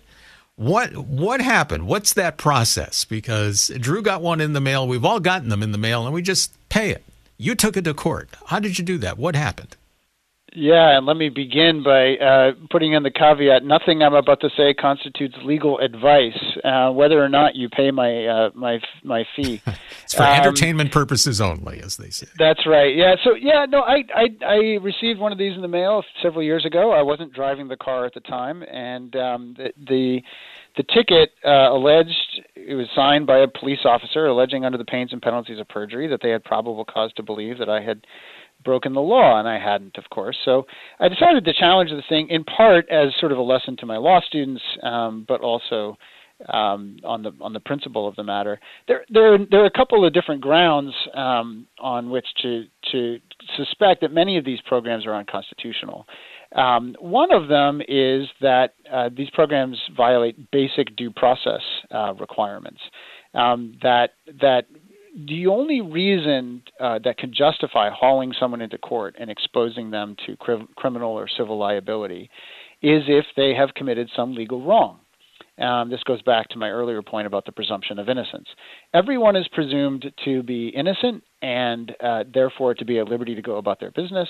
What 0.56 0.96
what 0.96 1.42
happened? 1.42 1.86
What's 1.86 2.14
that 2.14 2.38
process? 2.38 3.06
Because 3.06 3.70
Drew 3.80 4.02
got 4.02 4.22
one 4.22 4.42
in 4.42 4.54
the 4.54 4.62
mail. 4.62 4.88
We've 4.88 5.06
all 5.06 5.20
gotten 5.20 5.50
them 5.50 5.62
in 5.62 5.74
the 5.74 5.78
mail, 5.78 6.06
and 6.06 6.14
we 6.14 6.22
just 6.22 6.54
pay 6.70 6.92
it. 6.92 7.04
You 7.38 7.56
took 7.56 7.76
it 7.76 7.84
to 7.84 7.94
court. 7.94 8.30
How 8.48 8.60
did 8.60 8.80
you 8.80 8.86
do 8.86 8.98
that? 9.00 9.18
What 9.18 9.36
happened? 9.36 9.76
Yeah, 10.58 10.98
and 10.98 11.06
let 11.06 11.18
me 11.18 11.28
begin 11.28 11.84
by 11.84 12.16
uh, 12.16 12.52
putting 12.72 12.94
in 12.94 13.04
the 13.04 13.12
caveat: 13.12 13.66
nothing 13.66 14.02
I'm 14.02 14.14
about 14.14 14.40
to 14.40 14.50
say 14.56 14.74
constitutes 14.74 15.36
legal 15.44 15.80
advice, 15.80 16.40
uh, 16.64 16.92
whether 16.92 17.22
or 17.22 17.28
not 17.28 17.56
you 17.56 17.68
pay 17.68 17.92
my 17.92 18.26
uh, 18.26 18.50
my 18.54 18.80
my 19.04 19.26
fee. 19.36 19.62
it's 20.04 20.14
for 20.14 20.24
um, 20.24 20.30
entertainment 20.30 20.94
purposes 20.94 21.42
only, 21.42 21.82
as 21.82 21.98
they 21.98 22.10
say. 22.10 22.28
That's 22.40 22.66
right. 22.66 22.96
Yeah. 22.96 23.16
So 23.22 23.36
yeah, 23.36 23.66
no, 23.68 23.82
I, 23.82 24.04
I 24.16 24.28
I 24.46 24.56
received 24.82 25.20
one 25.20 25.34
of 25.34 25.38
these 25.38 25.56
in 25.56 25.62
the 25.62 25.68
mail 25.68 26.04
several 26.24 26.42
years 26.42 26.66
ago. 26.66 26.92
I 26.92 27.02
wasn't 27.02 27.34
driving 27.34 27.68
the 27.68 27.78
car 27.78 28.06
at 28.06 28.14
the 28.14 28.22
time, 28.22 28.64
and 28.64 29.14
um, 29.18 29.56
the, 29.58 29.74
the 29.78 30.22
the 30.78 30.84
ticket 30.84 31.32
uh, 31.46 31.72
alleged 31.72 32.42
it 32.56 32.76
was 32.76 32.88
signed 32.96 33.28
by 33.28 33.40
a 33.40 33.48
police 33.48 33.80
officer 33.86 34.26
alleging 34.26 34.66
under 34.66 34.78
the 34.78 34.86
pains 34.86 35.14
and 35.14 35.22
penalties 35.22 35.60
of 35.60 35.68
perjury 35.68 36.08
that 36.08 36.20
they 36.22 36.30
had 36.30 36.44
probable 36.44 36.86
cause 36.86 37.12
to 37.14 37.24
believe 37.24 37.58
that 37.60 37.70
I 37.70 37.82
had 37.82 38.06
broken 38.64 38.94
the 38.94 39.02
law, 39.02 39.40
and 39.40 39.48
I 39.48 39.60
hadn't, 39.60 39.98
of 39.98 40.10
course. 40.10 40.38
So 40.44 40.66
I 41.00 41.08
decided 41.08 41.46
to 41.46 41.54
challenge 41.54 41.92
the 41.92 42.04
thing 42.10 42.28
in 42.30 42.44
part 42.44 42.90
as 42.90 43.10
sort 43.20 43.32
of 43.32 43.38
a 43.38 43.42
lesson 43.42 43.78
to 43.78 43.86
my 43.86 43.98
law 43.98 44.20
students, 44.22 44.62
um, 44.84 45.26
but 45.28 45.42
also 45.42 45.98
um, 46.50 46.98
on 47.06 47.24
the 47.24 47.32
on 47.40 47.54
the 47.54 47.60
principle 47.62 48.08
of 48.08 48.16
the 48.16 48.24
matter. 48.24 48.60
There 48.88 49.06
there 49.10 49.38
there 49.50 49.62
are 49.62 49.68
a 49.68 49.72
couple 49.72 50.06
of 50.06 50.14
different 50.14 50.42
grounds 50.42 50.94
um, 51.14 51.68
on 51.80 52.10
which 52.10 52.26
to 52.42 52.66
to 52.92 53.20
suspect 53.56 54.02
that 54.02 54.12
many 54.12 54.38
of 54.38 54.44
these 54.44 54.60
programs 54.68 55.06
are 55.06 55.16
unconstitutional. 55.16 56.06
Um, 56.56 56.96
one 57.00 57.34
of 57.34 57.50
them 57.50 57.82
is 57.82 58.28
that 58.42 58.76
uh, 58.92 59.10
these 59.16 59.30
programs 59.32 59.78
violate 59.96 60.52
basic 60.52 60.96
due 60.96 61.12
process 61.12 61.62
uh, 61.92 62.14
requirements. 62.14 62.80
Um, 63.34 63.78
that 63.84 64.12
that 64.42 64.68
the 65.28 65.48
only 65.48 65.82
reason 65.82 66.64
uh, 66.80 67.00
that 67.04 67.18
can 67.18 67.34
justify 67.34 67.90
hauling 67.90 68.34
someone 68.40 68.62
into 68.62 68.78
court 68.78 69.16
and 69.20 69.30
exposing 69.30 69.92
them 69.92 70.16
to 70.26 70.36
cri- 70.38 70.68
criminal 70.76 71.12
or 71.12 71.28
civil 71.38 71.58
liability 71.58 72.30
is 72.82 73.04
if 73.08 73.26
they 73.36 73.54
have 73.54 73.74
committed 73.76 74.10
some 74.16 74.34
legal 74.34 74.62
wrong. 74.62 75.00
Um, 75.58 75.90
this 75.90 76.04
goes 76.04 76.22
back 76.22 76.50
to 76.50 76.58
my 76.58 76.70
earlier 76.70 77.02
point 77.02 77.28
about 77.28 77.46
the 77.46 77.54
presumption 77.54 77.98
of 77.98 78.10
innocence. 78.10 78.48
Everyone 78.94 79.38
is 79.38 79.48
presumed 79.54 80.06
to 80.26 80.44
be 80.44 80.68
innocent 80.68 81.24
and 81.42 81.96
uh, 82.04 82.26
therefore 82.34 82.74
to 82.74 82.84
be 82.84 83.00
at 83.00 83.08
liberty 83.08 83.36
to 83.36 83.42
go 83.42 83.56
about 83.56 83.80
their 83.80 83.92
business 83.92 84.28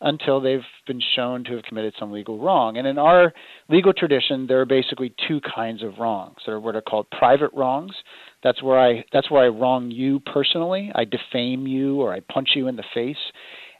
until 0.00 0.40
they've 0.40 0.60
been 0.86 1.00
shown 1.14 1.44
to 1.44 1.52
have 1.54 1.62
committed 1.62 1.94
some 1.98 2.12
legal 2.12 2.38
wrong. 2.38 2.76
And 2.76 2.86
in 2.86 2.98
our 2.98 3.32
legal 3.68 3.92
tradition, 3.92 4.46
there 4.46 4.60
are 4.60 4.66
basically 4.66 5.14
two 5.26 5.40
kinds 5.40 5.82
of 5.82 5.98
wrongs. 5.98 6.36
There 6.44 6.56
are 6.56 6.60
what 6.60 6.76
are 6.76 6.82
called 6.82 7.06
private 7.10 7.50
wrongs. 7.54 7.92
That's 8.42 8.62
where 8.62 8.78
I 8.78 9.04
that's 9.12 9.30
where 9.30 9.44
I 9.44 9.48
wrong 9.48 9.90
you 9.90 10.20
personally. 10.20 10.92
I 10.94 11.04
defame 11.04 11.66
you 11.66 12.00
or 12.00 12.12
I 12.12 12.20
punch 12.20 12.50
you 12.54 12.68
in 12.68 12.76
the 12.76 12.84
face. 12.94 13.16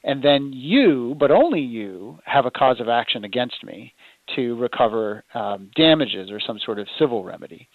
And 0.04 0.22
then 0.22 0.52
you, 0.54 1.16
but 1.18 1.32
only 1.32 1.60
you, 1.60 2.20
have 2.24 2.46
a 2.46 2.50
cause 2.50 2.80
of 2.80 2.88
action 2.88 3.24
against 3.24 3.64
me 3.64 3.92
to 4.36 4.54
recover 4.54 5.24
um, 5.34 5.68
damages 5.74 6.30
or 6.30 6.38
some 6.38 6.60
sort 6.64 6.78
of 6.78 6.86
civil 6.98 7.24
remedy. 7.24 7.68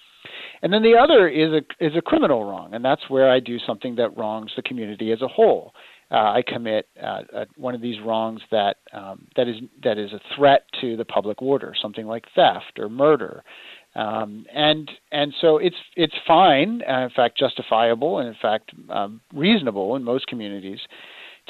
And 0.61 0.71
then 0.71 0.81
the 0.81 0.95
other 0.97 1.27
is 1.27 1.51
a 1.51 1.85
is 1.85 1.93
a 1.97 2.01
criminal 2.01 2.45
wrong, 2.45 2.73
and 2.73 2.85
that's 2.85 3.09
where 3.09 3.29
I 3.29 3.39
do 3.39 3.57
something 3.59 3.95
that 3.95 4.15
wrongs 4.17 4.51
the 4.55 4.61
community 4.61 5.11
as 5.11 5.21
a 5.21 5.27
whole 5.27 5.73
uh, 6.11 6.15
I 6.15 6.43
commit 6.45 6.87
uh, 7.01 7.21
uh, 7.33 7.45
one 7.55 7.73
of 7.73 7.81
these 7.81 7.95
wrongs 8.03 8.41
that 8.51 8.77
um, 8.93 9.27
that 9.37 9.47
is 9.47 9.55
that 9.83 9.97
is 9.97 10.11
a 10.11 10.19
threat 10.35 10.65
to 10.81 10.97
the 10.97 11.05
public 11.05 11.41
order, 11.41 11.73
something 11.81 12.05
like 12.05 12.25
theft 12.35 12.77
or 12.77 12.89
murder, 12.89 13.43
um, 13.95 14.45
and 14.53 14.91
and 15.11 15.33
so 15.39 15.57
it's 15.57 15.75
it's 15.95 16.15
fine, 16.27 16.81
uh, 16.87 17.03
in 17.03 17.09
fact 17.11 17.37
justifiable, 17.37 18.19
and 18.19 18.27
in 18.27 18.35
fact 18.41 18.71
um, 18.89 19.21
reasonable 19.33 19.95
in 19.95 20.03
most 20.03 20.27
communities 20.27 20.79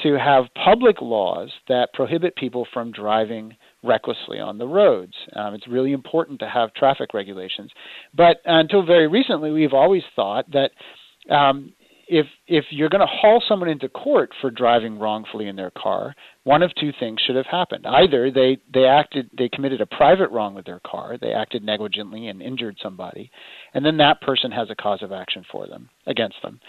to 0.02 0.18
have 0.18 0.44
public 0.64 1.02
laws 1.02 1.50
that 1.68 1.92
prohibit 1.92 2.34
people 2.36 2.66
from 2.72 2.92
driving 2.92 3.54
recklessly 3.82 4.38
on 4.38 4.58
the 4.58 4.66
roads. 4.66 5.12
Um, 5.34 5.54
it's 5.54 5.68
really 5.68 5.92
important 5.92 6.38
to 6.40 6.48
have 6.48 6.72
traffic 6.74 7.14
regulations, 7.14 7.70
but 8.14 8.38
until 8.44 8.86
very 8.86 9.08
recently, 9.08 9.50
we've 9.50 9.74
always 9.74 10.02
thought 10.14 10.46
that 10.52 10.70
um, 11.32 11.72
if 12.12 12.26
if 12.46 12.66
you're 12.70 12.90
going 12.90 13.00
to 13.00 13.06
haul 13.06 13.42
someone 13.48 13.70
into 13.70 13.88
court 13.88 14.30
for 14.40 14.50
driving 14.50 14.98
wrongfully 14.98 15.48
in 15.48 15.56
their 15.56 15.70
car, 15.70 16.14
one 16.44 16.62
of 16.62 16.70
two 16.78 16.92
things 17.00 17.18
should 17.26 17.36
have 17.36 17.46
happened. 17.46 17.86
Either 17.86 18.30
they 18.30 18.58
they 18.72 18.84
acted 18.84 19.30
they 19.36 19.48
committed 19.48 19.80
a 19.80 19.86
private 19.86 20.30
wrong 20.30 20.54
with 20.54 20.66
their 20.66 20.80
car, 20.86 21.16
they 21.18 21.32
acted 21.32 21.64
negligently 21.64 22.28
and 22.28 22.42
injured 22.42 22.76
somebody, 22.82 23.30
and 23.72 23.84
then 23.84 23.96
that 23.96 24.20
person 24.20 24.50
has 24.50 24.68
a 24.70 24.74
cause 24.74 25.02
of 25.02 25.10
action 25.10 25.42
for 25.50 25.66
them 25.66 25.88
against 26.06 26.36
them. 26.42 26.60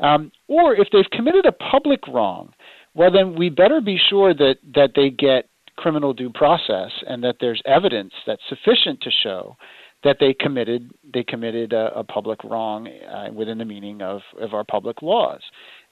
Um, 0.00 0.32
or 0.48 0.74
if 0.74 0.88
they've 0.92 1.10
committed 1.12 1.46
a 1.46 1.52
public 1.52 2.00
wrong, 2.08 2.52
well 2.94 3.12
then 3.12 3.36
we 3.36 3.50
better 3.50 3.80
be 3.80 4.00
sure 4.10 4.34
that 4.34 4.56
that 4.74 4.90
they 4.96 5.10
get 5.10 5.48
criminal 5.76 6.12
due 6.12 6.30
process 6.30 6.90
and 7.06 7.22
that 7.22 7.36
there's 7.40 7.62
evidence 7.64 8.12
that's 8.26 8.42
sufficient 8.48 9.00
to 9.00 9.10
show 9.22 9.56
that 10.04 10.18
they 10.20 10.32
committed 10.32 10.90
they 11.12 11.24
committed 11.24 11.72
a, 11.72 11.98
a 11.98 12.04
public 12.04 12.42
wrong 12.44 12.88
uh, 12.88 13.32
within 13.32 13.58
the 13.58 13.64
meaning 13.64 14.02
of, 14.02 14.20
of 14.40 14.54
our 14.54 14.64
public 14.64 15.02
laws. 15.02 15.40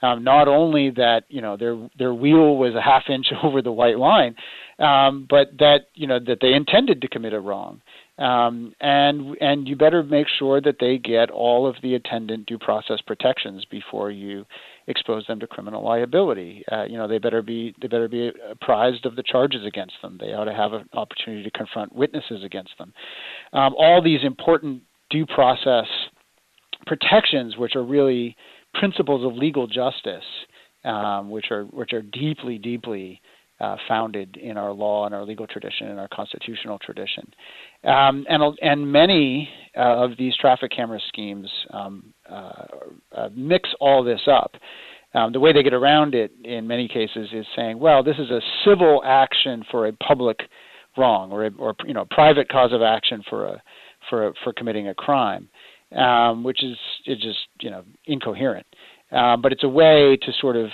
Um, 0.03 0.23
not 0.23 0.47
only 0.47 0.91
that 0.91 1.25
you 1.29 1.41
know 1.41 1.57
their 1.57 1.77
their 1.99 2.15
wheel 2.15 2.57
was 2.57 2.75
a 2.75 2.83
half 2.83 3.05
inch 3.09 3.29
over 3.43 3.63
the 3.63 3.73
white 3.73 3.99
line, 3.99 4.37
um, 4.79 5.27
but 5.29 5.49
that 5.59 5.89
you 5.95 6.07
know 6.07 6.19
that 6.21 6.39
they 6.41 6.53
intended 6.53 7.01
to 7.01 7.09
commit 7.09 7.33
a 7.33 7.41
wrong, 7.41 7.81
um, 8.19 8.73
and 8.81 9.37
and 9.41 9.69
you 9.69 9.77
better 9.77 10.03
make 10.03 10.27
sure 10.39 10.61
that 10.61 10.77
they 10.81 10.97
get 10.97 11.31
all 11.31 11.67
of 11.67 11.77
the 11.83 11.95
attendant 11.95 12.47
due 12.47 12.59
process 12.59 13.01
protections 13.07 13.65
before 13.71 14.11
you 14.11 14.47
expose 14.87 15.27
them 15.27 15.39
to 15.41 15.47
criminal 15.47 15.85
liability. 15.85 16.65
Uh, 16.73 16.85
you 16.85 16.97
know, 16.97 17.07
they 17.07 17.19
better 17.19 17.43
be 17.43 17.75
they 17.81 17.89
better 17.89 18.09
be 18.09 18.33
apprised 18.51 19.05
of 19.05 19.17
the 19.17 19.23
charges 19.23 19.67
against 19.67 19.95
them. 20.01 20.17
They 20.19 20.33
ought 20.33 20.45
to 20.45 20.55
have 20.55 20.73
an 20.73 20.89
opportunity 20.95 21.43
to 21.43 21.51
confront 21.51 21.95
witnesses 21.95 22.43
against 22.43 22.73
them. 22.79 22.95
Um, 23.53 23.75
all 23.77 24.03
these 24.03 24.21
important 24.25 24.83
due 25.11 25.27
process 25.27 25.87
protections, 26.87 27.57
which 27.59 27.77
are 27.77 27.85
really 27.85 28.35
principles 28.75 29.27
of 29.27 29.37
legal 29.37 29.67
justice, 29.67 30.25
um, 30.85 31.29
which 31.29 31.51
are 31.51 31.65
which 31.65 31.93
are 31.93 32.03
deeply 32.03 32.57
deeply 32.57 33.21
uh, 33.61 33.77
founded 33.89 34.37
in 34.37 34.57
our 34.57 34.73
law 34.73 35.07
and 35.07 35.15
our 35.15 35.25
legal 35.25 35.47
tradition 35.47 35.89
and 35.89 35.99
our 35.99 36.09
constitutional 36.09 36.79
tradition. 36.79 37.33
Um, 37.85 38.27
and, 38.29 38.43
and 38.61 38.93
many 38.93 39.49
uh, 39.77 40.05
of 40.05 40.11
these 40.19 40.37
traffic 40.37 40.73
camera 40.75 41.01
schemes 41.09 41.49
um, 41.73 42.13
uh, 42.31 42.53
uh, 43.17 43.29
mix 43.35 43.69
all 43.81 44.05
this 44.05 44.21
up. 44.31 44.53
Um, 45.15 45.33
the 45.33 45.41
way 45.41 45.53
they 45.53 45.63
get 45.63 45.73
around 45.73 46.15
it 46.15 46.33
in 46.45 46.67
many 46.67 46.89
cases 46.89 47.29
is 47.33 47.47
saying, 47.57 47.79
well, 47.79 48.03
this 48.03 48.17
is 48.19 48.31
a 48.31 48.41
civil 48.67 49.03
action 49.05 49.65
for 49.71 49.87
a 49.87 49.93
public 49.93 50.41
wrong 50.99 51.33
or, 51.33 51.47
a, 51.47 51.51
or 51.59 51.75
you 51.87 51.95
know, 51.95 52.05
private 52.11 52.49
cause 52.51 52.73
of 52.73 52.83
action 52.83 53.23
for, 53.31 53.47
a, 53.47 53.63
for, 54.11 54.29
a, 54.29 54.33
for 54.45 54.53
committing 54.53 54.89
a 54.89 54.95
crime, 54.95 55.49
um, 55.97 56.45
which 56.45 56.63
is, 56.63 56.77
is 57.07 57.19
just 57.23 57.39
you 57.61 57.71
know, 57.71 57.85
incoherent. 58.05 58.67
Uh, 59.11 59.37
but 59.37 59.53
it's 59.53 59.65
a 59.65 59.69
way 59.69 60.19
to 60.21 60.33
sort 60.41 60.57
of 60.57 60.69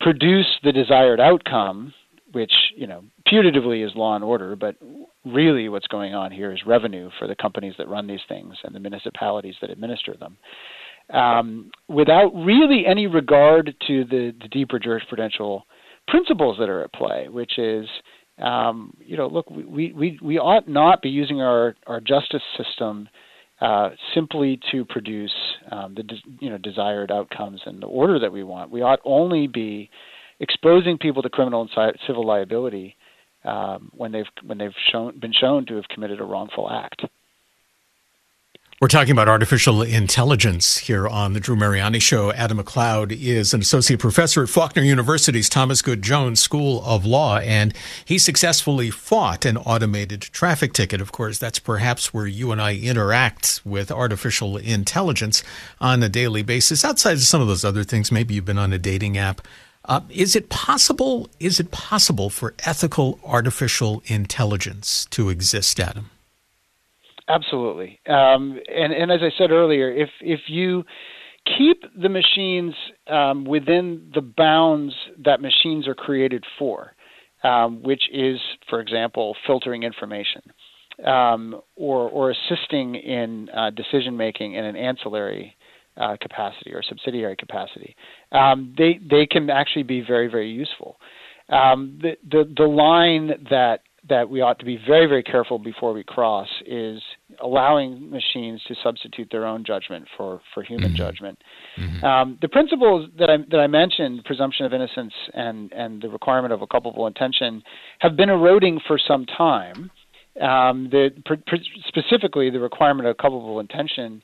produce 0.00 0.46
the 0.62 0.70
desired 0.70 1.18
outcome 1.18 1.92
which 2.32 2.52
you 2.76 2.86
know 2.86 3.04
putatively 3.26 3.84
is 3.86 3.92
law 3.94 4.14
and 4.14 4.24
order, 4.24 4.56
but 4.56 4.76
really 5.24 5.68
what's 5.68 5.86
going 5.86 6.14
on 6.14 6.30
here 6.30 6.52
is 6.52 6.60
revenue 6.66 7.10
for 7.18 7.26
the 7.26 7.34
companies 7.34 7.74
that 7.78 7.88
run 7.88 8.06
these 8.06 8.20
things 8.28 8.54
and 8.64 8.74
the 8.74 8.80
municipalities 8.80 9.54
that 9.60 9.70
administer 9.70 10.14
them, 10.18 10.36
um, 11.12 11.70
without 11.88 12.30
really 12.34 12.84
any 12.86 13.06
regard 13.06 13.74
to 13.86 14.04
the, 14.04 14.34
the, 14.40 14.48
deeper 14.48 14.78
jurisprudential 14.78 15.62
principles 16.06 16.56
that 16.58 16.68
are 16.68 16.82
at 16.82 16.92
play, 16.92 17.28
which 17.28 17.58
is. 17.58 17.86
Um, 18.40 18.94
you 19.00 19.16
know, 19.16 19.26
look, 19.26 19.50
we, 19.50 19.92
we, 19.92 20.16
we 20.22 20.38
ought 20.38 20.68
not 20.68 21.02
be 21.02 21.08
using 21.08 21.40
our, 21.40 21.74
our 21.88 21.98
justice 21.98 22.40
system 22.56 23.08
uh, 23.60 23.90
simply 24.14 24.60
to 24.70 24.84
produce 24.84 25.34
um, 25.72 25.96
the 25.96 26.04
you 26.38 26.48
know 26.48 26.58
desired 26.58 27.10
outcomes 27.10 27.60
and 27.66 27.82
the 27.82 27.88
order 27.88 28.20
that 28.20 28.30
we 28.32 28.44
want. 28.44 28.70
We 28.70 28.82
ought 28.82 29.00
only 29.04 29.48
be 29.48 29.90
exposing 30.40 30.98
people 30.98 31.22
to 31.22 31.28
criminal 31.28 31.68
and 31.76 31.98
civil 32.06 32.26
liability 32.26 32.96
um, 33.44 33.90
when 33.94 34.12
they've 34.12 34.26
when 34.44 34.58
they've 34.58 34.74
shown 34.90 35.18
been 35.18 35.32
shown 35.32 35.66
to 35.66 35.76
have 35.76 35.88
committed 35.88 36.20
a 36.20 36.24
wrongful 36.24 36.70
act. 36.70 37.04
We're 38.80 38.86
talking 38.86 39.10
about 39.10 39.26
artificial 39.26 39.82
intelligence 39.82 40.78
here 40.78 41.08
on 41.08 41.32
the 41.32 41.40
Drew 41.40 41.56
Mariani 41.56 41.98
Show. 41.98 42.30
Adam 42.30 42.58
MacLeod 42.58 43.10
is 43.10 43.52
an 43.52 43.60
associate 43.60 43.98
professor 43.98 44.44
at 44.44 44.48
Faulkner 44.48 44.84
University's 44.84 45.48
Thomas 45.48 45.82
Goode 45.82 46.00
Jones 46.00 46.38
School 46.38 46.84
of 46.84 47.04
Law, 47.04 47.38
and 47.38 47.74
he 48.04 48.20
successfully 48.20 48.92
fought 48.92 49.44
an 49.44 49.56
automated 49.56 50.20
traffic 50.20 50.72
ticket. 50.72 51.00
Of 51.00 51.10
course, 51.10 51.38
that's 51.38 51.58
perhaps 51.58 52.14
where 52.14 52.28
you 52.28 52.52
and 52.52 52.62
I 52.62 52.76
interact 52.76 53.62
with 53.64 53.90
artificial 53.90 54.56
intelligence 54.56 55.42
on 55.80 56.00
a 56.00 56.08
daily 56.08 56.44
basis. 56.44 56.84
Outside 56.84 57.14
of 57.14 57.22
some 57.22 57.40
of 57.40 57.48
those 57.48 57.64
other 57.64 57.82
things, 57.82 58.12
maybe 58.12 58.34
you've 58.34 58.44
been 58.44 58.58
on 58.58 58.72
a 58.72 58.78
dating 58.78 59.18
app. 59.18 59.40
Uh, 59.88 60.00
is 60.10 60.36
it 60.36 60.50
possible? 60.50 61.28
Is 61.40 61.58
it 61.58 61.70
possible 61.70 62.28
for 62.28 62.54
ethical 62.66 63.18
artificial 63.24 64.02
intelligence 64.06 65.06
to 65.06 65.30
exist, 65.30 65.80
Adam? 65.80 66.10
Absolutely. 67.26 67.98
Um, 68.06 68.60
and, 68.68 68.92
and 68.92 69.10
as 69.10 69.20
I 69.22 69.30
said 69.38 69.50
earlier, 69.50 69.90
if, 69.90 70.10
if 70.20 70.40
you 70.46 70.84
keep 71.56 71.82
the 72.00 72.08
machines 72.08 72.74
um, 73.06 73.44
within 73.44 74.10
the 74.14 74.20
bounds 74.20 74.94
that 75.24 75.40
machines 75.40 75.88
are 75.88 75.94
created 75.94 76.44
for, 76.58 76.94
um, 77.42 77.82
which 77.82 78.02
is, 78.12 78.38
for 78.68 78.80
example, 78.80 79.36
filtering 79.46 79.84
information 79.84 80.42
um, 81.06 81.60
or, 81.76 82.08
or 82.08 82.30
assisting 82.30 82.94
in 82.94 83.48
uh, 83.50 83.70
decision 83.70 84.16
making 84.16 84.54
in 84.54 84.64
an 84.64 84.76
ancillary 84.76 85.54
uh, 85.98 86.16
capacity 86.20 86.72
or 86.72 86.82
subsidiary 86.82 87.36
capacity, 87.36 87.96
um, 88.32 88.74
they, 88.76 88.98
they 89.08 89.26
can 89.26 89.50
actually 89.50 89.82
be 89.82 90.00
very, 90.00 90.28
very 90.28 90.50
useful. 90.50 90.96
Um, 91.48 91.98
the, 92.00 92.16
the, 92.30 92.52
the 92.56 92.66
line 92.66 93.46
that 93.50 93.80
that 94.08 94.30
we 94.30 94.40
ought 94.40 94.58
to 94.58 94.64
be 94.64 94.78
very, 94.86 95.06
very 95.06 95.22
careful 95.22 95.58
before 95.58 95.92
we 95.92 96.02
cross 96.02 96.48
is 96.66 97.00
allowing 97.42 98.10
machines 98.10 98.62
to 98.66 98.74
substitute 98.82 99.28
their 99.30 99.46
own 99.46 99.64
judgment 99.64 100.06
for, 100.16 100.40
for 100.54 100.62
human 100.62 100.88
mm-hmm. 100.88 100.96
judgment. 100.96 101.38
Mm-hmm. 101.78 102.04
Um, 102.04 102.38
the 102.40 102.48
principles 102.48 103.10
that 103.18 103.28
I, 103.28 103.36
that 103.50 103.58
I 103.58 103.66
mentioned, 103.66 104.24
presumption 104.24 104.66
of 104.66 104.72
innocence 104.72 105.12
and, 105.34 105.72
and 105.72 106.00
the 106.00 106.08
requirement 106.08 106.54
of 106.54 106.62
a 106.62 106.66
culpable 106.66 107.06
intention, 107.06 107.62
have 107.98 108.16
been 108.16 108.30
eroding 108.30 108.80
for 108.86 108.98
some 108.98 109.26
time. 109.26 109.90
Um, 110.40 110.88
the, 110.90 111.10
specifically, 111.88 112.48
the 112.50 112.60
requirement 112.60 113.08
of 113.08 113.16
culpable 113.18 113.58
intention 113.60 114.22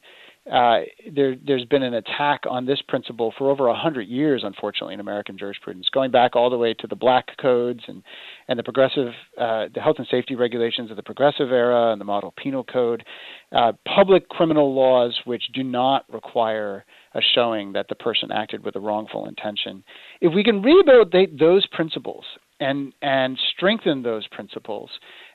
uh, 0.50 0.80
there, 1.10 1.36
has 1.48 1.64
been 1.70 1.82
an 1.82 1.94
attack 1.94 2.42
on 2.48 2.66
this 2.66 2.82
principle 2.86 3.32
for 3.38 3.50
over 3.50 3.68
a 3.68 3.74
hundred 3.74 4.08
years, 4.08 4.42
unfortunately, 4.44 4.92
in 4.92 5.00
American 5.00 5.38
jurisprudence, 5.38 5.88
going 5.92 6.10
back 6.10 6.36
all 6.36 6.50
the 6.50 6.58
way 6.58 6.74
to 6.74 6.86
the 6.86 6.96
Black 6.96 7.28
codes 7.40 7.80
and 7.88 8.02
and 8.46 8.58
the 8.58 8.62
progressive, 8.62 9.08
uh, 9.40 9.66
the 9.74 9.80
health 9.80 9.96
and 9.96 10.06
safety 10.10 10.34
regulations 10.34 10.90
of 10.90 10.96
the 10.96 11.02
progressive 11.02 11.50
era 11.50 11.92
and 11.92 12.00
the 12.00 12.04
model 12.04 12.34
penal 12.36 12.62
code, 12.62 13.04
uh, 13.52 13.72
public 13.86 14.28
criminal 14.28 14.74
laws 14.74 15.18
which 15.24 15.44
do 15.54 15.62
not 15.62 16.04
require 16.12 16.84
a 17.14 17.20
showing 17.34 17.72
that 17.72 17.88
the 17.88 17.94
person 17.94 18.30
acted 18.30 18.64
with 18.64 18.76
a 18.76 18.80
wrongful 18.80 19.26
intention. 19.26 19.82
If 20.20 20.34
we 20.34 20.44
can 20.44 20.60
rehabilitate 20.60 21.38
those 21.38 21.66
principles 21.68 22.24
and 22.60 22.92
and 23.00 23.38
strengthen 23.56 24.02
those 24.02 24.26
principles, 24.28 24.90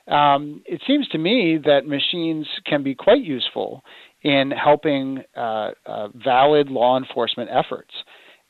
um, 0.06 0.62
it 0.66 0.80
seems 0.86 1.08
to 1.08 1.18
me 1.18 1.58
that 1.64 1.86
machines 1.86 2.46
can 2.64 2.84
be 2.84 2.94
quite 2.94 3.22
useful 3.22 3.82
in 4.22 4.50
helping 4.50 5.22
uh, 5.36 5.70
uh, 5.86 6.08
valid 6.24 6.68
law 6.68 6.98
enforcement 6.98 7.50
efforts 7.52 7.92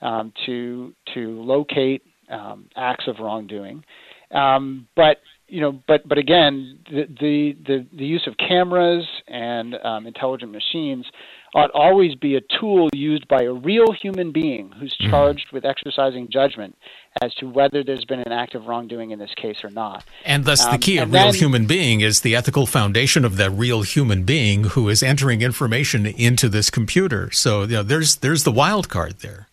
um, 0.01 0.33
to 0.47 0.95
to 1.15 1.41
locate 1.43 2.03
um, 2.31 2.69
acts 2.77 3.05
of 3.07 3.17
wrongdoing. 3.21 3.85
Um, 4.33 4.89
but 4.97 5.19
you 5.49 5.61
know, 5.61 5.81
but 5.87 6.07
but 6.09 6.19
again, 6.19 6.79
the 6.91 7.07
the 7.21 7.57
the, 7.67 7.87
the 7.97 8.05
use 8.05 8.27
of 8.27 8.35
cameras 8.37 9.07
and 9.29 9.75
um, 9.85 10.07
intelligent 10.07 10.53
machines 10.53 11.05
ought 11.55 11.71
always 11.73 12.15
be 12.15 12.37
a 12.37 12.41
tool 12.61 12.89
used 12.93 13.27
by 13.29 13.43
a 13.43 13.53
real 13.53 13.93
human 13.93 14.33
being 14.33 14.71
who's 14.79 14.97
mm-hmm. 15.01 15.11
charged 15.11 15.47
with 15.53 15.65
exercising 15.65 16.29
judgment 16.31 16.77
as 17.23 17.35
to 17.35 17.47
whether 17.47 17.83
there's 17.83 18.05
been 18.05 18.21
an 18.21 18.33
act 18.33 18.55
of 18.55 18.67
wrongdoing 18.67 19.11
in 19.11 19.19
this 19.19 19.33
case 19.37 19.65
or 19.65 19.71
not. 19.71 20.05
And 20.25 20.45
thus, 20.45 20.65
the 20.65 20.73
um, 20.73 20.79
key 20.79 20.99
of 20.99 21.13
real 21.13 21.25
then, 21.25 21.35
human 21.35 21.67
being 21.67 22.01
is 22.01 22.21
the 22.21 22.37
ethical 22.37 22.67
foundation 22.67 23.25
of 23.25 23.37
that 23.37 23.51
real 23.51 23.83
human 23.83 24.25
being 24.25 24.65
who 24.65 24.89
is 24.89 25.03
entering 25.03 25.43
information 25.43 26.07
into 26.07 26.49
this 26.49 26.71
computer. 26.71 27.31
So, 27.33 27.63
you 27.63 27.69
know, 27.69 27.83
there's 27.83 28.17
there's 28.17 28.45
the 28.45 28.53
wild 28.53 28.89
card 28.89 29.21
there. 29.21 29.49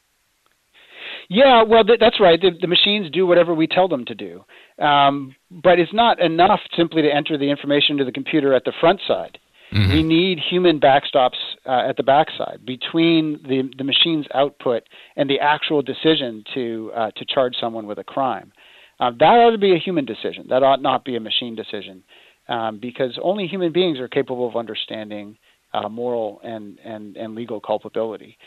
Yeah, 1.30 1.64
well, 1.64 1.84
th- 1.84 2.00
that's 2.00 2.22
right. 2.22 2.40
The, 2.40 2.52
the, 2.62 2.68
machines 2.68 3.12
do 3.12 3.28
whatever 3.28 3.54
we 3.54 3.68
tell 3.68 3.90
them 3.90 4.06
to 4.06 4.16
do, 4.16 4.46
um, 4.82 5.36
but 5.52 5.78
it's 5.78 5.94
not 5.94 6.22
enough 6.22 6.62
simply 6.78 7.02
to 7.02 7.14
enter 7.14 7.38
the 7.38 7.50
information 7.52 7.94
into 7.94 8.06
the 8.06 8.14
computer 8.14 8.54
at 8.54 8.64
the 8.64 8.72
front 8.80 9.02
side. 9.06 9.38
Mm-hmm. 9.74 9.92
We 9.92 10.04
need 10.04 10.40
human 10.40 10.80
backstops 10.80 11.38
uh, 11.66 11.90
at 11.90 11.98
the 11.98 12.04
backside 12.04 12.66
between 12.66 13.40
the, 13.44 13.70
the 13.78 13.84
machine's 13.84 14.26
output 14.34 14.84
and 15.16 15.30
the 15.30 15.40
actual 15.40 15.82
decision 15.82 16.44
to 16.54 16.92
uh, 16.96 17.12
to 17.12 17.26
charge 17.26 17.56
someone 17.60 17.86
with 17.86 17.98
a 17.98 18.04
crime. 18.04 18.54
Uh, 19.00 19.12
that 19.20 19.26
ought 19.26 19.52
to 19.52 19.58
be 19.58 19.76
a 19.76 19.80
human 19.80 20.06
decision. 20.06 20.48
That 20.50 20.64
ought 20.64 20.82
not 20.82 21.06
be 21.06 21.16
a 21.16 21.20
machine 21.20 21.56
decision, 21.56 22.04
um, 22.48 22.80
because 22.80 23.20
only 23.22 23.46
human 23.46 23.72
beings 23.72 24.00
are 24.00 24.08
capable 24.08 24.48
of 24.48 24.56
understanding 24.56 25.38
uh, 25.74 25.90
moral 25.90 26.40
and, 26.44 26.80
and, 26.84 27.18
and 27.18 27.36
legal 27.36 27.60
culpability. 27.60 28.38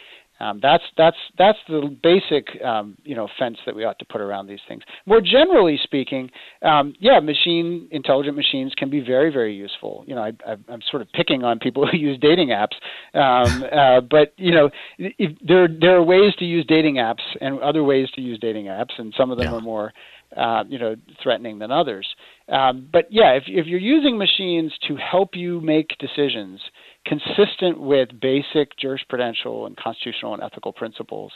Um, 0.41 0.59
that's 0.62 0.84
that's 0.97 1.16
that's 1.36 1.59
the 1.68 1.95
basic 2.03 2.62
um, 2.64 2.97
you 3.05 3.14
know 3.14 3.28
fence 3.38 3.59
that 3.66 3.76
we 3.76 3.84
ought 3.84 3.99
to 3.99 4.07
put 4.07 4.20
around 4.22 4.47
these 4.47 4.61
things. 4.66 4.82
More 5.05 5.20
generally 5.20 5.78
speaking, 5.82 6.30
um, 6.62 6.95
yeah, 6.99 7.20
machine 7.20 7.88
intelligent 7.91 8.36
machines 8.36 8.72
can 8.76 8.88
be 8.88 9.01
very 9.01 9.30
very 9.30 9.55
useful. 9.55 10.03
You 10.07 10.14
know, 10.14 10.22
I, 10.22 10.53
am 10.72 10.80
sort 10.91 11.03
of 11.03 11.12
picking 11.12 11.45
on 11.45 11.59
people 11.59 11.86
who 11.91 11.99
use 11.99 12.18
dating 12.20 12.49
apps, 12.49 12.74
um, 13.14 13.64
uh, 13.72 14.01
but 14.01 14.32
you 14.36 14.53
know, 14.53 14.70
if, 14.99 15.36
there 15.47 15.68
there 15.68 15.97
are 15.97 16.03
ways 16.03 16.34
to 16.38 16.45
use 16.47 16.64
dating 16.66 16.95
apps 16.95 17.22
and 17.41 17.61
other 17.61 17.84
ways 17.84 18.09
to 18.14 18.22
use 18.22 18.38
dating 18.38 18.66
apps, 18.66 18.99
and 18.99 19.12
some 19.16 19.30
of 19.30 19.36
them 19.36 19.49
yeah. 19.49 19.59
are 19.59 19.61
more 19.61 19.93
uh, 20.36 20.64
you 20.68 20.78
know 20.78 20.97
threatening 21.22 21.59
than 21.59 21.70
others. 21.70 22.09
Um, 22.49 22.88
but 22.91 23.07
yeah, 23.11 23.32
if 23.32 23.45
if 23.47 23.66
you're 23.66 23.78
using 23.78 24.16
machines 24.16 24.72
to 24.88 24.97
help 24.97 25.30
you 25.34 25.61
make 25.61 25.99
decisions 25.99 26.61
consistent 27.07 27.80
with 27.80 28.09
basic 28.20 28.76
jurisprudential 28.78 29.66
and 29.66 29.76
constitutional 29.76 30.34
and 30.34 30.42
ethical 30.42 30.72
principles 30.72 31.32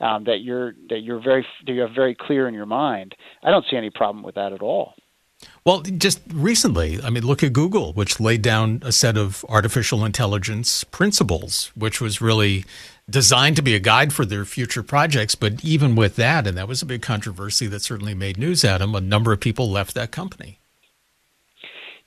um, 0.00 0.24
that 0.24 0.40
you're 0.42 0.72
that 0.88 1.00
you're 1.02 1.22
very 1.22 1.46
that 1.66 1.72
you 1.72 1.80
have 1.82 1.94
very 1.94 2.14
clear 2.14 2.48
in 2.48 2.54
your 2.54 2.66
mind. 2.66 3.14
I 3.42 3.50
don't 3.50 3.64
see 3.70 3.76
any 3.76 3.90
problem 3.90 4.24
with 4.24 4.34
that 4.34 4.52
at 4.52 4.62
all. 4.62 4.94
Well, 5.64 5.80
just 5.82 6.20
recently, 6.32 7.00
I 7.02 7.10
mean, 7.10 7.24
look 7.24 7.42
at 7.42 7.52
Google, 7.52 7.92
which 7.94 8.20
laid 8.20 8.42
down 8.42 8.80
a 8.84 8.92
set 8.92 9.16
of 9.16 9.44
artificial 9.48 10.04
intelligence 10.04 10.84
principles, 10.84 11.72
which 11.74 12.00
was 12.00 12.20
really 12.20 12.64
designed 13.10 13.56
to 13.56 13.62
be 13.62 13.74
a 13.74 13.80
guide 13.80 14.12
for 14.12 14.24
their 14.24 14.44
future 14.44 14.82
projects. 14.82 15.34
But 15.34 15.64
even 15.64 15.96
with 15.96 16.16
that, 16.16 16.46
and 16.46 16.56
that 16.56 16.68
was 16.68 16.82
a 16.82 16.86
big 16.86 17.02
controversy 17.02 17.66
that 17.66 17.82
certainly 17.82 18.14
made 18.14 18.38
news 18.38 18.62
them, 18.62 18.94
a 18.94 19.00
number 19.00 19.32
of 19.32 19.40
people 19.40 19.70
left 19.70 19.94
that 19.94 20.12
company. 20.12 20.60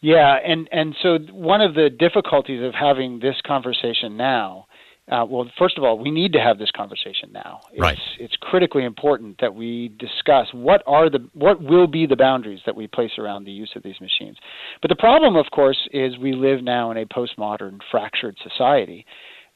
Yeah, 0.05 0.37
and 0.45 0.69
and 0.71 0.95
so 1.01 1.17
one 1.31 1.61
of 1.61 1.73
the 1.73 1.89
difficulties 1.89 2.61
of 2.63 2.75
having 2.75 3.17
this 3.21 3.37
conversation 3.43 4.17
now, 4.17 4.67
uh, 5.11 5.25
well, 5.27 5.49
first 5.57 5.79
of 5.79 5.83
all, 5.83 5.97
we 5.97 6.11
need 6.11 6.31
to 6.33 6.39
have 6.39 6.59
this 6.59 6.69
conversation 6.69 7.31
now. 7.33 7.61
It's, 7.71 7.81
right. 7.81 7.97
It's 8.19 8.35
critically 8.39 8.83
important 8.83 9.41
that 9.41 9.55
we 9.55 9.95
discuss 9.97 10.45
what 10.53 10.83
are 10.85 11.09
the 11.09 11.27
what 11.33 11.59
will 11.59 11.87
be 11.87 12.05
the 12.05 12.15
boundaries 12.15 12.59
that 12.67 12.75
we 12.75 12.85
place 12.85 13.13
around 13.17 13.45
the 13.45 13.51
use 13.51 13.71
of 13.75 13.81
these 13.81 13.99
machines. 13.99 14.37
But 14.79 14.89
the 14.89 14.95
problem, 14.95 15.35
of 15.35 15.47
course, 15.51 15.89
is 15.91 16.19
we 16.19 16.33
live 16.33 16.63
now 16.63 16.91
in 16.91 16.97
a 16.97 17.07
postmodern, 17.07 17.79
fractured 17.89 18.37
society. 18.43 19.07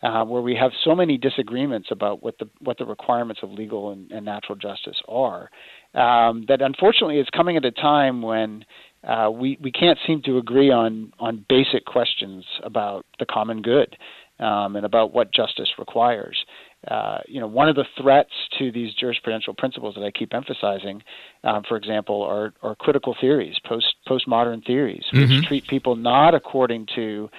Uh, 0.02 0.24
where 0.24 0.42
we 0.42 0.56
have 0.56 0.72
so 0.86 0.96
many 0.96 1.18
disagreements 1.18 1.90
about 1.92 2.24
what 2.24 2.38
the 2.40 2.48
what 2.62 2.78
the 2.78 2.86
requirements 2.86 3.42
of 3.44 3.52
legal 3.52 3.92
and, 3.92 4.10
and 4.14 4.24
natural 4.24 4.56
justice 4.56 4.96
are, 5.10 5.50
um, 5.94 6.46
that 6.48 6.62
unfortunately 6.62 7.18
it's 7.18 7.30
coming 7.32 7.58
at 7.58 7.66
a 7.66 7.72
time 7.72 8.22
when 8.22 8.64
uh, 9.08 9.30
we 9.32 9.58
we 9.62 9.72
can't 9.72 9.98
seem 10.06 10.22
to 10.24 10.38
agree 10.38 10.72
on 10.72 11.14
on 11.20 11.46
basic 11.48 11.86
questions 11.86 12.46
about 12.64 13.06
the 13.18 13.26
common 13.26 13.62
good 13.62 13.98
um, 14.40 14.76
and 14.76 14.86
about 14.86 15.14
what 15.14 15.34
justice 15.34 15.70
requires. 15.78 16.46
Uh, 16.88 17.18
you 17.28 17.42
know, 17.42 17.48
one 17.48 17.68
of 17.68 17.76
the 17.76 17.86
threats 18.02 18.32
to 18.58 18.72
these 18.72 18.94
jurisprudential 18.96 19.58
principles 19.58 19.96
that 19.96 20.04
I 20.04 20.12
keep 20.12 20.34
emphasizing, 20.34 21.04
um, 21.44 21.64
for 21.68 21.76
example, 21.76 22.24
are, 22.24 22.54
are 22.64 22.76
critical 22.76 23.16
theories, 23.20 23.58
post 23.68 23.96
postmodern 24.08 24.66
theories, 24.66 25.04
mm-hmm. 25.12 25.34
which 25.34 25.46
treat 25.46 25.68
people 25.68 25.98
not 25.98 26.36
according 26.36 26.88
to 26.96 27.30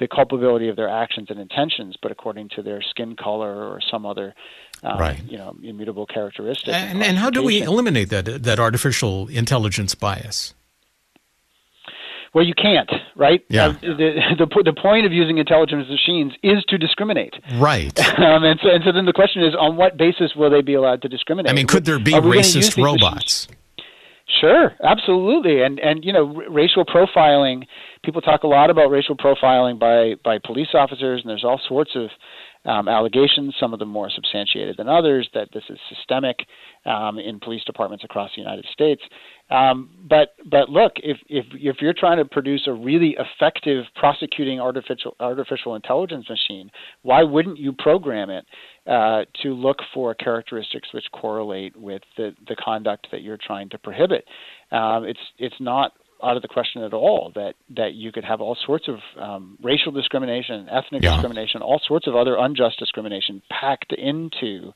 the 0.00 0.08
culpability 0.08 0.68
of 0.68 0.76
their 0.76 0.88
actions 0.88 1.28
and 1.30 1.40
intentions, 1.40 1.96
but 2.00 2.10
according 2.12 2.48
to 2.50 2.62
their 2.62 2.80
skin 2.82 3.16
color 3.16 3.68
or 3.68 3.80
some 3.90 4.06
other, 4.06 4.34
um, 4.84 4.98
right. 4.98 5.22
you 5.24 5.36
know, 5.36 5.56
immutable 5.62 6.06
characteristic. 6.06 6.72
And, 6.72 7.02
and 7.02 7.18
how 7.18 7.30
do 7.30 7.42
we 7.42 7.62
eliminate 7.62 8.10
that 8.10 8.44
that 8.44 8.60
artificial 8.60 9.28
intelligence 9.28 9.94
bias? 9.94 10.54
Well, 12.34 12.44
you 12.44 12.54
can't, 12.54 12.90
right? 13.16 13.44
Yeah. 13.48 13.68
Uh, 13.68 13.72
the, 13.80 14.36
the 14.38 14.62
the 14.64 14.80
point 14.80 15.06
of 15.06 15.12
using 15.12 15.38
intelligent 15.38 15.88
machines 15.88 16.32
is 16.42 16.64
to 16.68 16.78
discriminate. 16.78 17.34
Right. 17.54 17.98
Um, 18.18 18.42
and 18.42 18.58
so 18.62 18.68
and 18.68 18.82
so 18.84 18.90
then 18.90 19.06
the 19.06 19.12
question 19.12 19.44
is, 19.44 19.54
on 19.58 19.76
what 19.76 19.96
basis 19.96 20.32
will 20.34 20.50
they 20.50 20.60
be 20.60 20.74
allowed 20.74 21.02
to 21.02 21.08
discriminate? 21.08 21.50
I 21.50 21.54
mean, 21.54 21.66
could 21.66 21.84
there 21.84 22.00
be 22.00 22.12
Are 22.12 22.20
we 22.20 22.36
gonna 22.36 22.38
use 22.38 22.70
racist 22.70 22.82
robots? 22.82 23.46
Sure, 24.40 24.72
absolutely, 24.84 25.62
and 25.62 25.78
and 25.80 26.04
you 26.04 26.12
know, 26.12 26.34
r- 26.36 26.50
racial 26.50 26.84
profiling. 26.84 27.64
People 28.04 28.20
talk 28.20 28.42
a 28.42 28.46
lot 28.46 28.68
about 28.68 28.90
racial 28.90 29.16
profiling 29.16 29.78
by 29.78 30.16
by 30.22 30.38
police 30.44 30.68
officers, 30.74 31.22
and 31.22 31.30
there's 31.30 31.44
all 31.44 31.60
sorts 31.66 31.92
of 31.94 32.10
um, 32.70 32.88
allegations. 32.88 33.54
Some 33.58 33.72
of 33.72 33.78
them 33.78 33.88
more 33.88 34.10
substantiated 34.14 34.76
than 34.76 34.86
others 34.86 35.28
that 35.32 35.48
this 35.54 35.62
is 35.70 35.78
systemic 35.88 36.36
um, 36.84 37.18
in 37.18 37.40
police 37.40 37.64
departments 37.64 38.04
across 38.04 38.30
the 38.36 38.42
United 38.42 38.66
States. 38.70 39.00
Um, 39.50 39.88
but 40.06 40.34
but 40.44 40.68
look, 40.68 40.92
if 40.96 41.16
if 41.28 41.46
if 41.54 41.76
you're 41.80 41.94
trying 41.94 42.18
to 42.18 42.26
produce 42.26 42.64
a 42.66 42.72
really 42.72 43.16
effective 43.18 43.86
prosecuting 43.94 44.60
artificial 44.60 45.16
artificial 45.20 45.74
intelligence 45.74 46.26
machine, 46.28 46.70
why 47.00 47.22
wouldn't 47.22 47.58
you 47.58 47.72
program 47.72 48.28
it 48.28 48.44
uh, 48.88 49.24
to 49.42 49.52
look 49.54 49.78
for 49.92 50.14
characteristics 50.14 50.88
which 50.94 51.04
correlate 51.12 51.76
with 51.76 52.02
the 52.16 52.34
the 52.48 52.56
conduct 52.56 53.08
that 53.12 53.22
you're 53.22 53.38
trying 53.38 53.68
to 53.70 53.78
prohibit? 53.78 54.24
Um, 54.72 55.04
it's 55.04 55.20
it's 55.38 55.60
not 55.60 55.92
out 56.20 56.34
of 56.36 56.42
the 56.42 56.48
question 56.48 56.82
at 56.82 56.92
all 56.92 57.30
that 57.34 57.54
that 57.76 57.94
you 57.94 58.10
could 58.10 58.24
have 58.24 58.40
all 58.40 58.56
sorts 58.66 58.88
of 58.88 58.96
um, 59.22 59.56
racial 59.62 59.92
discrimination, 59.92 60.68
ethnic 60.68 61.02
Yeah. 61.02 61.12
discrimination, 61.12 61.62
all 61.62 61.80
sorts 61.86 62.06
of 62.06 62.16
other 62.16 62.36
unjust 62.36 62.78
discrimination 62.78 63.42
packed 63.50 63.92
into 63.92 64.72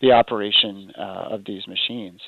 the 0.00 0.12
operation 0.12 0.92
uh, 0.98 1.28
of 1.34 1.44
these 1.46 1.66
machines. 1.66 2.20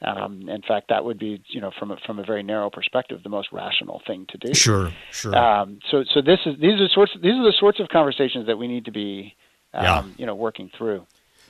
Um, 0.00 0.48
in 0.48 0.62
fact, 0.62 0.88
that 0.88 1.04
would 1.04 1.18
be, 1.18 1.42
you 1.48 1.60
know, 1.60 1.72
from 1.78 1.90
a, 1.90 1.96
from 2.06 2.18
a 2.20 2.24
very 2.24 2.42
narrow 2.42 2.70
perspective, 2.70 3.20
the 3.24 3.28
most 3.28 3.48
rational 3.52 4.00
thing 4.06 4.26
to 4.30 4.38
do. 4.38 4.54
Sure, 4.54 4.92
sure. 5.10 5.36
Um, 5.36 5.80
so, 5.90 6.04
so 6.14 6.22
this 6.22 6.38
is 6.46 6.54
these 6.60 6.80
are 6.80 6.88
sorts 6.94 7.12
these 7.20 7.34
are 7.34 7.44
the 7.44 7.54
sorts 7.58 7.80
of 7.80 7.88
conversations 7.88 8.46
that 8.46 8.56
we 8.56 8.68
need 8.68 8.84
to 8.84 8.92
be, 8.92 9.34
um, 9.74 9.84
Yeah. 9.84 10.04
you 10.16 10.26
know, 10.26 10.34
working 10.34 10.70
through. 10.76 11.06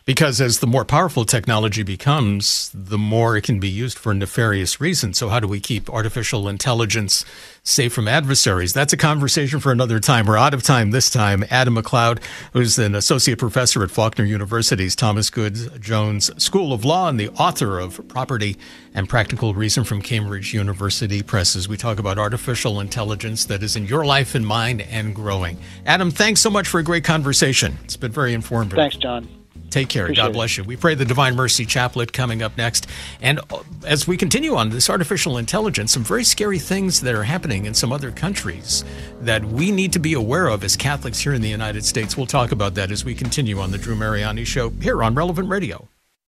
Because 0.09 0.41
as 0.41 0.61
the 0.61 0.67
more 0.67 0.87
powerful 0.87 1.27
technology 1.27 1.83
becomes, 1.83 2.71
the 2.73 2.97
more 2.97 3.37
it 3.37 3.43
can 3.43 3.61
be 3.61 3.69
used 3.69 3.99
for 3.99 4.15
nefarious 4.15 4.81
reasons. 4.81 5.19
So, 5.19 5.29
how 5.29 5.39
do 5.39 5.47
we 5.47 5.61
keep 5.61 5.91
artificial 5.91 6.49
intelligence 6.49 7.27
safe 7.63 7.93
from 7.93 8.09
adversaries? 8.09 8.73
That's 8.73 8.95
a 8.95 8.97
conversation 8.97 9.61
for 9.61 9.71
another 9.71 10.01
time. 10.01 10.25
We're 10.25 10.39
out 10.39 10.55
of 10.55 10.63
time 10.63 10.93
this 10.93 11.11
time. 11.11 11.45
Adam 11.51 11.75
MacLeod, 11.75 12.21
who's 12.55 12.79
an 12.79 12.95
associate 12.95 13.39
professor 13.39 13.83
at 13.85 13.91
Faulkner 13.91 14.25
University's 14.25 14.97
Thomas 14.97 15.29
Goods 15.29 15.69
Jones 15.79 16.31
School 16.43 16.73
of 16.73 16.87
Law 16.87 17.11
and 17.11 17.21
the 17.21 17.29
author 17.33 17.79
of 17.79 18.09
Property 18.09 18.57
and 18.95 19.11
Practical 19.11 19.53
Reason 19.53 19.85
from 19.85 20.01
Cambridge 20.01 20.55
University 20.55 21.23
Presses. 21.23 21.69
We 21.69 21.77
talk 21.77 21.99
about 21.99 22.19
artificial 22.19 22.81
intelligence 22.81 23.45
that 23.45 23.63
is 23.63 23.77
in 23.77 23.85
your 23.85 24.07
life 24.07 24.35
and 24.35 24.47
mine 24.47 24.81
and 24.81 25.15
growing. 25.15 25.59
Adam, 25.85 26.11
thanks 26.11 26.41
so 26.41 26.49
much 26.49 26.67
for 26.67 26.81
a 26.81 26.83
great 26.83 27.05
conversation. 27.05 27.77
It's 27.85 27.99
been 27.99 28.11
very 28.11 28.33
informative. 28.33 28.79
Thanks, 28.79 28.97
John. 28.97 29.38
Take 29.71 29.89
care. 29.89 30.05
Appreciate 30.05 30.25
God 30.25 30.33
bless 30.33 30.57
you. 30.57 30.65
We 30.65 30.77
pray 30.77 30.95
the 30.95 31.05
Divine 31.05 31.37
Mercy 31.37 31.67
Chaplet 31.67 32.13
coming 32.13 32.43
up 32.43 32.57
next. 32.57 32.87
And 33.21 33.41
as 33.87 34.07
we 34.07 34.17
continue 34.17 34.55
on 34.55 34.71
this 34.71 34.89
artificial 34.89 35.37
intelligence, 35.37 35.93
some 35.93 36.05
very 36.05 36.25
scary 36.25 36.59
things 36.59 37.01
that 37.03 37.15
are 37.15 37.25
happening 37.25 37.67
in 37.67 37.75
some 37.75 37.93
other 37.93 38.11
countries 38.11 38.85
that 39.21 39.45
we 39.45 39.71
need 39.71 39.93
to 39.93 39.99
be 39.99 40.15
aware 40.15 40.49
of 40.49 40.65
as 40.65 40.77
Catholics 40.77 41.19
here 41.19 41.35
in 41.35 41.43
the 41.43 41.49
United 41.49 41.85
States. 41.85 42.17
We'll 42.17 42.27
talk 42.27 42.53
about 42.53 42.75
that 42.75 42.91
as 42.91 43.05
we 43.05 43.15
continue 43.15 43.59
on 43.61 43.71
the 43.71 43.79
Drew 43.79 43.97
Mariani 43.97 44.45
Show 44.45 44.71
here 44.71 45.03
on 45.03 45.15
Relevant 45.15 45.49
Radio. 45.49 45.89